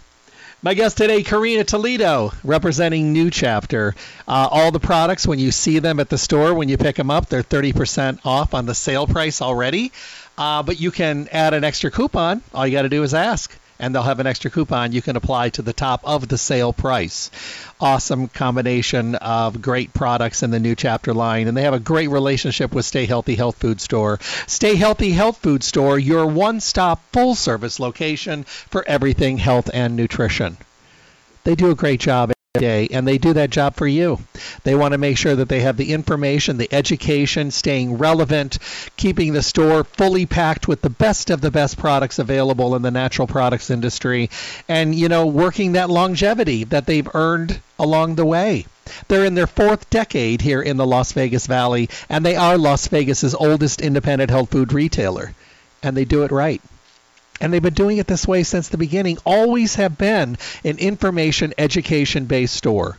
My 0.63 0.75
guest 0.75 0.97
today, 0.97 1.23
Karina 1.23 1.65
Toledo, 1.65 2.31
representing 2.41 3.11
New 3.11 3.29
Chapter. 3.29 3.93
Uh, 4.25 4.47
all 4.49 4.71
the 4.71 4.79
products, 4.79 5.27
when 5.27 5.37
you 5.37 5.51
see 5.51 5.79
them 5.79 5.99
at 5.99 6.07
the 6.07 6.17
store, 6.17 6.53
when 6.53 6.69
you 6.69 6.77
pick 6.77 6.95
them 6.95 7.11
up, 7.11 7.27
they're 7.27 7.43
30% 7.43 8.19
off 8.23 8.53
on 8.53 8.65
the 8.65 8.73
sale 8.73 9.05
price 9.05 9.41
already. 9.41 9.91
Uh, 10.37 10.63
but 10.63 10.79
you 10.79 10.89
can 10.89 11.27
add 11.33 11.53
an 11.53 11.65
extra 11.65 11.91
coupon. 11.91 12.41
All 12.53 12.65
you 12.65 12.71
got 12.71 12.83
to 12.83 12.89
do 12.89 13.03
is 13.03 13.13
ask 13.13 13.53
and 13.79 13.93
they'll 13.93 14.03
have 14.03 14.19
an 14.19 14.27
extra 14.27 14.51
coupon 14.51 14.91
you 14.91 15.01
can 15.01 15.15
apply 15.15 15.49
to 15.49 15.61
the 15.61 15.73
top 15.73 16.01
of 16.03 16.27
the 16.27 16.37
sale 16.37 16.73
price. 16.73 17.31
Awesome 17.79 18.27
combination 18.27 19.15
of 19.15 19.61
great 19.61 19.93
products 19.93 20.43
in 20.43 20.51
the 20.51 20.59
new 20.59 20.75
chapter 20.75 21.13
line, 21.13 21.47
and 21.47 21.57
they 21.57 21.63
have 21.63 21.73
a 21.73 21.79
great 21.79 22.09
relationship 22.09 22.73
with 22.73 22.85
Stay 22.85 23.05
Healthy 23.05 23.35
Health 23.35 23.57
Food 23.57 23.81
Store. 23.81 24.19
Stay 24.47 24.75
Healthy 24.75 25.11
Health 25.11 25.37
Food 25.37 25.63
Store, 25.63 25.97
your 25.97 26.25
one 26.25 26.59
stop 26.59 27.01
full 27.11 27.35
service 27.35 27.79
location 27.79 28.43
for 28.43 28.83
everything 28.87 29.37
health 29.37 29.69
and 29.73 29.95
nutrition. 29.95 30.57
They 31.43 31.55
do 31.55 31.71
a 31.71 31.75
great 31.75 31.99
job 31.99 32.31
day 32.59 32.87
and 32.91 33.07
they 33.07 33.17
do 33.17 33.33
that 33.33 33.49
job 33.49 33.73
for 33.73 33.87
you. 33.87 34.19
They 34.63 34.75
want 34.75 34.91
to 34.91 34.99
make 34.99 35.17
sure 35.17 35.35
that 35.35 35.49
they 35.49 35.61
have 35.61 35.75
the 35.75 35.91
information, 35.91 36.57
the 36.57 36.71
education, 36.71 37.49
staying 37.49 37.97
relevant, 37.97 38.59
keeping 38.95 39.33
the 39.33 39.41
store 39.41 39.83
fully 39.83 40.27
packed 40.27 40.67
with 40.67 40.83
the 40.83 40.91
best 40.91 41.31
of 41.31 41.41
the 41.41 41.49
best 41.49 41.79
products 41.79 42.19
available 42.19 42.75
in 42.75 42.83
the 42.83 42.91
natural 42.91 43.27
products 43.27 43.71
industry 43.71 44.29
and 44.69 44.93
you 44.93 45.09
know 45.09 45.25
working 45.25 45.71
that 45.71 45.89
longevity 45.89 46.63
that 46.65 46.85
they've 46.85 47.09
earned 47.15 47.59
along 47.79 48.13
the 48.13 48.25
way. 48.25 48.67
They're 49.07 49.25
in 49.25 49.33
their 49.33 49.47
fourth 49.47 49.89
decade 49.89 50.41
here 50.41 50.61
in 50.61 50.77
the 50.77 50.85
Las 50.85 51.11
Vegas 51.13 51.47
Valley 51.47 51.89
and 52.07 52.23
they 52.23 52.35
are 52.35 52.59
Las 52.59 52.87
Vegas's 52.87 53.33
oldest 53.33 53.81
independent 53.81 54.29
health 54.29 54.51
food 54.51 54.73
retailer 54.73 55.33
and 55.81 55.97
they 55.97 56.05
do 56.05 56.21
it 56.21 56.29
right 56.31 56.61
and 57.43 57.51
they've 57.51 57.61
been 57.61 57.73
doing 57.73 57.97
it 57.97 58.07
this 58.07 58.25
way 58.25 58.41
since 58.43 58.69
the 58.69 58.77
beginning, 58.77 59.17
always 59.25 59.75
have 59.75 59.97
been 59.97 60.37
an 60.63 60.77
information 60.77 61.53
education 61.57 62.23
based 62.23 62.55
store. 62.55 62.97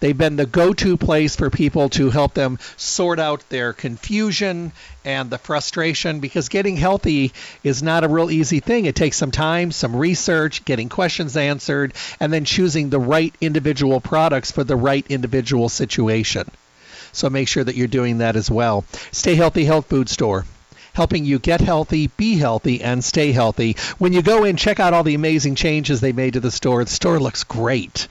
They've 0.00 0.18
been 0.18 0.34
the 0.34 0.46
go 0.46 0.72
to 0.72 0.96
place 0.96 1.36
for 1.36 1.48
people 1.48 1.88
to 1.90 2.10
help 2.10 2.34
them 2.34 2.58
sort 2.76 3.20
out 3.20 3.48
their 3.50 3.72
confusion 3.72 4.72
and 5.04 5.30
the 5.30 5.38
frustration 5.38 6.18
because 6.18 6.48
getting 6.48 6.76
healthy 6.76 7.32
is 7.62 7.84
not 7.84 8.02
a 8.02 8.08
real 8.08 8.32
easy 8.32 8.58
thing. 8.58 8.86
It 8.86 8.96
takes 8.96 9.16
some 9.16 9.30
time, 9.30 9.70
some 9.70 9.94
research, 9.94 10.64
getting 10.64 10.88
questions 10.88 11.36
answered, 11.36 11.94
and 12.18 12.32
then 12.32 12.44
choosing 12.44 12.90
the 12.90 12.98
right 12.98 13.32
individual 13.40 14.00
products 14.00 14.50
for 14.50 14.64
the 14.64 14.76
right 14.76 15.06
individual 15.08 15.68
situation. 15.68 16.50
So 17.12 17.30
make 17.30 17.46
sure 17.46 17.62
that 17.62 17.76
you're 17.76 17.86
doing 17.86 18.18
that 18.18 18.34
as 18.34 18.50
well. 18.50 18.84
Stay 19.12 19.36
Healthy 19.36 19.66
Health 19.66 19.86
Food 19.86 20.08
Store 20.08 20.44
helping 20.94 21.24
you 21.24 21.38
get 21.38 21.60
healthy, 21.60 22.06
be 22.06 22.36
healthy, 22.36 22.82
and 22.82 23.04
stay 23.04 23.32
healthy. 23.32 23.76
When 23.98 24.12
you 24.12 24.22
go 24.22 24.44
in, 24.44 24.56
check 24.56 24.80
out 24.80 24.94
all 24.94 25.04
the 25.04 25.14
amazing 25.14 25.56
changes 25.56 26.00
they 26.00 26.12
made 26.12 26.32
to 26.34 26.40
the 26.40 26.50
store. 26.50 26.82
The 26.84 26.90
store 26.90 27.20
looks 27.20 27.44
great 27.44 28.08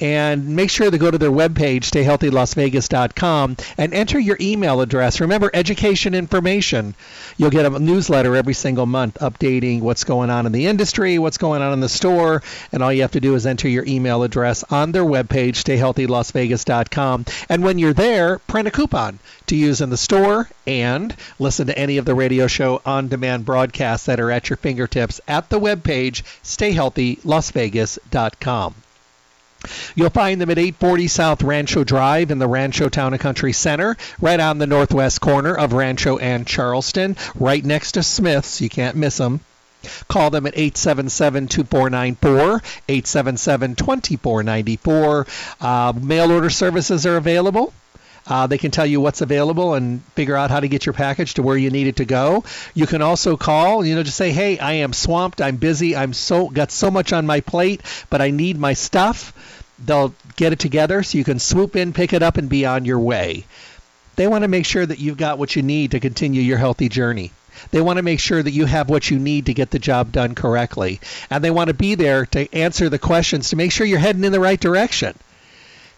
and 0.00 0.56
make 0.56 0.70
sure 0.70 0.90
to 0.90 0.98
go 0.98 1.10
to 1.10 1.18
their 1.18 1.30
webpage, 1.30 1.84
stayhealthylasvegas.com, 1.84 3.56
and 3.76 3.92
enter 3.92 4.18
your 4.18 4.38
email 4.40 4.80
address. 4.80 5.20
Remember, 5.20 5.50
education 5.52 6.14
information. 6.14 6.94
You'll 7.36 7.50
get 7.50 7.66
a 7.66 7.78
newsletter 7.78 8.34
every 8.34 8.54
single 8.54 8.86
month 8.86 9.18
updating 9.20 9.80
what's 9.80 10.04
going 10.04 10.30
on 10.30 10.46
in 10.46 10.52
the 10.52 10.66
industry, 10.66 11.18
what's 11.18 11.36
going 11.38 11.62
on 11.62 11.74
in 11.74 11.80
the 11.80 11.88
store, 11.88 12.42
and 12.72 12.82
all 12.82 12.92
you 12.92 13.02
have 13.02 13.12
to 13.12 13.20
do 13.20 13.34
is 13.34 13.46
enter 13.46 13.68
your 13.68 13.84
email 13.86 14.22
address 14.22 14.64
on 14.70 14.92
their 14.92 15.04
webpage, 15.04 15.62
stayhealthylasvegas.com. 15.62 17.26
And 17.48 17.62
when 17.62 17.78
you're 17.78 17.92
there, 17.92 18.38
print 18.38 18.68
a 18.68 18.70
coupon 18.70 19.18
to 19.46 19.56
use 19.56 19.80
in 19.80 19.90
the 19.90 19.96
store 19.96 20.48
and 20.66 21.14
listen 21.38 21.66
to 21.66 21.78
any 21.78 21.98
of 21.98 22.04
the 22.04 22.14
radio 22.14 22.46
show 22.46 22.80
on 22.86 23.08
demand 23.08 23.44
broadcasts 23.44 24.06
that 24.06 24.20
are 24.20 24.30
at 24.30 24.48
your 24.48 24.56
fingertips 24.56 25.20
at 25.28 25.50
the 25.50 25.60
webpage, 25.60 26.22
stayhealthylasvegas.com. 26.42 28.74
You'll 29.94 30.10
find 30.10 30.40
them 30.40 30.50
at 30.50 30.58
840 30.58 31.08
South 31.08 31.42
Rancho 31.42 31.84
Drive 31.84 32.30
in 32.30 32.38
the 32.38 32.48
Rancho 32.48 32.88
Town 32.88 33.12
and 33.12 33.20
Country 33.20 33.52
Center, 33.52 33.96
right 34.20 34.40
on 34.40 34.58
the 34.58 34.66
northwest 34.66 35.20
corner 35.20 35.54
of 35.54 35.72
Rancho 35.72 36.18
and 36.18 36.46
Charleston, 36.46 37.16
right 37.34 37.64
next 37.64 37.92
to 37.92 38.02
Smith's. 38.02 38.60
You 38.60 38.68
can't 38.68 38.96
miss 38.96 39.18
them. 39.18 39.40
Call 40.08 40.30
them 40.30 40.46
at 40.46 40.54
877-2494, 40.54 42.62
877-2494. 42.88 45.26
Uh, 45.60 45.92
mail 45.98 46.32
order 46.32 46.50
services 46.50 47.06
are 47.06 47.16
available. 47.16 47.72
Uh, 48.30 48.46
they 48.46 48.58
can 48.58 48.70
tell 48.70 48.86
you 48.86 49.00
what's 49.00 49.20
available 49.20 49.74
and 49.74 50.02
figure 50.14 50.36
out 50.36 50.50
how 50.50 50.60
to 50.60 50.68
get 50.68 50.86
your 50.86 50.92
package 50.92 51.34
to 51.34 51.42
where 51.42 51.56
you 51.56 51.68
need 51.68 51.88
it 51.88 51.96
to 51.96 52.04
go. 52.04 52.44
You 52.74 52.86
can 52.86 53.02
also 53.02 53.36
call, 53.36 53.84
you 53.84 53.96
know, 53.96 54.04
just 54.04 54.16
say, 54.16 54.30
"Hey, 54.30 54.56
I 54.58 54.74
am 54.74 54.92
swamped. 54.92 55.42
I'm 55.42 55.56
busy. 55.56 55.96
I'm 55.96 56.12
so 56.12 56.48
got 56.48 56.70
so 56.70 56.92
much 56.92 57.12
on 57.12 57.26
my 57.26 57.40
plate, 57.40 57.82
but 58.08 58.22
I 58.22 58.30
need 58.30 58.56
my 58.56 58.74
stuff." 58.74 59.32
They'll 59.84 60.14
get 60.36 60.52
it 60.52 60.60
together 60.60 61.02
so 61.02 61.18
you 61.18 61.24
can 61.24 61.40
swoop 61.40 61.74
in, 61.74 61.92
pick 61.92 62.12
it 62.12 62.22
up, 62.22 62.36
and 62.36 62.48
be 62.48 62.64
on 62.66 62.84
your 62.84 63.00
way. 63.00 63.46
They 64.14 64.28
want 64.28 64.42
to 64.42 64.48
make 64.48 64.66
sure 64.66 64.86
that 64.86 65.00
you've 65.00 65.16
got 65.16 65.38
what 65.38 65.56
you 65.56 65.62
need 65.62 65.90
to 65.92 66.00
continue 66.00 66.42
your 66.42 66.58
healthy 66.58 66.88
journey. 66.88 67.32
They 67.72 67.80
want 67.80 67.96
to 67.96 68.02
make 68.02 68.20
sure 68.20 68.42
that 68.42 68.52
you 68.52 68.66
have 68.66 68.88
what 68.88 69.10
you 69.10 69.18
need 69.18 69.46
to 69.46 69.54
get 69.54 69.70
the 69.70 69.78
job 69.78 70.12
done 70.12 70.34
correctly. 70.34 71.00
And 71.30 71.42
they 71.42 71.50
want 71.50 71.68
to 71.68 71.74
be 71.74 71.94
there 71.94 72.26
to 72.26 72.54
answer 72.54 72.88
the 72.88 72.98
questions 72.98 73.50
to 73.50 73.56
make 73.56 73.72
sure 73.72 73.86
you're 73.86 73.98
heading 73.98 74.24
in 74.24 74.32
the 74.32 74.40
right 74.40 74.60
direction. 74.60 75.14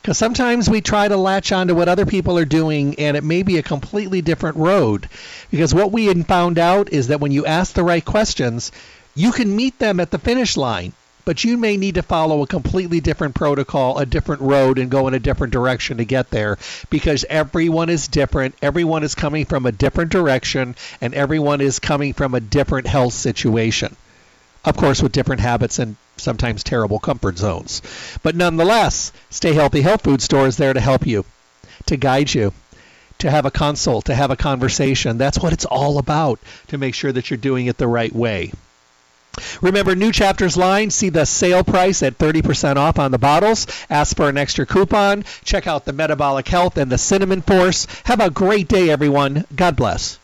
Because 0.03 0.19
sometimes 0.19 0.69
we 0.69 0.81
try 0.81 1.07
to 1.07 1.17
latch 1.17 1.53
on 1.53 1.69
to 1.69 1.77
what 1.77 1.89
other 1.89 2.05
people 2.05 2.37
are 2.37 2.45
doing, 2.45 2.97
and 2.99 3.17
it 3.17 3.23
may 3.23 3.45
be 3.45 3.59
a 3.59 3.63
completely 3.63 4.21
different 4.21 4.57
road. 4.57 5.09
Because 5.49 5.73
what 5.73 5.93
we 5.93 6.07
had 6.07 6.27
found 6.27 6.59
out 6.59 6.93
is 6.93 7.07
that 7.07 7.21
when 7.21 7.31
you 7.31 7.47
ask 7.47 7.73
the 7.73 7.85
right 7.85 8.05
questions, 8.05 8.73
you 9.15 9.31
can 9.31 9.55
meet 9.55 9.79
them 9.79 10.01
at 10.01 10.11
the 10.11 10.19
finish 10.19 10.57
line, 10.57 10.93
but 11.25 11.45
you 11.45 11.57
may 11.57 11.77
need 11.77 11.95
to 11.95 12.03
follow 12.03 12.43
a 12.43 12.49
completely 12.49 12.99
different 12.99 13.37
protocol, 13.37 13.99
a 13.99 14.05
different 14.05 14.43
road, 14.43 14.81
and 14.81 14.91
go 14.91 15.07
in 15.07 15.15
a 15.15 15.21
different 15.21 15.53
direction 15.53 15.99
to 15.99 16.05
get 16.05 16.31
there. 16.31 16.59
Because 16.91 17.25
everyone 17.31 17.89
is 17.89 18.09
different, 18.09 18.57
everyone 18.61 19.05
is 19.05 19.15
coming 19.15 19.45
from 19.45 19.67
a 19.67 19.73
different 19.73 20.11
direction, 20.11 20.75
and 21.01 21.15
everyone 21.15 21.61
is 21.61 21.79
coming 21.79 22.13
from 22.13 22.35
a 22.35 22.41
different 22.41 22.89
health 22.89 23.15
situation 23.15 23.97
of 24.65 24.77
course, 24.77 25.03
with 25.03 25.13
different 25.13 25.41
habits 25.41 25.79
and 25.79 25.97
sometimes 26.17 26.63
terrible 26.63 26.99
comfort 26.99 27.39
zones. 27.39 27.83
But 28.23 28.37
nonetheless, 28.37 29.13
Stay 29.31 29.53
Healthy 29.53 29.83
Health 29.83 30.03
Food 30.03 30.23
Store 30.23 30.47
is 30.47 30.57
there 30.57 30.73
to 30.73 30.81
help 30.81 31.07
you, 31.07 31.25
to 31.87 31.97
guide 31.97 32.33
you, 32.33 32.53
to 33.19 33.31
have 33.31 33.45
a 33.45 33.51
consult, 33.51 34.07
to 34.07 34.15
have 34.15 34.31
a 34.31 34.37
conversation. 34.37 35.19
That's 35.19 35.39
what 35.39 35.53
it's 35.53 35.65
all 35.65 35.99
about, 35.99 36.39
to 36.69 36.79
make 36.79 36.95
sure 36.95 37.13
that 37.13 37.31
you're 37.31 37.37
doing 37.37 37.67
it 37.67 37.79
the 37.79 37.89
right 37.89 38.13
way. 38.13 38.53
Remember, 39.63 39.95
new 39.95 40.13
chapters 40.13 40.59
line, 40.59 40.91
see 40.91 41.09
the 41.09 41.25
sale 41.25 41.65
price 41.65 42.03
at 42.03 42.19
30% 42.19 42.77
off 42.77 42.99
on 42.99 43.11
the 43.11 43.19
bottles. 43.19 43.67
Ask 43.89 44.17
for 44.17 44.29
an 44.29 44.37
extra 44.37 44.67
coupon. 44.67 45.25
Check 45.43 45.67
out 45.67 45.87
the 45.87 45.93
Metabolic 45.93 46.47
Health 46.49 46.77
and 46.77 46.93
the 46.93 46.99
Cinnamon 46.99 47.41
Force. 47.41 47.87
Have 48.05 48.21
a 48.21 48.31
great 48.31 48.69
day, 48.69 48.91
everyone. 48.91 49.47
God 49.57 49.75
bless. 49.75 50.19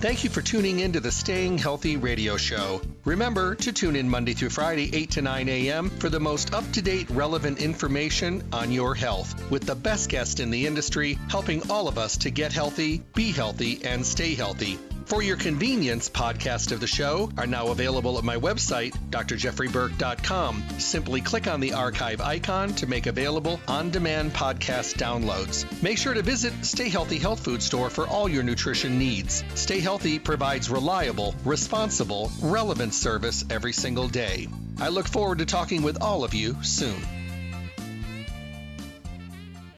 Thank 0.00 0.22
you 0.22 0.30
for 0.30 0.40
tuning 0.42 0.78
in 0.78 0.92
to 0.92 1.00
the 1.00 1.10
Staying 1.10 1.58
Healthy 1.58 1.96
radio 1.96 2.36
show. 2.36 2.80
Remember 3.08 3.54
to 3.54 3.72
tune 3.72 3.96
in 3.96 4.06
Monday 4.06 4.34
through 4.34 4.50
Friday, 4.50 4.94
8 4.94 5.10
to 5.12 5.22
9 5.22 5.48
a.m., 5.48 5.88
for 5.88 6.10
the 6.10 6.20
most 6.20 6.52
up 6.52 6.70
to 6.72 6.82
date, 6.82 7.08
relevant 7.08 7.58
information 7.58 8.42
on 8.52 8.70
your 8.70 8.94
health, 8.94 9.50
with 9.50 9.64
the 9.64 9.74
best 9.74 10.10
guest 10.10 10.40
in 10.40 10.50
the 10.50 10.66
industry 10.66 11.18
helping 11.30 11.70
all 11.70 11.88
of 11.88 11.96
us 11.96 12.18
to 12.18 12.30
get 12.30 12.52
healthy, 12.52 12.98
be 13.14 13.32
healthy, 13.32 13.82
and 13.82 14.04
stay 14.04 14.34
healthy. 14.34 14.78
For 15.08 15.22
your 15.22 15.38
convenience, 15.38 16.10
podcasts 16.10 16.70
of 16.70 16.80
the 16.80 16.86
show 16.86 17.30
are 17.38 17.46
now 17.46 17.68
available 17.68 18.18
at 18.18 18.24
my 18.24 18.36
website, 18.36 18.94
drjeffreyburke.com. 19.08 20.62
Simply 20.76 21.22
click 21.22 21.46
on 21.46 21.60
the 21.60 21.72
archive 21.72 22.20
icon 22.20 22.74
to 22.74 22.86
make 22.86 23.06
available 23.06 23.58
on 23.66 23.88
demand 23.88 24.34
podcast 24.34 24.98
downloads. 24.98 25.64
Make 25.82 25.96
sure 25.96 26.12
to 26.12 26.20
visit 26.20 26.52
Stay 26.62 26.90
Healthy 26.90 27.16
Health 27.16 27.42
Food 27.42 27.62
Store 27.62 27.88
for 27.88 28.06
all 28.06 28.28
your 28.28 28.42
nutrition 28.42 28.98
needs. 28.98 29.44
Stay 29.54 29.80
Healthy 29.80 30.18
provides 30.18 30.68
reliable, 30.68 31.34
responsible, 31.42 32.30
relevant 32.42 32.92
service 32.98 33.44
every 33.50 33.72
single 33.72 34.08
day. 34.08 34.48
I 34.80 34.88
look 34.88 35.06
forward 35.06 35.38
to 35.38 35.46
talking 35.46 35.82
with 35.82 36.02
all 36.02 36.24
of 36.24 36.34
you 36.34 36.56
soon. 36.62 37.17